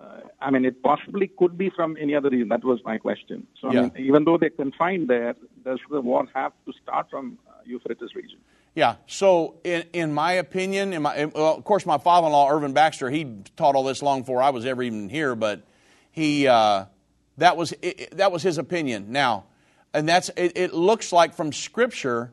uh, 0.00 0.20
I 0.40 0.50
mean, 0.50 0.64
it 0.64 0.82
possibly 0.82 1.28
could 1.38 1.56
be 1.56 1.70
from 1.70 1.96
any 1.98 2.14
other 2.14 2.28
reason. 2.28 2.48
That 2.48 2.64
was 2.64 2.80
my 2.84 2.98
question. 2.98 3.46
So, 3.60 3.68
I 3.68 3.72
mean, 3.72 3.92
even 3.96 4.24
though 4.24 4.36
they're 4.36 4.50
confined 4.50 5.08
there, 5.08 5.34
does 5.64 5.78
the 5.90 6.00
war 6.00 6.26
have 6.34 6.52
to 6.66 6.72
start 6.82 7.08
from 7.10 7.38
uh, 7.48 7.52
Euphrates 7.64 8.14
region? 8.14 8.40
Yeah. 8.74 8.96
So, 9.06 9.60
in, 9.64 9.84
in 9.92 10.14
my 10.14 10.32
opinion, 10.32 10.92
in 10.94 11.02
my, 11.02 11.26
well, 11.26 11.54
of 11.54 11.64
course, 11.64 11.84
my 11.84 11.98
father-in-law 11.98 12.50
Irvin 12.50 12.72
Baxter, 12.72 13.10
he 13.10 13.42
taught 13.56 13.74
all 13.74 13.84
this 13.84 14.02
long 14.02 14.20
before 14.20 14.42
I 14.42 14.50
was 14.50 14.64
ever 14.64 14.82
even 14.82 15.10
here, 15.10 15.34
but 15.34 15.62
he 16.10 16.46
uh, 16.46 16.86
that 17.38 17.56
was 17.56 17.74
it, 17.82 18.16
that 18.16 18.32
was 18.32 18.42
his 18.42 18.56
opinion. 18.56 19.12
Now, 19.12 19.44
and 19.92 20.08
that's 20.08 20.30
it, 20.36 20.52
it, 20.56 20.72
looks 20.72 21.12
like 21.12 21.34
from 21.34 21.52
Scripture 21.52 22.32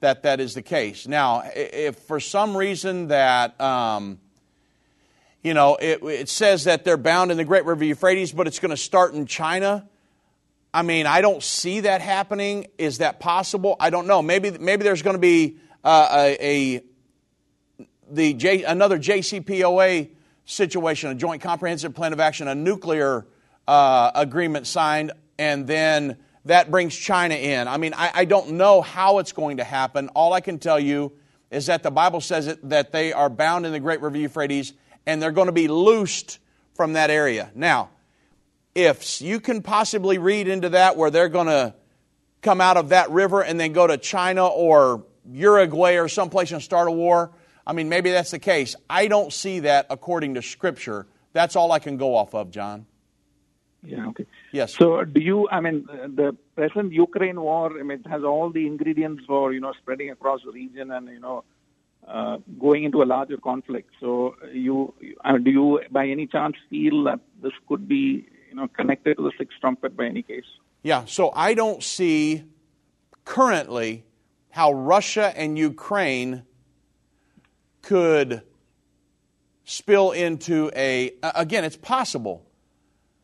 that 0.00 0.22
that 0.22 0.40
is 0.40 0.54
the 0.54 0.62
case. 0.62 1.06
Now, 1.06 1.42
if 1.54 1.96
for 1.96 2.18
some 2.18 2.56
reason 2.56 3.08
that 3.08 3.60
um, 3.60 4.20
you 5.42 5.52
know 5.52 5.76
it, 5.76 6.02
it 6.02 6.28
says 6.30 6.64
that 6.64 6.84
they're 6.84 6.96
bound 6.96 7.30
in 7.30 7.36
the 7.36 7.44
Great 7.44 7.66
River 7.66 7.84
Euphrates, 7.84 8.32
but 8.32 8.46
it's 8.46 8.58
going 8.58 8.70
to 8.70 8.76
start 8.76 9.12
in 9.12 9.26
China 9.26 9.86
I 10.78 10.82
mean, 10.82 11.06
I 11.06 11.22
don't 11.22 11.42
see 11.42 11.80
that 11.80 12.00
happening. 12.00 12.68
Is 12.78 12.98
that 12.98 13.18
possible? 13.18 13.74
I 13.80 13.90
don't 13.90 14.06
know. 14.06 14.22
Maybe 14.22 14.52
maybe 14.52 14.84
there's 14.84 15.02
going 15.02 15.16
to 15.16 15.20
be 15.20 15.56
uh, 15.82 16.08
a, 16.12 16.76
a, 16.76 16.82
the 18.08 18.32
J, 18.34 18.62
another 18.62 18.96
JCPOA 18.96 20.08
situation, 20.44 21.10
a 21.10 21.16
Joint 21.16 21.42
Comprehensive 21.42 21.96
Plan 21.96 22.12
of 22.12 22.20
Action, 22.20 22.46
a 22.46 22.54
nuclear 22.54 23.26
uh, 23.66 24.12
agreement 24.14 24.68
signed, 24.68 25.10
and 25.36 25.66
then 25.66 26.16
that 26.44 26.70
brings 26.70 26.94
China 26.94 27.34
in. 27.34 27.66
I 27.66 27.76
mean, 27.76 27.92
I, 27.96 28.12
I 28.14 28.24
don't 28.24 28.52
know 28.52 28.80
how 28.80 29.18
it's 29.18 29.32
going 29.32 29.56
to 29.56 29.64
happen. 29.64 30.10
All 30.10 30.32
I 30.32 30.40
can 30.40 30.60
tell 30.60 30.78
you 30.78 31.10
is 31.50 31.66
that 31.66 31.82
the 31.82 31.90
Bible 31.90 32.20
says 32.20 32.46
it, 32.46 32.68
that 32.68 32.92
they 32.92 33.12
are 33.12 33.28
bound 33.28 33.66
in 33.66 33.72
the 33.72 33.80
great 33.80 34.00
river 34.00 34.16
Euphrates 34.16 34.74
and 35.06 35.20
they're 35.20 35.32
going 35.32 35.46
to 35.46 35.52
be 35.52 35.66
loosed 35.66 36.38
from 36.74 36.92
that 36.92 37.10
area. 37.10 37.50
Now, 37.56 37.90
if 38.78 39.20
you 39.20 39.40
can 39.40 39.62
possibly 39.62 40.18
read 40.18 40.46
into 40.46 40.68
that 40.70 40.96
where 40.96 41.10
they're 41.10 41.28
going 41.28 41.48
to 41.48 41.74
come 42.42 42.60
out 42.60 42.76
of 42.76 42.90
that 42.90 43.10
river 43.10 43.42
and 43.42 43.58
then 43.58 43.72
go 43.72 43.86
to 43.86 43.98
China 43.98 44.46
or 44.46 45.04
Uruguay 45.30 45.96
or 45.96 46.06
someplace 46.06 46.52
and 46.52 46.62
start 46.62 46.86
a 46.86 46.92
war, 46.92 47.32
I 47.66 47.72
mean, 47.72 47.88
maybe 47.88 48.12
that's 48.12 48.30
the 48.30 48.38
case. 48.38 48.76
I 48.88 49.08
don't 49.08 49.32
see 49.32 49.60
that 49.60 49.86
according 49.90 50.34
to 50.34 50.42
Scripture. 50.42 51.06
That's 51.32 51.56
all 51.56 51.72
I 51.72 51.80
can 51.80 51.96
go 51.96 52.14
off 52.14 52.34
of, 52.34 52.50
John. 52.52 52.86
Yeah, 53.82 54.06
okay. 54.08 54.26
Yes. 54.52 54.74
So, 54.74 55.04
do 55.04 55.20
you, 55.20 55.48
I 55.50 55.60
mean, 55.60 55.86
the 55.86 56.36
present 56.54 56.92
Ukraine 56.92 57.40
war, 57.40 57.78
I 57.78 57.82
mean, 57.82 58.00
it 58.04 58.08
has 58.08 58.22
all 58.22 58.50
the 58.50 58.66
ingredients 58.66 59.24
for, 59.26 59.52
you 59.52 59.60
know, 59.60 59.72
spreading 59.80 60.10
across 60.10 60.40
the 60.44 60.52
region 60.52 60.90
and, 60.92 61.08
you 61.08 61.20
know, 61.20 61.44
uh, 62.06 62.38
going 62.58 62.84
into 62.84 63.02
a 63.02 63.04
larger 63.04 63.36
conflict. 63.36 63.90
So, 64.00 64.36
you, 64.52 64.94
uh, 65.24 65.38
do 65.38 65.50
you, 65.50 65.80
by 65.90 66.06
any 66.06 66.26
chance, 66.26 66.56
feel 66.70 67.04
that 67.04 67.20
this 67.42 67.52
could 67.68 67.86
be, 67.86 68.28
you 68.48 68.54
know, 68.54 68.68
connected 68.68 69.16
to 69.16 69.22
the 69.22 69.32
sixth 69.38 69.58
trumpet 69.60 69.96
by 69.96 70.06
any 70.06 70.22
case? 70.22 70.44
Yeah, 70.82 71.04
so 71.06 71.30
I 71.34 71.54
don't 71.54 71.82
see 71.82 72.44
currently 73.24 74.04
how 74.50 74.72
Russia 74.72 75.32
and 75.36 75.58
Ukraine 75.58 76.42
could 77.82 78.42
spill 79.64 80.12
into 80.12 80.70
a, 80.74 81.12
again, 81.22 81.64
it's 81.64 81.76
possible, 81.76 82.46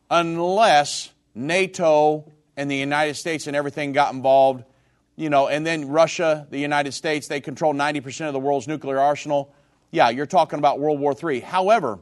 unless 0.09 1.11
NATO 1.33 2.31
and 2.55 2.69
the 2.69 2.75
United 2.75 3.15
States 3.15 3.47
and 3.47 3.55
everything 3.55 3.93
got 3.93 4.13
involved, 4.13 4.63
you 5.15 5.29
know, 5.29 5.47
and 5.47 5.65
then 5.65 5.87
Russia, 5.87 6.47
the 6.49 6.59
United 6.59 6.93
States, 6.93 7.27
they 7.27 7.41
control 7.41 7.73
90% 7.73 8.27
of 8.27 8.33
the 8.33 8.39
world's 8.39 8.67
nuclear 8.67 8.99
arsenal. 8.99 9.53
Yeah, 9.91 10.09
you're 10.09 10.25
talking 10.25 10.59
about 10.59 10.79
World 10.79 10.99
War 10.99 11.15
III. 11.21 11.39
However, 11.39 11.99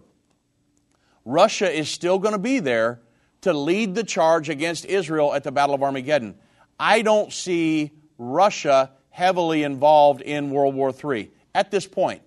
Russia 1.25 1.71
is 1.71 1.89
still 1.89 2.19
going 2.19 2.33
to 2.33 2.39
be 2.39 2.59
there 2.59 2.99
to 3.43 3.53
lead 3.53 3.95
the 3.95 4.03
charge 4.03 4.49
against 4.49 4.85
Israel 4.85 5.33
at 5.33 5.43
the 5.43 5.51
Battle 5.51 5.75
of 5.75 5.83
Armageddon. 5.83 6.35
I 6.79 7.01
don't 7.01 7.31
see 7.31 7.91
Russia 8.17 8.91
heavily 9.09 9.63
involved 9.63 10.21
in 10.21 10.49
World 10.49 10.75
War 10.75 10.91
III 10.91 11.31
at 11.53 11.71
this 11.71 11.85
point 11.85 12.21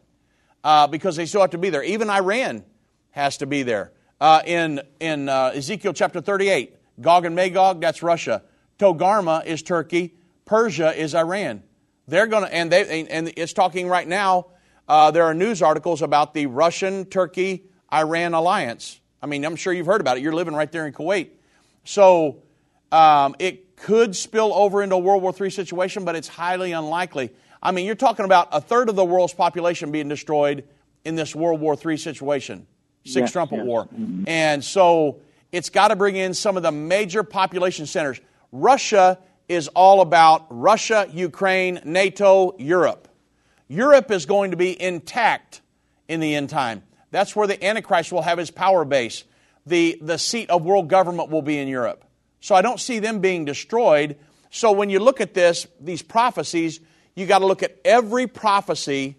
uh, 0.62 0.86
because 0.86 1.16
they 1.16 1.26
still 1.26 1.40
have 1.40 1.50
to 1.50 1.58
be 1.58 1.70
there. 1.70 1.82
Even 1.82 2.08
Iran 2.10 2.64
has 3.10 3.38
to 3.38 3.46
be 3.46 3.62
there. 3.62 3.92
Uh, 4.20 4.40
in 4.46 4.80
in 5.00 5.28
uh, 5.28 5.52
Ezekiel 5.54 5.92
chapter 5.92 6.20
38, 6.20 6.74
Gog 7.00 7.26
and 7.26 7.34
Magog, 7.34 7.80
that's 7.80 8.02
Russia. 8.02 8.42
Togarmah 8.78 9.44
is 9.44 9.62
Turkey. 9.62 10.14
Persia 10.44 10.94
is 10.98 11.14
Iran. 11.14 11.62
They're 12.06 12.26
going 12.26 12.44
to, 12.44 12.54
and 12.54 12.70
they, 12.70 13.06
and 13.08 13.32
it's 13.36 13.52
talking 13.52 13.88
right 13.88 14.06
now. 14.06 14.46
Uh, 14.88 15.10
there 15.10 15.24
are 15.24 15.34
news 15.34 15.60
articles 15.60 16.02
about 16.02 16.34
the 16.34 16.46
Russian 16.46 17.04
Turkey 17.06 17.64
Iran 17.92 18.32
alliance. 18.34 19.00
I 19.26 19.28
mean, 19.28 19.44
I'm 19.44 19.56
sure 19.56 19.72
you've 19.72 19.86
heard 19.86 20.00
about 20.00 20.18
it. 20.18 20.22
You're 20.22 20.32
living 20.32 20.54
right 20.54 20.70
there 20.70 20.86
in 20.86 20.92
Kuwait. 20.92 21.30
So 21.82 22.42
um, 22.92 23.34
it 23.40 23.74
could 23.74 24.14
spill 24.14 24.54
over 24.54 24.84
into 24.84 24.94
a 24.94 24.98
World 25.00 25.20
War 25.20 25.34
III 25.38 25.50
situation, 25.50 26.04
but 26.04 26.14
it's 26.14 26.28
highly 26.28 26.70
unlikely. 26.70 27.30
I 27.60 27.72
mean, 27.72 27.86
you're 27.86 27.96
talking 27.96 28.24
about 28.24 28.48
a 28.52 28.60
third 28.60 28.88
of 28.88 28.94
the 28.94 29.04
world's 29.04 29.34
population 29.34 29.90
being 29.90 30.08
destroyed 30.08 30.62
in 31.04 31.16
this 31.16 31.34
World 31.34 31.60
War 31.60 31.76
III 31.76 31.96
situation, 31.96 32.68
Six 33.04 33.16
yes, 33.16 33.32
Trumpet 33.32 33.56
yes. 33.56 33.66
War. 33.66 33.86
Mm-hmm. 33.86 34.28
And 34.28 34.62
so 34.62 35.18
it's 35.50 35.70
got 35.70 35.88
to 35.88 35.96
bring 35.96 36.14
in 36.14 36.32
some 36.32 36.56
of 36.56 36.62
the 36.62 36.70
major 36.70 37.24
population 37.24 37.86
centers. 37.86 38.20
Russia 38.52 39.18
is 39.48 39.66
all 39.68 40.02
about 40.02 40.46
Russia, 40.50 41.08
Ukraine, 41.12 41.80
NATO, 41.84 42.54
Europe. 42.58 43.08
Europe 43.66 44.12
is 44.12 44.24
going 44.24 44.52
to 44.52 44.56
be 44.56 44.80
intact 44.80 45.62
in 46.06 46.20
the 46.20 46.36
end 46.36 46.48
time. 46.48 46.84
That's 47.16 47.34
where 47.34 47.46
the 47.46 47.64
Antichrist 47.64 48.12
will 48.12 48.20
have 48.20 48.36
his 48.36 48.50
power 48.50 48.84
base. 48.84 49.24
The, 49.64 49.98
the 50.02 50.18
seat 50.18 50.50
of 50.50 50.66
world 50.66 50.90
government 50.90 51.30
will 51.30 51.40
be 51.40 51.56
in 51.56 51.66
Europe. 51.66 52.04
So 52.40 52.54
I 52.54 52.60
don't 52.60 52.78
see 52.78 52.98
them 52.98 53.20
being 53.20 53.46
destroyed. 53.46 54.18
So 54.50 54.72
when 54.72 54.90
you 54.90 54.98
look 54.98 55.22
at 55.22 55.32
this, 55.32 55.66
these 55.80 56.02
prophecies, 56.02 56.78
you 57.14 57.24
got 57.24 57.38
to 57.38 57.46
look 57.46 57.62
at 57.62 57.80
every 57.86 58.26
prophecy 58.26 59.16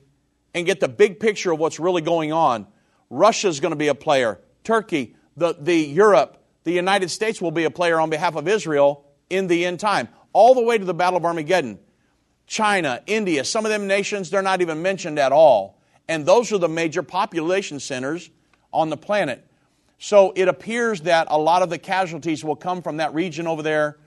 and 0.53 0.63
get 0.63 0.79
the 0.79 0.87
big 0.87 1.19
picture 1.19 1.51
of 1.51 1.57
what's 1.57 1.79
really 1.79 2.03
going 2.03 2.31
on. 2.31 2.67
Russia's 3.09 3.59
going 3.59 3.71
to 3.71 3.75
be 3.75 3.87
a 3.87 3.95
player. 3.95 4.39
Turkey, 4.63 5.15
the, 5.35 5.55
the 5.59 5.75
Europe, 5.75 6.39
the 6.65 6.73
United 6.73 7.09
States 7.09 7.41
will 7.41 7.49
be 7.49 7.63
a 7.63 7.71
player 7.71 7.99
on 7.99 8.11
behalf 8.11 8.35
of 8.35 8.47
Israel 8.47 9.07
in 9.31 9.47
the 9.47 9.65
end 9.65 9.79
time, 9.79 10.07
all 10.33 10.53
the 10.53 10.61
way 10.61 10.77
to 10.77 10.85
the 10.85 10.93
Battle 10.93 11.17
of 11.17 11.25
Armageddon. 11.25 11.79
China, 12.45 13.01
India, 13.07 13.43
some 13.43 13.65
of 13.65 13.71
them 13.71 13.87
nations, 13.87 14.29
they're 14.29 14.43
not 14.43 14.61
even 14.61 14.83
mentioned 14.83 15.17
at 15.17 15.31
all. 15.31 15.76
And 16.07 16.25
those 16.25 16.51
are 16.51 16.57
the 16.57 16.69
major 16.69 17.03
population 17.03 17.79
centers 17.79 18.29
on 18.71 18.89
the 18.89 18.97
planet. 18.97 19.45
So 19.99 20.31
it 20.35 20.47
appears 20.47 21.01
that 21.01 21.27
a 21.29 21.37
lot 21.37 21.63
of 21.63 21.69
the 21.69 21.77
casualties 21.77 22.43
will 22.43 22.55
come 22.55 22.81
from 22.81 22.97
that 22.97 23.13
region 23.13 23.47
over 23.47 23.63
there. 23.63 23.97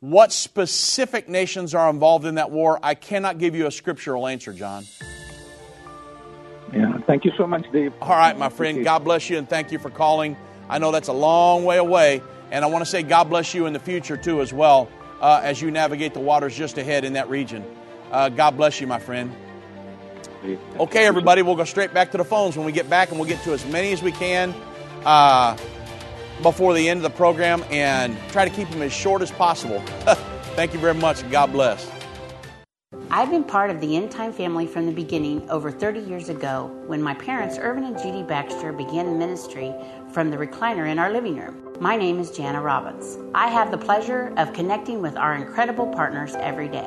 What 0.00 0.32
specific 0.32 1.28
nations 1.28 1.74
are 1.74 1.90
involved 1.90 2.26
in 2.26 2.36
that 2.36 2.50
war, 2.50 2.78
I 2.82 2.94
cannot 2.94 3.38
give 3.38 3.54
you 3.54 3.66
a 3.66 3.70
scriptural 3.70 4.26
answer, 4.26 4.52
John. 4.52 4.84
Yeah, 6.72 6.98
thank 7.06 7.24
you 7.24 7.32
so 7.36 7.46
much, 7.46 7.64
Dave. 7.72 7.92
All 8.00 8.10
right, 8.10 8.36
my 8.36 8.48
friend. 8.48 8.84
God 8.84 9.04
bless 9.04 9.30
you 9.30 9.38
and 9.38 9.48
thank 9.48 9.72
you 9.72 9.78
for 9.78 9.90
calling. 9.90 10.36
I 10.68 10.78
know 10.78 10.92
that's 10.92 11.08
a 11.08 11.12
long 11.12 11.64
way 11.64 11.78
away, 11.78 12.22
and 12.50 12.64
I 12.64 12.68
want 12.68 12.84
to 12.84 12.90
say 12.90 13.02
God 13.02 13.24
bless 13.30 13.54
you 13.54 13.66
in 13.66 13.72
the 13.72 13.78
future 13.78 14.16
too, 14.16 14.40
as 14.40 14.52
well, 14.52 14.88
uh, 15.20 15.40
as 15.42 15.62
you 15.62 15.70
navigate 15.70 16.12
the 16.12 16.20
waters 16.20 16.56
just 16.56 16.76
ahead 16.76 17.04
in 17.04 17.14
that 17.14 17.30
region. 17.30 17.64
Uh, 18.10 18.28
God 18.28 18.56
bless 18.56 18.80
you, 18.80 18.86
my 18.86 18.98
friend. 18.98 19.32
Okay, 20.78 21.06
everybody, 21.06 21.42
we'll 21.42 21.56
go 21.56 21.64
straight 21.64 21.92
back 21.92 22.10
to 22.12 22.18
the 22.18 22.24
phones 22.24 22.56
when 22.56 22.66
we 22.66 22.72
get 22.72 22.88
back, 22.88 23.10
and 23.10 23.18
we'll 23.18 23.28
get 23.28 23.42
to 23.44 23.52
as 23.52 23.64
many 23.66 23.92
as 23.92 24.02
we 24.02 24.12
can 24.12 24.54
uh, 25.04 25.56
before 26.42 26.74
the 26.74 26.88
end 26.88 26.98
of 26.98 27.02
the 27.04 27.16
program 27.16 27.64
and 27.70 28.16
try 28.30 28.48
to 28.48 28.54
keep 28.54 28.68
them 28.70 28.82
as 28.82 28.92
short 28.92 29.22
as 29.22 29.30
possible. 29.30 29.80
Thank 30.56 30.72
you 30.72 30.78
very 30.78 30.94
much, 30.94 31.22
and 31.22 31.30
God 31.30 31.52
bless. 31.52 31.90
I've 33.10 33.30
been 33.30 33.44
part 33.44 33.70
of 33.70 33.80
the 33.80 33.96
End 33.96 34.10
Time 34.10 34.32
family 34.32 34.66
from 34.66 34.86
the 34.86 34.92
beginning 34.92 35.48
over 35.48 35.70
30 35.70 36.00
years 36.00 36.28
ago 36.28 36.70
when 36.86 37.00
my 37.00 37.14
parents, 37.14 37.56
Irvin 37.58 37.84
and 37.84 37.96
Judy 37.98 38.22
Baxter, 38.22 38.72
began 38.72 39.18
ministry 39.18 39.72
from 40.12 40.30
the 40.30 40.36
recliner 40.36 40.90
in 40.90 40.98
our 40.98 41.10
living 41.10 41.36
room. 41.36 41.76
My 41.80 41.96
name 41.96 42.18
is 42.18 42.30
Jana 42.30 42.60
Robbins. 42.60 43.18
I 43.34 43.48
have 43.48 43.70
the 43.70 43.78
pleasure 43.78 44.32
of 44.36 44.52
connecting 44.52 45.02
with 45.02 45.16
our 45.16 45.34
incredible 45.34 45.86
partners 45.86 46.34
every 46.36 46.68
day. 46.68 46.86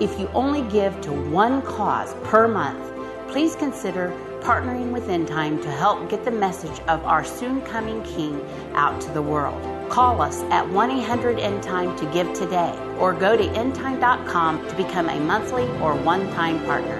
If 0.00 0.18
you 0.18 0.28
only 0.28 0.62
give 0.70 0.98
to 1.02 1.12
one 1.12 1.60
cause 1.60 2.14
per 2.24 2.48
month, 2.48 2.82
please 3.30 3.54
consider 3.54 4.08
partnering 4.40 4.92
with 4.92 5.10
End 5.10 5.28
Time 5.28 5.60
to 5.60 5.70
help 5.70 6.08
get 6.08 6.24
the 6.24 6.30
message 6.30 6.80
of 6.88 7.04
our 7.04 7.22
soon 7.22 7.60
coming 7.66 8.02
King 8.02 8.40
out 8.72 8.98
to 9.02 9.10
the 9.10 9.20
world. 9.20 9.60
Call 9.90 10.22
us 10.22 10.40
at 10.44 10.66
1 10.66 10.90
800 10.90 11.38
End 11.38 11.62
Time 11.62 11.94
to 11.98 12.06
give 12.14 12.32
today, 12.32 12.74
or 12.98 13.12
go 13.12 13.36
to 13.36 13.44
endtime.com 13.48 14.66
to 14.68 14.74
become 14.74 15.10
a 15.10 15.20
monthly 15.20 15.68
or 15.82 15.94
one 15.96 16.32
time 16.32 16.64
partner. 16.64 16.98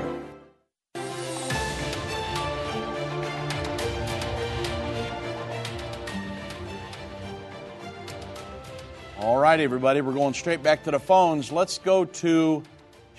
All 9.18 9.38
right, 9.38 9.58
everybody, 9.58 10.02
we're 10.02 10.12
going 10.12 10.34
straight 10.34 10.62
back 10.62 10.84
to 10.84 10.90
the 10.90 11.00
phones. 11.00 11.50
Let's 11.50 11.78
go 11.78 12.04
to 12.04 12.62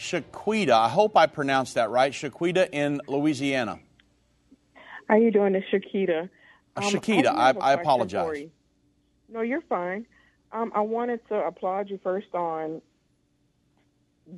Shaquita. 0.02 0.72
I 0.72 0.89
hope 0.89 1.16
I 1.16 1.28
pronounced 1.28 1.76
that 1.76 1.91
right. 1.91 2.12
Shaquita 2.12 2.70
in 2.72 3.02
Louisiana. 3.08 3.80
How 5.08 5.16
you 5.16 5.30
doing, 5.30 5.54
it's 5.54 5.68
Shakita? 5.72 6.28
Uh, 6.76 6.80
um, 6.80 6.91
Shakita, 6.91 7.28
I, 7.28 7.52
I, 7.52 7.72
I 7.72 7.74
apologize. 7.74 8.47
No, 9.30 9.41
you're 9.41 9.62
fine. 9.62 10.08
Um, 10.52 10.72
I 10.74 10.82
wanted 10.82 11.26
to 11.30 11.36
applaud 11.36 11.89
you 11.89 11.99
first 12.02 12.34
on 12.34 12.82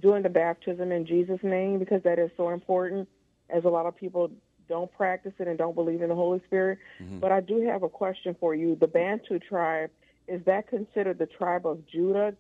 doing 0.02 0.24
the 0.24 0.30
baptism 0.30 0.92
in 0.92 1.06
Jesus' 1.06 1.40
name 1.44 1.80
because 1.80 2.04
that 2.04 2.20
is 2.20 2.30
so 2.36 2.50
important, 2.50 3.08
as 3.50 3.64
a 3.64 3.70
lot 3.70 3.86
of 3.86 3.96
people 3.96 4.32
don't 4.68 4.92
practice 4.92 5.34
it 5.40 5.48
and 5.48 5.58
don't 5.58 5.76
believe 5.76 6.02
in 6.02 6.10
the 6.10 6.16
Holy 6.16 6.42
Spirit. 6.46 6.80
Mm-hmm. 7.02 7.20
But 7.20 7.32
I 7.32 7.40
do 7.40 7.62
have 7.62 7.84
a 7.84 7.90
question 7.90 8.36
for 8.38 8.54
you. 8.54 8.76
The 8.80 8.88
Bantu 8.88 9.40
tribe, 9.40 9.92
is 10.28 10.44
that 10.46 10.68
considered 10.68 11.20
the 11.20 11.26
tribe 11.26 11.66
of 11.66 11.88
Judah? 11.88 12.36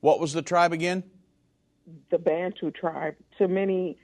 What 0.00 0.20
was 0.20 0.34
the 0.34 0.42
tribe 0.42 0.74
again? 0.74 1.02
The 2.10 2.18
Bantu 2.18 2.70
tribe. 2.70 3.14
To 3.38 3.48
many 3.48 3.98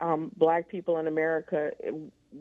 um, 0.00 0.30
black 0.36 0.68
people 0.68 0.98
in 0.98 1.06
America, 1.06 1.70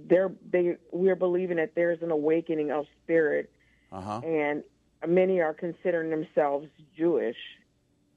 they're 0.08 0.32
they 0.52 0.78
we're 0.92 1.16
believing 1.16 1.58
that 1.58 1.76
there's 1.76 2.02
an 2.02 2.12
awakening 2.12 2.72
of 2.72 2.86
spirit, 3.04 3.52
Uh-huh. 3.92 4.22
and 4.26 4.64
many 5.08 5.42
are 5.42 5.54
considering 5.54 6.10
themselves 6.10 6.68
Jewish. 6.98 7.38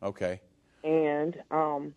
Okay. 0.03 0.41
And 0.83 1.37
um, 1.51 1.95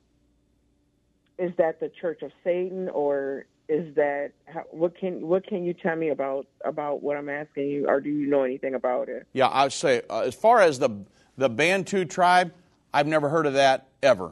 is 1.38 1.52
that 1.58 1.80
the 1.80 1.90
Church 1.90 2.22
of 2.22 2.32
Satan, 2.44 2.90
or 2.90 3.46
is 3.70 3.94
that 3.96 4.32
what 4.72 4.98
can 4.98 5.28
what 5.28 5.46
can 5.46 5.64
you 5.66 5.74
tell 5.74 5.96
me 5.96 6.10
about 6.10 6.48
about 6.64 7.04
what 7.04 7.18
I'm 7.18 7.30
asking 7.30 7.70
you, 7.70 7.88
or 7.88 8.00
do 8.00 8.10
you 8.10 8.28
know 8.28 8.44
anything 8.44 8.76
about 8.76 9.10
it? 9.10 9.28
Yeah, 9.34 9.48
I 9.48 9.64
would 9.64 9.74
say 9.74 10.02
uh, 10.10 10.22
as 10.22 10.36
far 10.36 10.62
as 10.62 10.80
the 10.80 10.90
the 11.38 11.50
Bantu 11.50 12.06
tribe, 12.06 12.54
I've 12.94 13.08
never 13.08 13.30
heard 13.30 13.46
of 13.46 13.54
that 13.54 13.88
ever, 14.02 14.32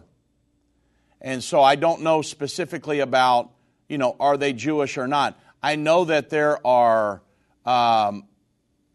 and 1.26 1.43
so 1.43 1.61
I 1.63 1.76
don't 1.76 2.03
know 2.03 2.21
specifically 2.21 2.99
about 2.99 3.51
you 3.89 3.97
know 3.97 4.15
are 4.19 4.38
they 4.38 4.53
Jewish 4.53 4.97
or 4.97 5.07
not. 5.07 5.38
I 5.61 5.76
know 5.76 6.05
that 6.05 6.30
there 6.30 6.65
are 6.65 7.23
um, 7.65 8.26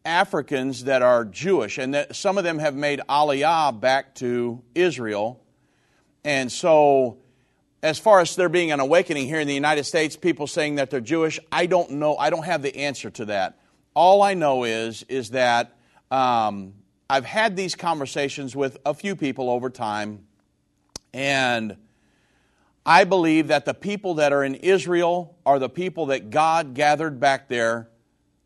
Africans 0.04 0.84
that 0.84 1.02
are 1.02 1.24
Jewish, 1.24 1.76
and 1.76 1.92
that 1.92 2.14
some 2.14 2.38
of 2.38 2.44
them 2.44 2.60
have 2.60 2.76
made 2.76 3.00
aliyah 3.08 3.78
back 3.78 4.14
to 4.16 4.62
Israel, 4.74 5.42
and 6.24 6.50
so. 6.50 7.18
As 7.82 7.98
far 7.98 8.20
as 8.20 8.36
there 8.36 8.50
being 8.50 8.72
an 8.72 8.80
awakening 8.80 9.26
here 9.26 9.40
in 9.40 9.48
the 9.48 9.54
United 9.54 9.84
States, 9.84 10.14
people 10.14 10.46
saying 10.46 10.74
that 10.74 10.90
they're 10.90 11.00
Jewish, 11.00 11.40
I 11.50 11.64
don't 11.64 11.92
know. 11.92 12.14
I 12.14 12.28
don't 12.28 12.44
have 12.44 12.60
the 12.60 12.76
answer 12.76 13.08
to 13.08 13.24
that. 13.24 13.58
All 13.94 14.20
I 14.20 14.34
know 14.34 14.64
is 14.64 15.02
is 15.04 15.30
that 15.30 15.78
um, 16.10 16.74
I've 17.08 17.24
had 17.24 17.56
these 17.56 17.74
conversations 17.74 18.54
with 18.54 18.76
a 18.84 18.92
few 18.92 19.16
people 19.16 19.48
over 19.48 19.70
time, 19.70 20.26
and 21.14 21.78
I 22.84 23.04
believe 23.04 23.48
that 23.48 23.66
the 23.66 23.74
people 23.74 24.14
that 24.14 24.32
are 24.32 24.42
in 24.42 24.54
Israel 24.54 25.36
are 25.44 25.58
the 25.58 25.68
people 25.68 26.06
that 26.06 26.30
God 26.30 26.74
gathered 26.74 27.20
back 27.20 27.48
there, 27.48 27.88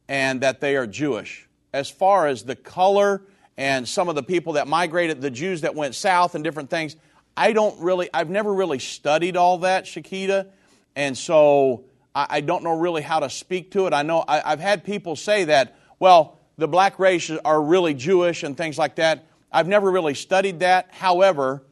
and 0.08 0.40
that 0.40 0.60
they 0.60 0.76
are 0.76 0.86
Jewish. 0.86 1.48
As 1.72 1.88
far 1.88 2.26
as 2.26 2.42
the 2.42 2.56
color 2.56 3.22
and 3.56 3.88
some 3.88 4.08
of 4.08 4.16
the 4.16 4.22
people 4.22 4.54
that 4.54 4.68
migrated, 4.68 5.20
the 5.20 5.30
Jews 5.30 5.62
that 5.62 5.74
went 5.74 5.94
south 5.94 6.34
and 6.34 6.44
different 6.44 6.68
things, 6.68 6.96
I 7.36 7.52
don't 7.52 7.80
really, 7.80 8.10
I've 8.12 8.30
never 8.30 8.52
really 8.52 8.78
studied 8.78 9.36
all 9.36 9.58
that, 9.58 9.84
Shakita, 9.84 10.48
and 10.94 11.16
so 11.16 11.84
I, 12.14 12.26
I 12.30 12.40
don't 12.40 12.62
know 12.64 12.78
really 12.78 13.02
how 13.02 13.20
to 13.20 13.30
speak 13.30 13.70
to 13.72 13.86
it. 13.86 13.92
I 13.92 14.02
know 14.02 14.24
I, 14.26 14.52
I've 14.52 14.60
had 14.60 14.84
people 14.84 15.16
say 15.16 15.44
that, 15.44 15.76
well, 15.98 16.38
the 16.58 16.68
black 16.68 16.98
race 16.98 17.30
are 17.30 17.62
really 17.62 17.94
Jewish 17.94 18.42
and 18.42 18.56
things 18.56 18.78
like 18.78 18.96
that. 18.96 19.26
I've 19.50 19.68
never 19.68 19.90
really 19.90 20.14
studied 20.14 20.60
that. 20.60 20.88
However, 20.90 21.62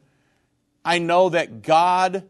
I 0.85 0.99
know 0.99 1.29
that 1.29 1.61
God, 1.61 2.27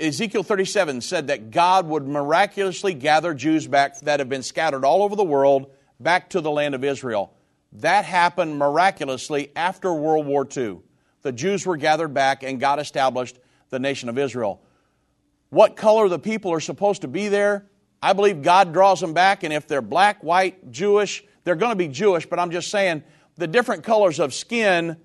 Ezekiel 0.00 0.42
37 0.42 1.02
said 1.02 1.26
that 1.26 1.50
God 1.50 1.86
would 1.86 2.06
miraculously 2.06 2.94
gather 2.94 3.34
Jews 3.34 3.66
back 3.66 4.00
that 4.00 4.20
have 4.20 4.28
been 4.28 4.42
scattered 4.42 4.84
all 4.84 5.02
over 5.02 5.14
the 5.14 5.24
world 5.24 5.70
back 6.00 6.30
to 6.30 6.40
the 6.40 6.50
land 6.50 6.74
of 6.74 6.84
Israel. 6.84 7.34
That 7.72 8.04
happened 8.04 8.58
miraculously 8.58 9.50
after 9.54 9.92
World 9.92 10.26
War 10.26 10.46
II. 10.56 10.80
The 11.22 11.32
Jews 11.32 11.66
were 11.66 11.76
gathered 11.76 12.14
back 12.14 12.42
and 12.42 12.58
God 12.58 12.78
established 12.78 13.38
the 13.70 13.78
nation 13.78 14.08
of 14.08 14.18
Israel. 14.18 14.62
What 15.50 15.76
color 15.76 16.08
the 16.08 16.18
people 16.18 16.52
are 16.52 16.60
supposed 16.60 17.02
to 17.02 17.08
be 17.08 17.28
there, 17.28 17.66
I 18.02 18.14
believe 18.14 18.42
God 18.42 18.72
draws 18.72 19.00
them 19.00 19.12
back, 19.12 19.44
and 19.44 19.52
if 19.52 19.68
they're 19.68 19.82
black, 19.82 20.24
white, 20.24 20.72
Jewish, 20.72 21.22
they're 21.44 21.56
going 21.56 21.72
to 21.72 21.76
be 21.76 21.88
Jewish, 21.88 22.26
but 22.26 22.38
I'm 22.38 22.50
just 22.50 22.70
saying 22.70 23.02
the 23.36 23.46
different 23.46 23.84
colors 23.84 24.18
of 24.18 24.34
skin, 24.34 24.96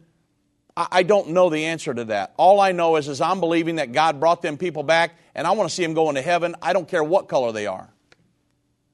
I, 0.78 1.04
don't 1.04 1.30
know 1.30 1.50
the 1.50 1.66
answer 1.66 1.94
to 1.94 2.06
that. 2.06 2.34
All 2.38 2.60
I 2.60 2.72
know 2.72 2.98
is, 2.98 3.08
is 3.08 3.20
I'm 3.20 3.40
believing 3.40 3.78
that 3.78 3.94
God 3.94 4.20
brought 4.20 4.44
them 4.44 4.58
people 4.58 4.84
back, 4.84 5.18
and 5.34 5.48
I 5.48 5.52
want 5.52 5.70
to 5.70 5.76
see 5.76 5.82
them 5.82 5.96
go 5.96 6.10
into 6.10 6.22
heaven. 6.22 6.56
I 6.62 6.74
don't 6.74 6.88
care 6.88 7.04
what 7.04 7.28
color 7.28 7.52
they 7.52 7.66
are. 7.66 7.90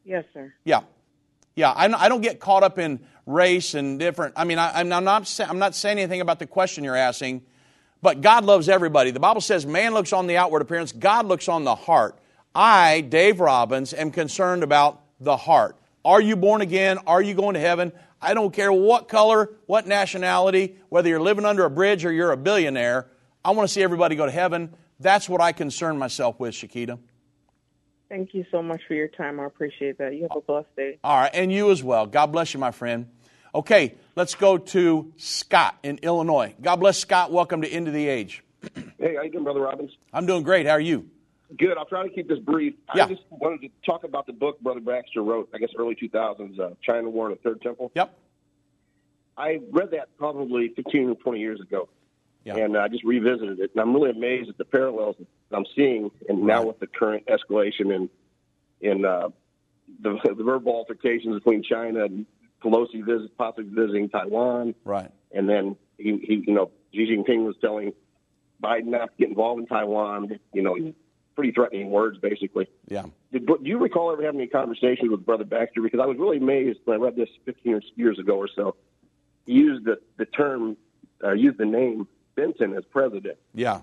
Yes, 0.05 0.23
sir. 0.33 0.53
Yeah. 0.63 0.81
Yeah, 1.55 1.71
I 1.71 1.85
I 1.85 2.09
don't 2.09 2.21
get 2.21 2.39
caught 2.39 2.63
up 2.63 2.79
in 2.79 2.99
race 3.25 3.73
and 3.73 3.99
different. 3.99 4.33
I 4.37 4.43
mean, 4.43 4.57
I, 4.57 4.81
am 4.81 4.89
not, 4.89 5.39
I'm 5.39 5.59
not 5.59 5.75
saying 5.75 5.99
anything 5.99 6.21
about 6.21 6.39
the 6.39 6.47
question 6.47 6.83
you're 6.83 6.95
asking, 6.95 7.43
but 8.01 8.21
God 8.21 8.43
loves 8.43 8.69
everybody. 8.69 9.11
The 9.11 9.19
Bible 9.19 9.41
says 9.41 9.65
man 9.65 9.93
looks 9.93 10.13
on 10.13 10.27
the 10.27 10.37
outward 10.37 10.61
appearance, 10.61 10.91
God 10.91 11.25
looks 11.25 11.47
on 11.47 11.63
the 11.63 11.75
heart. 11.75 12.17
I, 12.55 13.01
Dave 13.01 13.39
Robbins, 13.39 13.93
am 13.93 14.11
concerned 14.11 14.63
about 14.63 15.01
the 15.19 15.37
heart. 15.37 15.77
Are 16.05 16.21
you 16.21 16.35
born 16.35 16.61
again? 16.61 16.99
Are 17.07 17.21
you 17.21 17.33
going 17.33 17.53
to 17.53 17.59
heaven? 17.59 17.93
I 18.23 18.33
don't 18.33 18.53
care 18.53 18.71
what 18.71 19.09
color, 19.09 19.49
what 19.65 19.85
nationality, 19.85 20.77
whether 20.89 21.09
you're 21.09 21.21
living 21.21 21.45
under 21.45 21.65
a 21.65 21.69
bridge 21.69 22.05
or 22.05 22.11
you're 22.11 22.31
a 22.31 22.37
billionaire. 22.37 23.07
I 23.43 23.51
want 23.51 23.67
to 23.67 23.73
see 23.73 23.83
everybody 23.83 24.15
go 24.15 24.25
to 24.25 24.31
heaven. 24.31 24.73
That's 24.99 25.27
what 25.27 25.41
I 25.41 25.51
concern 25.51 25.97
myself 25.97 26.39
with, 26.39 26.53
Shakita. 26.53 26.97
Thank 28.07 28.33
you 28.33 28.45
so 28.49 28.61
much 28.61 28.81
for 28.87 28.93
your 28.93 29.09
time. 29.09 29.39
I 29.39 29.45
appreciate 29.45 29.97
that. 29.97 30.15
You 30.15 30.23
have 30.23 30.37
a 30.37 30.41
blessed 30.41 30.73
day. 30.77 30.99
All 31.03 31.17
right, 31.17 31.31
and 31.33 31.51
you 31.51 31.71
as 31.71 31.83
well. 31.83 32.05
God 32.05 32.27
bless 32.27 32.53
you, 32.53 32.59
my 32.59 32.71
friend. 32.71 33.07
Okay, 33.53 33.95
let's 34.15 34.35
go 34.35 34.57
to 34.57 35.11
Scott 35.17 35.77
in 35.83 35.99
Illinois. 36.01 36.55
God 36.61 36.77
bless 36.77 36.97
Scott. 36.97 37.31
Welcome 37.31 37.61
to 37.63 37.67
End 37.67 37.87
of 37.87 37.93
the 37.93 38.07
Age. 38.07 38.43
Hey, 38.99 39.15
how 39.15 39.23
you 39.23 39.31
doing, 39.31 39.43
Brother 39.43 39.59
Robbins? 39.59 39.91
I'm 40.13 40.25
doing 40.25 40.43
great. 40.43 40.65
How 40.65 40.73
are 40.73 40.79
you? 40.79 41.09
Good. 41.57 41.77
I'll 41.77 41.85
try 41.85 42.03
to 42.07 42.13
keep 42.13 42.27
this 42.27 42.39
brief. 42.39 42.73
Yeah. 42.95 43.05
I 43.05 43.07
just 43.09 43.21
wanted 43.29 43.61
to 43.61 43.69
talk 43.85 44.03
about 44.03 44.25
the 44.27 44.33
book 44.33 44.59
Brother 44.61 44.79
Baxter 44.79 45.21
wrote, 45.21 45.49
I 45.53 45.57
guess 45.57 45.69
early 45.77 45.95
2000s, 45.95 46.59
uh, 46.59 46.71
China 46.81 47.09
War 47.09 47.29
and 47.29 47.37
the 47.37 47.41
Third 47.41 47.61
Temple. 47.61 47.91
Yep. 47.95 48.17
I 49.37 49.59
read 49.71 49.91
that 49.91 50.09
probably 50.17 50.69
15 50.75 51.09
or 51.09 51.15
20 51.15 51.39
years 51.39 51.59
ago. 51.59 51.89
Yeah. 52.45 52.57
And 52.57 52.77
I 52.77 52.87
just 52.89 53.03
revisited 53.05 53.59
it, 53.61 53.71
and 53.73 53.81
I'm 53.81 53.93
really 53.93 54.09
amazed 54.09 54.49
at 54.49 54.57
the 54.57 54.65
parallels 54.65 55.15
that 55.17 55.55
I'm 55.55 55.65
seeing, 55.77 56.11
and 56.27 56.43
now 56.43 56.63
with 56.65 56.77
the 56.79 56.87
current 56.87 57.25
escalation 57.27 57.95
in 57.95 58.09
in 58.81 59.05
uh, 59.05 59.29
the, 60.01 60.17
the 60.37 60.43
verbal 60.43 60.73
altercations 60.75 61.35
between 61.35 61.63
China 61.63 62.03
and 62.03 62.25
Pelosi 62.61 63.03
visit, 63.05 63.37
possibly 63.37 63.63
visiting 63.73 64.09
Taiwan, 64.09 64.75
Right. 64.83 65.09
and 65.31 65.47
then 65.47 65.77
he, 65.97 66.17
he, 66.21 66.43
you 66.45 66.53
know, 66.53 66.69
Xi 66.93 67.05
Jinping 67.15 67.45
was 67.45 67.55
telling 67.61 67.93
Biden 68.61 68.87
not 68.87 69.05
to 69.05 69.11
get 69.17 69.29
involved 69.29 69.61
in 69.61 69.67
Taiwan. 69.67 70.37
You 70.53 70.61
know, 70.63 70.75
pretty 71.35 71.51
threatening 71.51 71.89
words, 71.89 72.17
basically. 72.17 72.67
Yeah. 72.87 73.05
Did, 73.31 73.45
do 73.45 73.57
you 73.61 73.77
recall 73.79 74.11
ever 74.11 74.23
having 74.23 74.39
any 74.39 74.49
conversations 74.49 75.09
with 75.09 75.25
Brother 75.25 75.43
Baxter? 75.43 75.81
Because 75.81 75.99
I 75.99 76.05
was 76.05 76.17
really 76.17 76.37
amazed 76.37 76.79
when 76.85 76.99
I 76.99 77.03
read 77.03 77.15
this 77.15 77.29
15 77.45 77.81
years 77.95 78.19
ago 78.19 78.37
or 78.37 78.47
so. 78.55 78.75
He 79.45 79.53
used 79.53 79.85
the, 79.85 79.99
the 80.17 80.25
term, 80.25 80.77
uh, 81.23 81.33
used 81.33 81.57
the 81.57 81.65
name 81.65 82.07
Benton 82.35 82.75
as 82.75 82.83
president. 82.85 83.37
Yeah. 83.53 83.81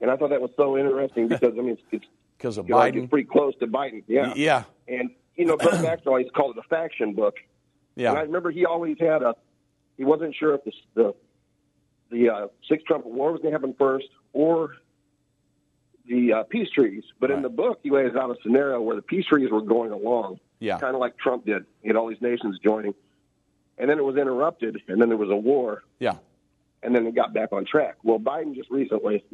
And 0.00 0.10
I 0.10 0.16
thought 0.16 0.30
that 0.30 0.40
was 0.40 0.50
so 0.56 0.76
interesting 0.76 1.28
because, 1.28 1.54
I 1.58 1.62
mean, 1.62 1.78
it's, 1.90 2.04
Because 2.36 2.58
of 2.58 2.68
you 2.68 2.74
know, 2.74 2.80
Biden. 2.80 3.02
it's 3.02 3.10
pretty 3.10 3.28
close 3.28 3.54
to 3.60 3.66
Biden. 3.66 4.02
Yeah. 4.06 4.34
Yeah. 4.36 4.64
And, 4.86 5.10
you 5.34 5.46
know, 5.46 5.56
Brother 5.56 5.82
Baxter 5.82 6.10
always 6.10 6.26
called 6.34 6.56
it 6.56 6.64
a 6.64 6.68
faction 6.68 7.14
book. 7.14 7.36
Yeah. 7.94 8.10
And 8.10 8.18
I 8.18 8.22
remember 8.22 8.50
he 8.50 8.66
always 8.66 8.96
had 9.00 9.22
a, 9.22 9.34
he 9.96 10.04
wasn't 10.04 10.34
sure 10.34 10.54
if 10.54 10.64
the, 10.64 10.72
the, 10.94 11.14
the 12.10 12.28
uh, 12.28 12.46
Six 12.68 12.82
Trumpet 12.84 13.10
War 13.10 13.32
was 13.32 13.40
going 13.40 13.52
to 13.52 13.58
happen 13.58 13.74
first 13.78 14.06
or 14.34 14.76
the 16.08 16.32
uh, 16.32 16.42
peace 16.44 16.68
treaties. 16.70 17.04
But 17.20 17.30
in 17.30 17.42
the 17.42 17.48
book, 17.48 17.80
he 17.82 17.90
lays 17.90 18.14
out 18.14 18.30
a 18.30 18.36
scenario 18.42 18.80
where 18.80 18.96
the 18.96 19.02
peace 19.02 19.26
treaties 19.26 19.50
were 19.50 19.60
going 19.62 19.90
along, 19.92 20.38
Yeah. 20.60 20.78
kind 20.78 20.94
of 20.94 21.00
like 21.00 21.16
Trump 21.18 21.46
did. 21.46 21.64
He 21.82 21.88
had 21.88 21.96
all 21.96 22.08
these 22.08 22.20
nations 22.20 22.58
joining. 22.62 22.94
And 23.78 23.90
then 23.90 23.98
it 23.98 24.04
was 24.04 24.16
interrupted, 24.16 24.80
and 24.88 25.00
then 25.00 25.08
there 25.08 25.18
was 25.18 25.30
a 25.30 25.36
war, 25.36 25.82
Yeah. 25.98 26.16
and 26.82 26.94
then 26.94 27.06
it 27.06 27.14
got 27.14 27.34
back 27.34 27.52
on 27.52 27.64
track. 27.66 27.96
Well, 28.02 28.18
Biden 28.18 28.54
just 28.54 28.70
recently, 28.70 29.24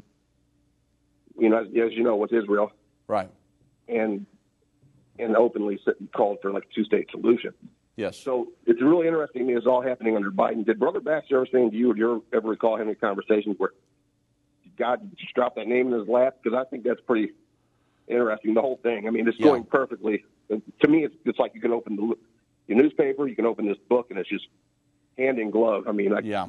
you 1.38 1.48
know, 1.48 1.60
as, 1.60 1.66
as 1.68 1.92
you 1.92 2.02
know, 2.02 2.16
with 2.16 2.32
Israel, 2.32 2.72
Right. 3.06 3.28
and 3.88 4.26
and 5.18 5.36
openly 5.36 5.78
called 6.16 6.38
for 6.40 6.50
like 6.50 6.64
a 6.64 6.74
two-state 6.74 7.08
solution. 7.10 7.52
Yes. 7.96 8.16
So 8.16 8.48
it's 8.66 8.80
really 8.80 9.06
interesting. 9.06 9.42
To 9.42 9.48
me 9.48 9.54
it's 9.54 9.66
all 9.66 9.82
happening 9.82 10.16
under 10.16 10.30
Biden. 10.30 10.64
Did 10.64 10.78
Brother 10.80 11.00
Baxter 11.00 11.36
ever 11.36 11.46
say 11.46 11.68
to 11.68 11.76
you, 11.76 11.90
or 11.90 11.94
do 11.94 12.00
you 12.00 12.24
ever 12.32 12.48
recall 12.48 12.78
having 12.78 12.94
conversations 12.94 13.56
where 13.58 13.72
God 14.78 15.10
just 15.16 15.34
dropped 15.34 15.56
that 15.56 15.66
name 15.68 15.92
in 15.92 15.98
his 15.98 16.08
lap? 16.08 16.38
Because 16.42 16.58
I 16.58 16.68
think 16.68 16.84
that's 16.84 17.00
pretty 17.00 17.32
interesting. 18.08 18.54
The 18.54 18.60
whole 18.60 18.80
thing. 18.82 19.06
I 19.06 19.10
mean, 19.10 19.26
it's 19.28 19.38
Yeah. 19.38 19.46
going 19.48 19.64
perfectly. 19.64 20.24
To 20.50 20.88
me, 20.88 21.04
it's, 21.04 21.14
it's 21.24 21.38
like 21.38 21.54
you 21.54 21.60
can 21.60 21.72
open 21.72 21.96
the 21.96 22.14
your 22.68 22.78
newspaper, 22.78 23.26
you 23.26 23.34
can 23.36 23.46
open 23.46 23.66
this 23.66 23.78
book, 23.88 24.08
and 24.10 24.18
it's 24.18 24.28
just 24.28 24.46
hand 25.18 25.38
in 25.38 25.50
glove. 25.50 25.88
I 25.88 25.92
mean, 25.92 26.12
I, 26.12 26.20
Yeah. 26.20 26.46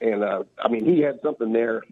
and 0.00 0.22
uh, 0.24 0.44
I 0.58 0.68
mean, 0.68 0.84
he 0.84 1.00
had 1.00 1.20
something 1.22 1.52
there. 1.52 1.82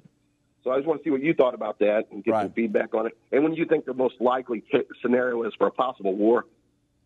So 0.64 0.70
I 0.70 0.76
just 0.76 0.86
want 0.86 1.00
to 1.00 1.04
see 1.04 1.10
what 1.10 1.22
you 1.22 1.34
thought 1.34 1.54
about 1.54 1.80
that 1.80 2.04
and 2.12 2.22
get 2.22 2.40
some 2.40 2.52
feedback 2.52 2.94
on 2.94 3.06
it. 3.06 3.18
And 3.32 3.42
when 3.42 3.54
you 3.54 3.66
think 3.66 3.84
the 3.84 3.94
most 3.94 4.20
likely 4.20 4.60
t- 4.60 4.82
scenario 5.00 5.42
is 5.42 5.52
for 5.58 5.66
a 5.66 5.72
possible 5.72 6.14
war, 6.14 6.46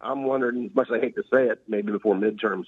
I'm 0.00 0.24
wondering, 0.24 0.66
as 0.66 0.74
much 0.74 0.88
as 0.90 0.98
I 0.98 1.00
hate 1.00 1.14
to 1.16 1.22
say 1.32 1.46
it, 1.46 1.62
maybe 1.66 1.90
before 1.90 2.14
midterms, 2.14 2.66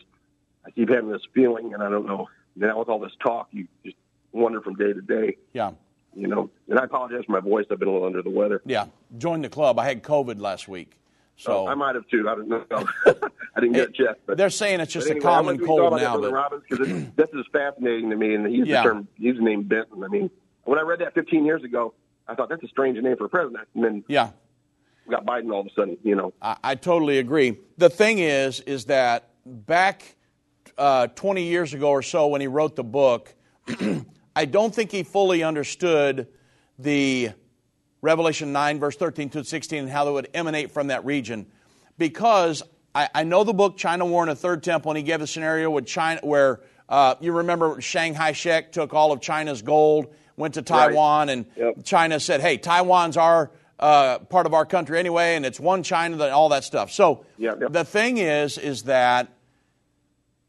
I 0.66 0.70
keep 0.70 0.88
having 0.88 1.10
this 1.10 1.20
feeling, 1.34 1.74
and 1.74 1.82
I 1.82 1.90
don't 1.90 2.06
know. 2.06 2.28
Now 2.56 2.78
with 2.78 2.88
all 2.88 2.98
this 2.98 3.12
talk, 3.22 3.48
you 3.52 3.68
just 3.84 3.96
wonder 4.32 4.60
from 4.60 4.74
day 4.74 4.92
to 4.92 5.00
day. 5.00 5.36
Yeah. 5.52 5.72
You 6.14 6.26
know, 6.26 6.50
and 6.68 6.78
I 6.78 6.84
apologize 6.84 7.24
for 7.26 7.32
my 7.32 7.40
voice. 7.40 7.66
I've 7.70 7.78
been 7.78 7.88
a 7.88 7.92
little 7.92 8.06
under 8.06 8.22
the 8.22 8.30
weather. 8.30 8.60
Yeah. 8.64 8.86
Join 9.18 9.42
the 9.42 9.48
club. 9.48 9.78
I 9.78 9.84
had 9.86 10.02
COVID 10.02 10.40
last 10.40 10.66
week. 10.68 10.98
So 11.36 11.68
I 11.68 11.74
might 11.74 11.94
have 11.94 12.06
too. 12.08 12.28
I 12.28 12.34
don't 12.34 12.48
know. 12.48 12.64
I 12.74 13.60
didn't 13.60 13.74
get 13.74 13.90
it 13.90 13.94
checked. 13.94 14.26
But 14.26 14.36
they're 14.38 14.50
saying 14.50 14.80
it's 14.80 14.92
just 14.92 15.06
a 15.06 15.10
anyway, 15.12 15.24
I 15.26 15.30
common 15.30 15.46
wonder 15.58 15.66
what 15.66 15.76
you 15.76 15.88
cold 15.88 16.00
now, 16.02 16.20
but- 16.20 16.32
Robbins, 16.32 16.62
because 16.68 16.88
this 17.16 17.28
is 17.32 17.46
fascinating 17.52 18.10
to 18.10 18.16
me, 18.16 18.34
and 18.34 18.46
he's 18.48 18.66
Yeah. 18.66 18.82
the 18.82 18.88
term, 18.88 19.08
he's 19.14 19.36
the 19.36 19.42
name 19.42 19.62
Benton. 19.62 20.02
I 20.02 20.08
mean, 20.08 20.30
when 20.64 20.78
I 20.80 20.82
read 20.82 20.98
that 20.98 21.14
15 21.14 21.44
years 21.44 21.62
ago, 21.62 21.94
I 22.26 22.34
thought 22.34 22.48
that's 22.48 22.64
a 22.64 22.68
strange 22.68 22.98
name 23.00 23.16
for 23.16 23.26
a 23.26 23.28
president. 23.28 23.68
And 23.76 23.84
then 23.84 24.04
Yeah. 24.08 24.30
we 25.06 25.12
got 25.14 25.24
Biden 25.24 25.52
all 25.52 25.60
of 25.60 25.66
a 25.66 25.70
sudden. 25.76 25.96
You 26.02 26.16
know, 26.16 26.32
I, 26.42 26.56
I 26.64 26.74
totally 26.74 27.18
agree. 27.18 27.56
The 27.76 27.88
thing 27.90 28.18
is, 28.18 28.58
is 28.60 28.86
that 28.86 29.28
back 29.46 30.16
uh, 30.76 31.06
20 31.06 31.44
years 31.44 31.72
ago 31.72 31.90
or 31.90 32.02
so 32.02 32.26
when 32.26 32.40
he 32.40 32.48
wrote 32.48 32.74
the 32.74 32.84
book, 32.84 33.32
I 34.38 34.44
don't 34.44 34.72
think 34.72 34.92
he 34.92 35.02
fully 35.02 35.42
understood 35.42 36.28
the 36.78 37.30
Revelation 38.02 38.52
9, 38.52 38.78
verse 38.78 38.94
13 38.94 39.30
to 39.30 39.42
16, 39.42 39.80
and 39.80 39.90
how 39.90 40.04
they 40.04 40.12
would 40.12 40.28
emanate 40.32 40.70
from 40.70 40.86
that 40.86 41.04
region. 41.04 41.46
Because 41.98 42.62
I, 42.94 43.08
I 43.12 43.24
know 43.24 43.42
the 43.42 43.52
book 43.52 43.76
China 43.76 44.06
War 44.06 44.22
in 44.22 44.28
a 44.28 44.36
Third 44.36 44.62
Temple, 44.62 44.92
and 44.92 44.96
he 44.96 45.02
gave 45.02 45.22
a 45.22 45.26
scenario 45.26 45.70
with 45.70 45.86
China 45.86 46.20
where 46.22 46.60
uh, 46.88 47.16
you 47.18 47.32
remember 47.32 47.80
Chiang 47.80 48.14
Kai-shek 48.14 48.70
took 48.70 48.94
all 48.94 49.10
of 49.10 49.20
China's 49.20 49.60
gold, 49.60 50.14
went 50.36 50.54
to 50.54 50.62
Taiwan, 50.62 51.30
and 51.30 51.46
Yep. 51.56 51.82
China 51.82 52.20
said, 52.20 52.40
"Hey, 52.40 52.58
Taiwan's 52.58 53.16
our 53.16 53.50
uh, 53.80 54.20
part 54.20 54.46
of 54.46 54.54
our 54.54 54.64
country 54.64 55.00
anyway, 55.00 55.34
and 55.34 55.44
it's 55.44 55.58
one 55.58 55.82
China, 55.82 56.14
and 56.14 56.22
all 56.32 56.50
that 56.50 56.62
stuff." 56.62 56.92
So 56.92 57.24
the 57.72 57.84
thing 57.84 58.18
is, 58.18 58.56
is 58.56 58.84
that 58.84 59.32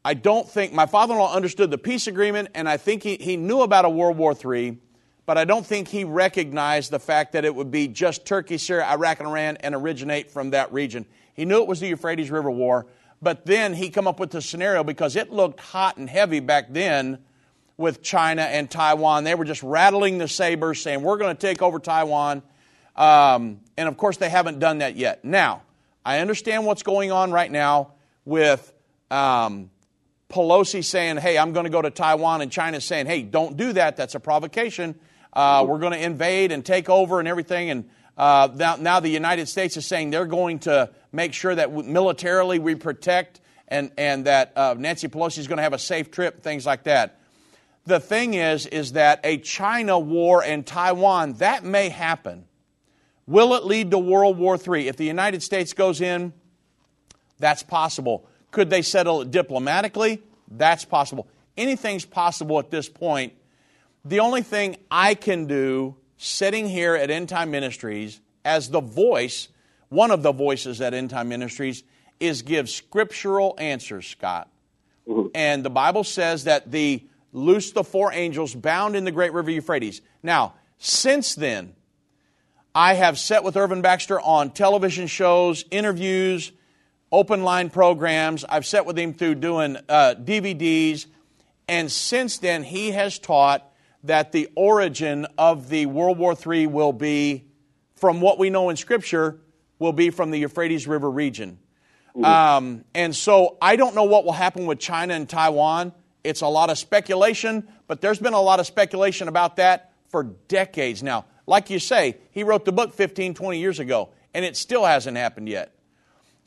I 0.04 0.14
don't 0.14 0.48
think 0.48 0.72
my 0.72 0.86
father-in-law 0.86 1.34
understood 1.34 1.70
the 1.70 1.78
peace 1.78 2.06
agreement, 2.06 2.48
and 2.54 2.68
I 2.68 2.78
think 2.78 3.02
he, 3.02 3.16
he 3.16 3.36
knew 3.36 3.60
about 3.60 3.84
a 3.84 3.90
World 3.90 4.16
War 4.16 4.34
III, 4.34 4.78
but 5.26 5.36
I 5.36 5.44
don't 5.44 5.64
think 5.64 5.88
he 5.88 6.04
recognized 6.04 6.90
the 6.90 6.98
fact 6.98 7.32
that 7.32 7.44
it 7.44 7.54
would 7.54 7.70
be 7.70 7.86
just 7.86 8.24
Turkey, 8.24 8.56
Syria, 8.56 8.86
Iraq, 8.86 9.20
and 9.20 9.28
Iran, 9.28 9.58
and 9.58 9.74
originate 9.74 10.30
from 10.30 10.50
that 10.50 10.72
region. 10.72 11.04
He 11.34 11.44
knew 11.44 11.60
it 11.60 11.68
was 11.68 11.80
the 11.80 11.88
Euphrates 11.88 12.30
River 12.30 12.50
War, 12.50 12.86
but 13.20 13.44
then 13.44 13.74
he 13.74 13.90
come 13.90 14.08
up 14.08 14.18
with 14.18 14.30
the 14.30 14.40
scenario 14.40 14.82
because 14.82 15.16
it 15.16 15.30
looked 15.30 15.60
hot 15.60 15.98
and 15.98 16.08
heavy 16.08 16.40
back 16.40 16.72
then 16.72 17.18
with 17.76 18.02
China 18.02 18.42
and 18.42 18.70
Taiwan. 18.70 19.24
They 19.24 19.34
were 19.34 19.44
just 19.44 19.62
rattling 19.62 20.16
the 20.16 20.28
sabers, 20.28 20.80
saying, 20.82 21.02
We're 21.02 21.18
going 21.18 21.36
to 21.36 21.40
take 21.40 21.60
over 21.60 21.78
Taiwan. 21.78 22.42
Um, 22.96 23.60
and 23.76 23.88
of 23.88 23.98
course, 23.98 24.16
they 24.16 24.30
haven't 24.30 24.58
done 24.58 24.78
that 24.78 24.96
yet. 24.96 25.24
Now, 25.24 25.62
I 26.04 26.20
understand 26.20 26.64
what's 26.64 26.82
going 26.82 27.12
on 27.12 27.30
right 27.32 27.50
now 27.50 27.92
with 28.24 28.72
um, 29.10 29.70
Pelosi 30.30 30.84
saying, 30.84 31.18
Hey, 31.18 31.36
I'm 31.36 31.52
going 31.52 31.64
to 31.64 31.70
go 31.70 31.82
to 31.82 31.90
Taiwan, 31.90 32.40
and 32.40 32.50
China 32.50 32.80
saying, 32.80 33.06
Hey, 33.06 33.22
don't 33.22 33.56
do 33.56 33.72
that. 33.74 33.96
That's 33.96 34.14
a 34.14 34.20
provocation. 34.20 34.94
Uh, 35.32 35.64
we're 35.68 35.78
going 35.78 35.92
to 35.92 36.02
invade 36.02 36.52
and 36.52 36.64
take 36.64 36.88
over 36.88 37.18
and 37.18 37.28
everything. 37.28 37.70
And 37.70 37.90
uh, 38.16 38.48
now, 38.54 38.76
now 38.76 39.00
the 39.00 39.08
United 39.08 39.48
States 39.48 39.76
is 39.76 39.86
saying 39.86 40.10
they're 40.10 40.26
going 40.26 40.60
to 40.60 40.90
make 41.12 41.32
sure 41.32 41.54
that 41.54 41.72
militarily 41.72 42.58
we 42.58 42.74
protect 42.74 43.40
and, 43.68 43.92
and 43.96 44.26
that 44.26 44.52
uh, 44.56 44.74
Nancy 44.76 45.08
Pelosi 45.08 45.38
is 45.38 45.46
going 45.46 45.58
to 45.58 45.62
have 45.62 45.72
a 45.72 45.78
safe 45.78 46.10
trip, 46.10 46.42
things 46.42 46.66
like 46.66 46.84
that. 46.84 47.20
The 47.86 48.00
thing 48.00 48.34
is, 48.34 48.66
is 48.66 48.92
that 48.92 49.20
a 49.24 49.38
China 49.38 49.98
war 49.98 50.44
in 50.44 50.64
Taiwan, 50.64 51.34
that 51.34 51.64
may 51.64 51.88
happen. 51.88 52.44
Will 53.26 53.54
it 53.54 53.64
lead 53.64 53.92
to 53.92 53.98
World 53.98 54.38
War 54.38 54.56
III? 54.56 54.88
If 54.88 54.96
the 54.96 55.04
United 55.04 55.42
States 55.42 55.72
goes 55.72 56.00
in, 56.00 56.32
that's 57.38 57.62
possible. 57.62 58.26
Could 58.50 58.70
they 58.70 58.82
settle 58.82 59.22
it 59.22 59.30
diplomatically? 59.30 60.22
That's 60.50 60.84
possible. 60.84 61.28
Anything's 61.56 62.04
possible 62.04 62.58
at 62.58 62.70
this 62.70 62.88
point. 62.88 63.32
The 64.04 64.20
only 64.20 64.42
thing 64.42 64.76
I 64.90 65.14
can 65.14 65.46
do 65.46 65.96
sitting 66.16 66.68
here 66.68 66.94
at 66.94 67.10
End 67.10 67.28
Time 67.28 67.50
Ministries 67.50 68.20
as 68.44 68.70
the 68.70 68.80
voice, 68.80 69.48
one 69.88 70.10
of 70.10 70.22
the 70.22 70.32
voices 70.32 70.80
at 70.80 70.94
End 70.94 71.10
Time 71.10 71.28
Ministries, 71.28 71.82
is 72.18 72.42
give 72.42 72.68
scriptural 72.68 73.54
answers, 73.58 74.06
Scott. 74.06 74.48
Mm-hmm. 75.06 75.28
And 75.34 75.64
the 75.64 75.70
Bible 75.70 76.04
says 76.04 76.44
that 76.44 76.70
the 76.70 77.04
loose 77.32 77.72
the 77.72 77.84
four 77.84 78.12
angels 78.12 78.54
bound 78.54 78.96
in 78.96 79.04
the 79.04 79.12
great 79.12 79.32
river 79.32 79.50
Euphrates. 79.50 80.00
Now, 80.22 80.54
since 80.78 81.34
then, 81.34 81.74
I 82.74 82.94
have 82.94 83.18
sat 83.18 83.44
with 83.44 83.56
Irvin 83.56 83.82
Baxter 83.82 84.20
on 84.20 84.50
television 84.50 85.06
shows, 85.06 85.64
interviews, 85.70 86.52
open 87.12 87.42
line 87.42 87.70
programs. 87.70 88.44
I've 88.44 88.66
sat 88.66 88.86
with 88.86 88.98
him 88.98 89.14
through 89.14 89.36
doing 89.36 89.76
uh, 89.88 90.14
DVDs. 90.18 91.06
And 91.68 91.90
since 91.90 92.38
then, 92.38 92.62
he 92.62 92.90
has 92.92 93.18
taught 93.18 93.66
that 94.04 94.32
the 94.32 94.48
origin 94.54 95.26
of 95.36 95.68
the 95.68 95.86
World 95.86 96.18
War 96.18 96.34
III 96.34 96.66
will 96.68 96.92
be, 96.92 97.44
from 97.96 98.20
what 98.20 98.38
we 98.38 98.50
know 98.50 98.70
in 98.70 98.76
Scripture, 98.76 99.38
will 99.78 99.92
be 99.92 100.10
from 100.10 100.30
the 100.30 100.38
Euphrates 100.38 100.86
River 100.86 101.10
region. 101.10 101.58
Um, 102.22 102.84
and 102.94 103.14
so 103.14 103.56
I 103.62 103.76
don't 103.76 103.94
know 103.94 104.04
what 104.04 104.24
will 104.24 104.32
happen 104.32 104.66
with 104.66 104.78
China 104.78 105.14
and 105.14 105.28
Taiwan. 105.28 105.92
It's 106.24 106.40
a 106.40 106.48
lot 106.48 106.70
of 106.70 106.78
speculation, 106.78 107.68
but 107.86 108.00
there's 108.00 108.18
been 108.18 108.34
a 108.34 108.40
lot 108.40 108.60
of 108.60 108.66
speculation 108.66 109.28
about 109.28 109.56
that 109.56 109.92
for 110.08 110.24
decades 110.48 111.02
now. 111.02 111.26
Like 111.46 111.70
you 111.70 111.78
say, 111.78 112.18
he 112.32 112.42
wrote 112.42 112.64
the 112.64 112.72
book 112.72 112.94
15, 112.94 113.34
20 113.34 113.58
years 113.58 113.78
ago, 113.78 114.10
and 114.34 114.44
it 114.44 114.56
still 114.56 114.84
hasn't 114.84 115.16
happened 115.16 115.48
yet. 115.48 115.74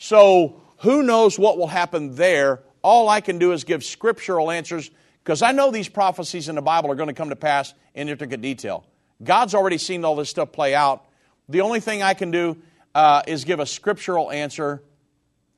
So 0.03 0.61
who 0.79 1.01
knows 1.01 1.39
what 1.39 1.57
will 1.57 1.67
happen 1.67 2.15
there? 2.15 2.59
All 2.81 3.07
I 3.07 3.21
can 3.21 3.39
do 3.39 3.53
is 3.53 3.63
give 3.63 3.85
scriptural 3.85 4.51
answers 4.51 4.91
because 5.23 5.41
I 5.41 5.53
know 5.53 5.71
these 5.71 5.87
prophecies 5.87 6.49
in 6.49 6.55
the 6.55 6.61
Bible 6.61 6.91
are 6.91 6.95
going 6.95 7.07
to 7.07 7.13
come 7.13 7.29
to 7.29 7.37
pass 7.37 7.73
in 7.95 8.09
intricate 8.09 8.41
detail. 8.41 8.85
God's 9.23 9.55
already 9.55 9.77
seen 9.77 10.03
all 10.03 10.17
this 10.17 10.29
stuff 10.29 10.51
play 10.51 10.75
out. 10.75 11.05
The 11.47 11.61
only 11.61 11.79
thing 11.79 12.03
I 12.03 12.15
can 12.15 12.31
do 12.31 12.57
uh, 12.93 13.21
is 13.27 13.45
give 13.45 13.61
a 13.61 13.65
scriptural 13.65 14.29
answer, 14.29 14.83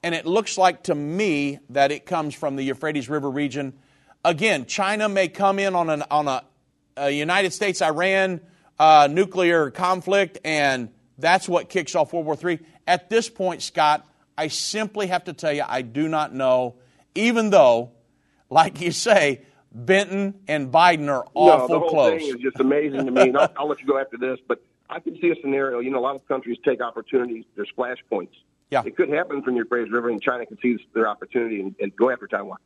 and 0.03 0.13
it 0.13 0.27
looks 0.27 0.59
like 0.59 0.83
to 0.83 0.93
me 0.93 1.57
that 1.71 1.91
it 1.91 2.05
comes 2.05 2.35
from 2.35 2.55
the 2.55 2.61
Euphrates 2.61 3.09
River 3.09 3.31
region. 3.31 3.73
Again, 4.23 4.67
China 4.67 5.09
may 5.09 5.27
come 5.27 5.57
in 5.57 5.73
on, 5.73 5.89
an, 5.89 6.03
on 6.11 6.27
a, 6.27 6.43
a 6.97 7.09
United 7.09 7.51
States 7.51 7.81
Iran 7.81 8.41
uh, 8.77 9.07
nuclear 9.09 9.71
conflict, 9.71 10.37
and 10.45 10.89
that's 11.17 11.49
what 11.49 11.67
kicks 11.67 11.95
off 11.95 12.13
World 12.13 12.27
War 12.27 12.37
III. 12.39 12.59
At 12.85 13.09
this 13.09 13.27
point, 13.27 13.63
Scott, 13.63 14.07
I 14.37 14.47
simply 14.47 15.07
have 15.07 15.25
to 15.25 15.33
tell 15.33 15.53
you, 15.53 15.63
I 15.67 15.81
do 15.81 16.07
not 16.07 16.33
know, 16.33 16.75
even 17.13 17.49
though, 17.49 17.91
like 18.49 18.81
you 18.81 18.91
say, 18.91 19.41
Benton 19.71 20.35
and 20.47 20.71
Biden 20.71 21.09
are 21.09 21.25
no, 21.35 21.41
awful 21.41 21.67
the 21.67 21.79
whole 21.79 21.89
close. 21.89 22.21
thing 22.21 22.29
is 22.35 22.41
just 22.41 22.59
amazing 22.59 23.05
to 23.05 23.11
me. 23.11 23.21
And 23.21 23.37
I'll, 23.37 23.51
I'll 23.57 23.67
let 23.67 23.79
you 23.79 23.87
go 23.87 23.97
after 23.97 24.17
this, 24.17 24.39
but 24.47 24.63
I 24.89 24.99
can 24.99 25.19
see 25.19 25.29
a 25.29 25.35
scenario. 25.41 25.79
You 25.79 25.91
know, 25.91 25.99
a 25.99 26.01
lot 26.01 26.15
of 26.15 26.27
countries 26.27 26.57
take 26.63 26.81
opportunities. 26.81 27.45
There's 27.55 27.71
flashpoints. 27.77 28.29
Yeah. 28.71 28.83
It 28.85 28.95
could 28.95 29.09
happen 29.09 29.41
from 29.41 29.53
the 29.53 29.59
Euphrates 29.59 29.91
River, 29.91 30.09
and 30.09 30.21
China 30.21 30.45
can 30.45 30.57
seize 30.61 30.79
their 30.93 31.07
opportunity 31.07 31.61
and, 31.61 31.75
and 31.79 31.95
go 31.95 32.09
after 32.09 32.27
Taiwan. 32.27 32.57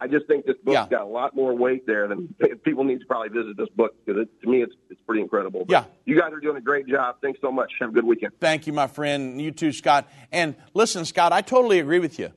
I 0.00 0.06
just 0.08 0.26
think 0.26 0.44
this 0.44 0.56
book's 0.62 0.74
Yeah. 0.74 0.88
got 0.90 1.02
a 1.02 1.06
lot 1.06 1.34
more 1.34 1.54
weight 1.54 1.86
there 1.86 2.06
than 2.08 2.34
people 2.64 2.84
need 2.84 3.00
to 3.00 3.06
probably 3.06 3.30
visit 3.30 3.56
this 3.56 3.68
book 3.70 3.94
because 4.04 4.22
it, 4.22 4.40
to 4.42 4.48
me 4.48 4.62
it's 4.62 4.74
it's 4.90 5.00
pretty 5.06 5.22
incredible. 5.22 5.64
But 5.64 5.72
Yeah. 5.72 5.84
you 6.04 6.18
guys 6.20 6.32
are 6.32 6.40
doing 6.40 6.56
a 6.56 6.60
great 6.60 6.86
job. 6.86 7.16
Thanks 7.22 7.40
so 7.40 7.50
much. 7.50 7.72
Have 7.80 7.90
a 7.90 7.92
good 7.92 8.04
weekend. 8.04 8.32
Thank 8.40 8.66
you, 8.66 8.72
my 8.72 8.86
friend. 8.86 9.40
You 9.40 9.50
too, 9.52 9.72
Scott. 9.72 10.08
And 10.32 10.54
listen, 10.74 11.04
Scott, 11.04 11.32
I 11.32 11.40
totally 11.40 11.78
agree 11.80 11.98
with 11.98 12.18
you. 12.18 12.30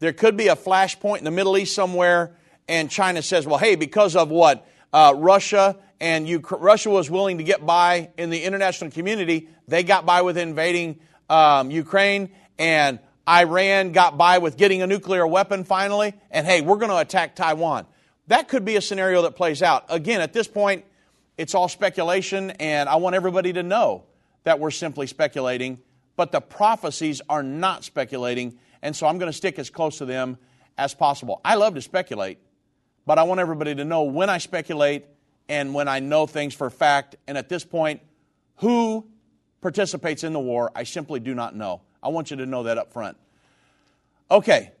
There 0.00 0.12
could 0.12 0.36
be 0.36 0.48
a 0.48 0.56
flashpoint 0.56 1.18
in 1.18 1.24
the 1.24 1.30
Middle 1.30 1.56
East 1.58 1.74
somewhere, 1.74 2.36
and 2.68 2.90
China 2.90 3.20
says, 3.22 3.46
well, 3.46 3.58
hey, 3.58 3.74
because 3.74 4.14
of 4.14 4.28
what? 4.30 4.66
Uh, 4.92 5.12
Russia 5.16 5.76
and 6.00 6.28
Uk- 6.28 6.60
Russia 6.60 6.90
was 6.90 7.10
willing 7.10 7.38
to 7.38 7.44
get 7.44 7.64
by 7.66 8.10
in 8.16 8.30
the 8.30 8.44
international 8.44 8.90
community. 8.90 9.48
They 9.66 9.82
got 9.82 10.06
by 10.06 10.22
with 10.22 10.38
invading 10.38 11.00
um, 11.28 11.70
Ukraine, 11.70 12.30
and 12.58 13.00
Iran 13.28 13.92
got 13.92 14.16
by 14.16 14.38
with 14.38 14.56
getting 14.56 14.80
a 14.80 14.86
nuclear 14.86 15.26
weapon 15.26 15.64
finally. 15.64 16.14
And 16.30 16.46
hey, 16.46 16.62
we're 16.62 16.78
going 16.78 16.90
to 16.90 16.98
attack 16.98 17.36
Taiwan. 17.36 17.86
That 18.28 18.48
could 18.48 18.64
be 18.64 18.76
a 18.76 18.80
scenario 18.80 19.22
that 19.22 19.36
plays 19.36 19.62
out. 19.62 19.84
Again, 19.90 20.20
at 20.20 20.32
this 20.32 20.48
point, 20.48 20.84
it's 21.36 21.54
all 21.54 21.68
speculation, 21.68 22.50
and 22.52 22.88
I 22.88 22.96
want 22.96 23.14
everybody 23.14 23.52
to 23.52 23.62
know 23.62 24.04
that 24.42 24.58
we're 24.58 24.70
simply 24.70 25.06
speculating, 25.06 25.78
but 26.16 26.32
the 26.32 26.40
prophecies 26.40 27.20
are 27.28 27.42
not 27.42 27.84
speculating, 27.84 28.58
and 28.82 28.94
so 28.96 29.06
I'm 29.06 29.18
going 29.18 29.30
to 29.30 29.36
stick 29.36 29.58
as 29.58 29.70
close 29.70 29.98
to 29.98 30.04
them 30.04 30.36
as 30.76 30.94
possible. 30.94 31.40
I 31.44 31.54
love 31.54 31.74
to 31.74 31.82
speculate, 31.82 32.38
but 33.06 33.18
I 33.18 33.22
want 33.22 33.40
everybody 33.40 33.74
to 33.76 33.84
know 33.84 34.02
when 34.02 34.28
I 34.28 34.38
speculate 34.38 35.04
and 35.48 35.74
when 35.74 35.86
I 35.86 36.00
know 36.00 36.26
things 36.26 36.54
for 36.54 36.68
fact, 36.70 37.16
and 37.28 37.38
at 37.38 37.48
this 37.48 37.64
point, 37.64 38.00
who 38.56 39.06
participates 39.60 40.24
in 40.24 40.32
the 40.32 40.40
war, 40.40 40.72
I 40.74 40.82
simply 40.82 41.20
do 41.20 41.34
not 41.34 41.54
know. 41.54 41.82
I 42.02 42.08
want 42.08 42.30
you 42.30 42.36
to 42.38 42.46
know 42.46 42.64
that 42.64 42.78
up 42.78 42.92
front. 42.92 43.16
Okay, 44.30 44.72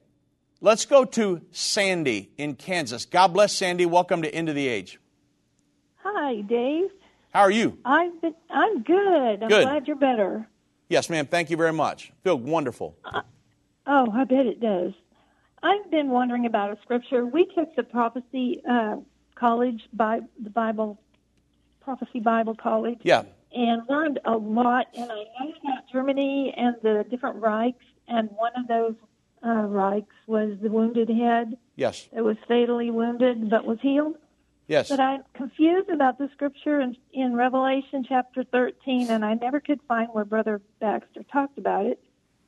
let's 0.60 0.84
go 0.84 1.04
to 1.04 1.40
Sandy 1.52 2.30
in 2.36 2.54
Kansas. 2.54 3.04
God 3.06 3.28
bless 3.28 3.52
Sandy. 3.52 3.86
Welcome 3.86 4.22
to 4.22 4.34
End 4.34 4.48
of 4.48 4.54
the 4.54 4.68
Age. 4.68 4.98
Hi, 6.02 6.40
Dave. 6.42 6.90
How 7.32 7.40
are 7.40 7.50
you? 7.50 7.78
I've 7.84 8.20
been. 8.20 8.34
I'm 8.50 8.82
good. 8.82 9.42
I'm 9.42 9.48
Good. 9.48 9.64
glad 9.64 9.86
you're 9.86 9.96
better. 9.96 10.46
Yes, 10.88 11.10
ma'am. 11.10 11.26
Thank 11.26 11.50
you 11.50 11.56
very 11.56 11.72
much. 11.72 12.12
Feel 12.24 12.38
wonderful. 12.38 12.96
Oh, 13.86 14.10
I 14.12 14.24
bet 14.24 14.46
it 14.46 14.60
does. 14.60 14.92
I've 15.62 15.90
been 15.90 16.08
wondering 16.10 16.46
about 16.46 16.70
a 16.70 16.80
scripture. 16.82 17.26
We 17.26 17.46
took 17.54 17.74
the 17.76 17.82
prophecy 17.82 18.62
uh, 18.68 18.96
college 19.34 19.82
by 19.92 20.20
the 20.42 20.50
Bible 20.50 20.98
prophecy 21.80 22.20
Bible 22.20 22.54
college 22.54 22.98
Yeah. 23.02 23.22
And 23.52 23.82
learned 23.88 24.20
a 24.24 24.32
lot. 24.36 24.86
And 24.94 25.10
I 25.10 25.24
know 25.44 25.52
about 25.62 25.84
Germany 25.92 26.54
and 26.56 26.76
the 26.82 27.04
different 27.10 27.40
Reichs, 27.40 27.74
and 28.06 28.30
one 28.30 28.52
of 28.56 28.68
those 28.68 28.94
uh, 29.42 29.66
Reichs 29.66 30.06
was 30.26 30.58
the 30.60 30.70
wounded 30.70 31.08
head 31.08 31.56
Yes. 31.78 32.08
It 32.10 32.22
was 32.22 32.36
fatally 32.48 32.90
wounded 32.90 33.48
but 33.48 33.64
was 33.64 33.78
healed. 33.80 34.16
Yes. 34.66 34.88
But 34.88 34.98
I'm 34.98 35.22
confused 35.32 35.88
about 35.88 36.18
the 36.18 36.28
scripture 36.34 36.80
in, 36.80 36.96
in 37.12 37.34
Revelation 37.36 38.04
chapter 38.06 38.42
13, 38.42 39.10
and 39.10 39.24
I 39.24 39.34
never 39.34 39.60
could 39.60 39.80
find 39.86 40.08
where 40.12 40.24
Brother 40.24 40.60
Baxter 40.80 41.22
talked 41.32 41.56
about 41.56 41.86
it 41.86 42.02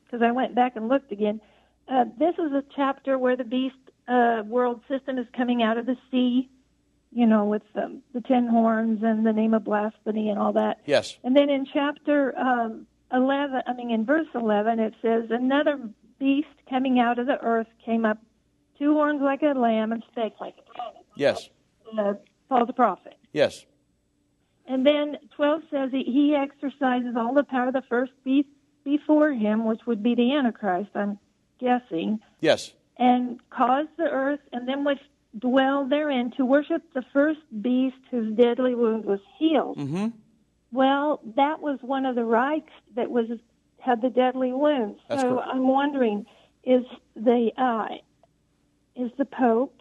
because 0.04 0.20
I 0.20 0.32
went 0.32 0.56
back 0.56 0.74
and 0.74 0.88
looked 0.88 1.12
again. 1.12 1.40
Uh, 1.88 2.06
this 2.18 2.34
is 2.38 2.52
a 2.52 2.64
chapter 2.74 3.18
where 3.18 3.36
the 3.36 3.44
beast 3.44 3.76
uh, 4.08 4.42
world 4.44 4.80
system 4.88 5.16
is 5.16 5.26
coming 5.34 5.62
out 5.62 5.78
of 5.78 5.86
the 5.86 5.96
sea, 6.10 6.50
you 7.12 7.26
know, 7.26 7.44
with 7.44 7.62
the, 7.74 8.00
the 8.14 8.20
ten 8.20 8.46
horns 8.46 9.00
and 9.02 9.26
the 9.26 9.32
name 9.32 9.54
of 9.54 9.64
blasphemy 9.64 10.28
and 10.30 10.38
all 10.38 10.52
that. 10.52 10.80
Yes. 10.86 11.18
And 11.24 11.36
then 11.36 11.50
in 11.50 11.66
chapter 11.72 12.38
um, 12.38 12.86
11, 13.12 13.62
I 13.66 13.72
mean, 13.74 13.90
in 13.90 14.04
verse 14.04 14.28
11, 14.34 14.78
it 14.78 14.94
says, 15.02 15.24
Another 15.30 15.80
beast 16.18 16.48
coming 16.68 17.00
out 17.00 17.18
of 17.18 17.26
the 17.26 17.40
earth 17.42 17.66
came 17.84 18.04
up, 18.04 18.18
two 18.78 18.92
horns 18.94 19.20
like 19.22 19.42
a 19.42 19.58
lamb 19.58 19.92
and 19.92 20.02
spake 20.12 20.34
like 20.40 20.54
a 20.58 20.74
dragon. 20.74 21.02
Yes. 21.16 21.48
Uh, 21.98 22.14
false 22.48 22.70
prophet. 22.76 23.16
Yes. 23.32 23.64
And 24.66 24.86
then 24.86 25.16
12 25.34 25.62
says 25.70 25.90
he, 25.90 26.04
he 26.04 26.36
exercises 26.36 27.14
all 27.16 27.34
the 27.34 27.42
power 27.42 27.68
of 27.68 27.74
the 27.74 27.82
first 27.88 28.12
beast 28.22 28.48
before 28.84 29.32
him, 29.32 29.64
which 29.64 29.80
would 29.86 30.02
be 30.02 30.14
the 30.14 30.32
Antichrist, 30.36 30.90
I'm 30.94 31.18
guessing, 31.58 32.20
Yes. 32.40 32.72
and 32.96 33.40
caused 33.50 33.88
the 33.98 34.04
earth 34.08 34.40
and 34.52 34.68
then 34.68 34.84
which 34.84 35.00
dwell 35.38 35.88
therein 35.88 36.32
to 36.36 36.44
worship 36.44 36.82
the 36.94 37.02
first 37.12 37.40
beast 37.62 37.96
whose 38.10 38.36
deadly 38.36 38.74
wound 38.74 39.04
was 39.04 39.20
healed. 39.38 39.78
Mm-hmm. 39.78 40.08
Well, 40.72 41.20
that 41.36 41.60
was 41.60 41.78
one 41.82 42.06
of 42.06 42.14
the 42.14 42.22
Reichs 42.22 42.62
that 42.96 43.10
was 43.10 43.26
had 43.78 44.02
the 44.02 44.10
deadly 44.10 44.52
wound. 44.52 44.96
That's 45.08 45.22
so 45.22 45.34
correct. 45.34 45.48
I'm 45.52 45.66
wondering, 45.66 46.26
is 46.64 46.84
the 47.16 47.50
uh, 47.56 47.94
is 48.96 49.10
the 49.18 49.24
Pope, 49.24 49.80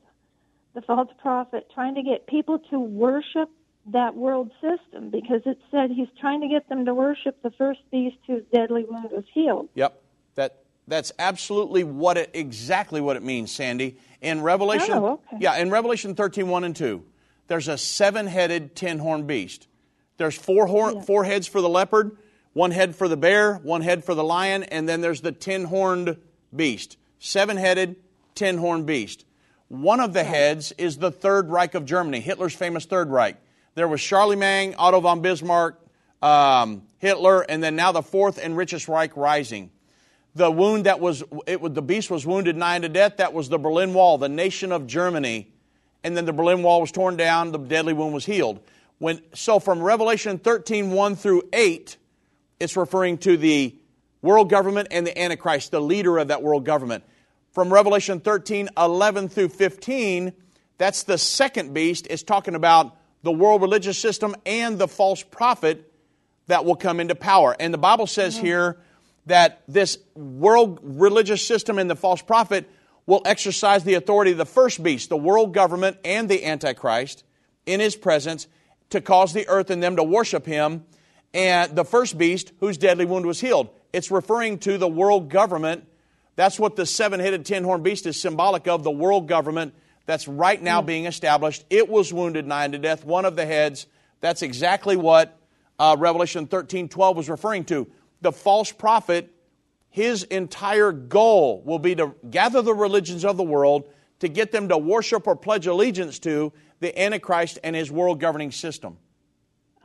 the 0.74 0.82
false 0.82 1.10
prophet, 1.22 1.70
trying 1.74 1.96
to 1.96 2.04
get 2.04 2.28
people 2.28 2.60
to 2.72 2.80
worship 2.80 3.50
that 3.88 4.16
world 4.16 4.52
system? 4.62 5.10
Because 5.10 5.42
it 5.46 5.60
said 5.70 5.92
he's 5.92 6.08
trying 6.20 6.42
to 6.42 6.48
get 6.48 6.70
them 6.70 6.86
to 6.86 6.94
worship 6.94 7.42
the 7.44 7.52
first 7.52 7.82
beast 7.92 8.18
whose 8.26 8.44
deadly 8.54 8.86
wound 8.88 9.10
was 9.12 9.26
healed. 9.34 9.70
Yep. 9.76 10.02
That 10.36 10.64
that's 10.88 11.12
absolutely 11.20 11.84
what 11.84 12.18
it 12.18 12.32
exactly 12.34 13.02
what 13.02 13.16
it 13.16 13.24
means, 13.24 13.52
Sandy. 13.52 13.98
In 14.22 14.42
Revelation 14.42 14.94
Oh, 14.96 15.14
okay. 15.14 15.38
Yeah, 15.40 15.58
in 15.58 15.70
Revelation 15.70 16.16
13, 16.16 16.48
1 16.50 16.64
and 16.64 16.76
2, 16.76 17.04
there's 17.48 17.68
a 17.68 17.78
seven-headed 17.78 18.76
ten-horn 18.76 19.26
beast. 19.26 19.68
There's 20.18 20.36
four 20.38 20.68
horn, 20.68 21.02
four 21.02 21.24
heads 21.24 21.48
for 21.48 21.62
the 21.62 21.70
leopard, 21.70 22.18
one 22.54 22.72
head 22.72 22.96
for 22.96 23.08
the 23.08 23.18
bear, 23.18 23.56
one 23.56 23.82
head 23.82 24.04
for 24.04 24.14
the 24.14 24.24
lion, 24.24 24.64
and 24.64 24.88
then 24.88 25.02
there's 25.02 25.22
the 25.22 25.32
ten-horned 25.32 26.18
beast. 26.56 26.98
Seven-headed, 27.20 27.96
ten-horned 28.36 28.86
beast. 28.86 29.26
One 29.70 30.00
of 30.00 30.14
the 30.14 30.24
heads 30.24 30.74
is 30.78 30.98
the 30.98 31.12
Third 31.12 31.50
Reich 31.50 31.76
of 31.76 31.86
Germany, 31.86 32.20
Hitler's 32.20 32.56
famous 32.56 32.86
Third 32.86 33.10
Reich. 33.10 33.38
There 33.76 33.88
was 33.88 34.02
Charlemagne, 34.02 34.76
Otto 34.78 35.00
von 35.00 35.22
Bismarck, 35.22 35.80
um, 36.22 36.84
Hitler, 36.98 37.42
and 37.42 37.64
then 37.64 37.76
now 37.76 37.92
the 37.92 38.02
fourth 38.02 38.38
and 38.44 38.58
richest 38.58 38.88
Reich 38.88 39.16
rising. 39.16 39.72
The 40.36 40.52
wound 40.52 40.86
that 40.86 41.00
was, 41.00 41.24
it, 41.48 41.74
the 41.74 41.82
beast 41.82 42.12
was 42.12 42.26
wounded 42.26 42.56
nine 42.56 42.84
to 42.84 42.90
death. 42.90 43.18
That 43.18 43.34
was 43.34 43.50
the 43.50 43.58
Berlin 43.58 43.94
Wall, 43.94 44.18
the 44.18 44.30
nation 44.30 44.72
of 44.72 44.88
Germany. 44.88 45.52
And 46.04 46.16
then 46.16 46.26
the 46.26 46.34
Berlin 46.34 46.64
Wall 46.64 46.82
was 46.82 46.92
torn 46.92 47.18
down. 47.18 47.52
The 47.52 47.58
deadly 47.58 47.94
wound 47.94 48.14
was 48.14 48.26
healed. 48.26 48.60
When, 49.00 49.22
so 49.34 49.60
from 49.60 49.82
Revelation 49.82 50.38
13, 50.38 50.92
1 50.92 51.16
through 51.16 51.44
8, 51.52 51.98
it's 52.60 52.76
referring 52.76 53.18
to 53.20 53.38
the 53.38 53.76
world 54.22 54.50
government 54.50 54.90
and 54.92 55.08
the 55.08 55.18
Antichrist, 55.18 55.72
the 55.72 55.82
leader 55.82 56.18
of 56.18 56.28
that 56.28 56.44
world 56.44 56.66
government. 56.66 57.04
From 57.52 57.74
Revelation 57.74 58.20
13, 58.20 58.70
11 58.78 59.30
through 59.30 59.50
15, 59.50 60.34
that's 60.78 61.04
the 61.04 61.18
second 61.18 61.74
beast. 61.74 62.08
It's 62.10 62.24
talking 62.24 62.56
about 62.56 62.96
the 63.24 63.32
world 63.32 63.62
religious 63.62 63.98
system 63.98 64.36
and 64.46 64.78
the 64.78 64.88
false 64.88 65.24
prophet 65.24 65.92
that 66.48 66.66
will 66.66 66.76
come 66.76 67.00
into 67.00 67.16
power. 67.16 67.56
And 67.60 67.74
the 67.74 67.78
Bible 67.78 68.08
says 68.08 68.36
mm-hmm. 68.36 68.46
here 68.46 68.78
that 69.30 69.62
this 69.68 69.98
world 70.16 70.80
religious 70.84 71.46
system 71.46 71.80
and 71.80 71.90
the 71.90 71.96
false 71.96 72.22
prophet 72.22 72.70
will 73.06 73.22
exercise 73.26 73.84
the 73.84 73.96
authority 73.96 74.32
of 74.32 74.38
the 74.38 74.46
first 74.46 74.84
beast, 74.84 75.10
the 75.10 75.18
world 75.18 75.54
government 75.54 75.98
and 76.06 76.30
the 76.30 76.46
Antichrist, 76.46 77.24
in 77.66 77.80
his 77.80 77.96
presence 77.96 78.48
to 78.90 79.02
cause 79.02 79.34
the 79.34 79.48
earth 79.48 79.70
and 79.70 79.82
them 79.82 79.96
to 79.96 80.04
worship 80.04 80.46
him, 80.46 80.84
and 81.34 81.76
the 81.76 81.86
first 81.86 82.18
beast 82.18 82.52
whose 82.60 82.78
deadly 82.78 83.06
wound 83.06 83.26
was 83.26 83.40
healed. 83.40 83.70
It's 83.94 84.12
referring 84.12 84.60
to 84.60 84.78
the 84.78 84.88
world 84.88 85.30
government. 85.30 85.88
That's 86.36 86.60
what 86.60 86.76
the 86.76 86.86
seven 86.86 87.20
headed, 87.20 87.46
ten 87.46 87.64
horned 87.64 87.84
beast 87.84 88.06
is 88.06 88.20
symbolic 88.20 88.68
of 88.68 88.84
the 88.84 88.92
world 88.92 89.28
government 89.28 89.74
that's 90.06 90.28
right 90.28 90.60
now 90.60 90.82
being 90.82 91.06
established. 91.06 91.66
It 91.70 91.88
was 91.88 92.12
wounded 92.12 92.48
nine 92.48 92.72
to 92.72 92.80
death, 92.80 93.06
one 93.06 93.26
of 93.26 93.36
the 93.36 93.46
heads. 93.46 93.86
That's 94.22 94.42
exactly 94.42 94.96
what 94.96 95.38
uh, 95.78 95.96
Revelation 96.00 96.48
13 96.48 96.90
12 96.90 97.18
was 97.18 97.30
referring 97.30 97.66
to. 97.66 97.88
The 98.22 98.32
false 98.32 98.72
prophet, 98.72 99.30
his 99.90 100.24
entire 100.24 100.92
goal 100.92 101.62
will 101.66 101.80
be 101.80 101.96
to 101.96 102.16
gather 102.30 102.62
the 102.62 102.74
religions 102.74 103.26
of 103.26 103.38
the 103.38 103.44
world 103.44 103.86
to 104.20 104.28
get 104.28 104.52
them 104.52 104.68
to 104.70 104.78
worship 104.78 105.28
or 105.28 105.36
pledge 105.36 105.68
allegiance 105.68 106.20
to 106.20 106.52
the 106.80 106.98
Antichrist 107.00 107.60
and 107.64 107.76
his 107.76 107.92
world 107.92 108.20
governing 108.20 108.52
system. 108.52 108.98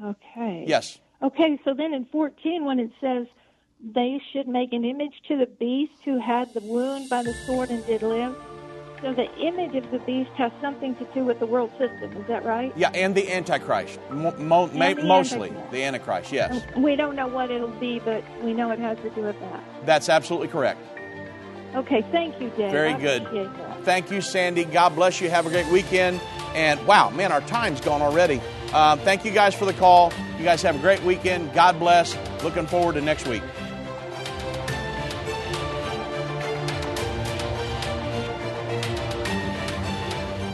Okay. 0.03 0.65
Yes. 0.67 0.99
Okay, 1.23 1.59
so 1.65 1.73
then 1.73 1.95
in 1.95 2.05
14, 2.07 2.65
when 2.65 2.81
it 2.81 2.91
says 3.01 3.27
they 3.81 4.21
should 4.33 4.49
make 4.49 4.73
an 4.73 4.85
image 4.85 5.15
to 5.29 5.37
the 5.37 5.47
beast 5.47 5.93
who 6.05 6.19
had 6.19 6.53
the 6.53 6.61
wound 6.61 7.09
by 7.09 7.23
the 7.23 7.33
sword 7.33 7.71
and 7.71 7.85
did 7.87 8.03
live, 8.03 8.37
so 9.05 9.13
the 9.13 9.31
image 9.37 9.75
of 9.75 9.91
the 9.91 9.99
beast 9.99 10.31
has 10.31 10.51
something 10.63 10.97
to 10.97 11.05
do 11.13 11.27
with 11.27 11.39
the 11.39 11.45
world 11.45 11.71
system. 11.79 12.17
Is 12.17 12.27
that 12.27 12.43
right? 12.43 12.73
Yeah, 12.75 12.89
and 12.95 13.15
the 13.15 13.31
Antichrist. 13.31 14.01
Mo- 14.11 14.35
mo- 14.39 14.71
ma- 14.73 14.95
the 14.95 15.03
mostly 15.03 15.51
Antichrist. 15.51 15.73
the 15.73 15.85
Antichrist, 15.85 16.33
yes. 16.33 16.65
We 16.75 16.97
don't 16.97 17.15
know 17.15 17.29
what 17.29 17.51
it'll 17.51 17.69
be, 17.69 17.99
but 17.99 18.25
we 18.43 18.55
know 18.55 18.71
it 18.71 18.79
has 18.79 18.97
to 19.01 19.11
do 19.11 19.21
with 19.21 19.39
that. 19.41 19.63
That's 19.85 20.09
absolutely 20.09 20.49
correct. 20.49 20.81
Okay, 21.75 22.01
thank 22.13 22.41
you, 22.41 22.49
Dave. 22.51 22.71
Very 22.71 22.95
I 22.95 23.01
good. 23.01 23.51
Thank 23.83 24.11
you, 24.11 24.23
Sandy. 24.23 24.65
God 24.65 24.95
bless 24.95 25.21
you. 25.21 25.29
Have 25.29 25.47
a 25.47 25.51
great 25.51 25.67
weekend. 25.67 26.19
And 26.55 26.85
wow, 26.87 27.11
man, 27.11 27.31
our 27.31 27.43
time's 27.43 27.83
gone 27.83 28.01
already. 28.01 28.41
Um, 28.73 28.99
thank 29.01 29.25
you 29.25 29.33
guys 29.33 29.55
for 29.55 29.67
the 29.67 29.75
call. 29.75 30.13
You 30.39 30.45
guys 30.45 30.63
have 30.63 30.77
a 30.77 30.79
great 30.79 31.03
weekend. 31.03 31.53
God 31.53 31.79
bless. 31.79 32.17
Looking 32.43 32.67
forward 32.67 32.95
to 32.95 33.03
next 33.03 33.29
week. 33.29 33.43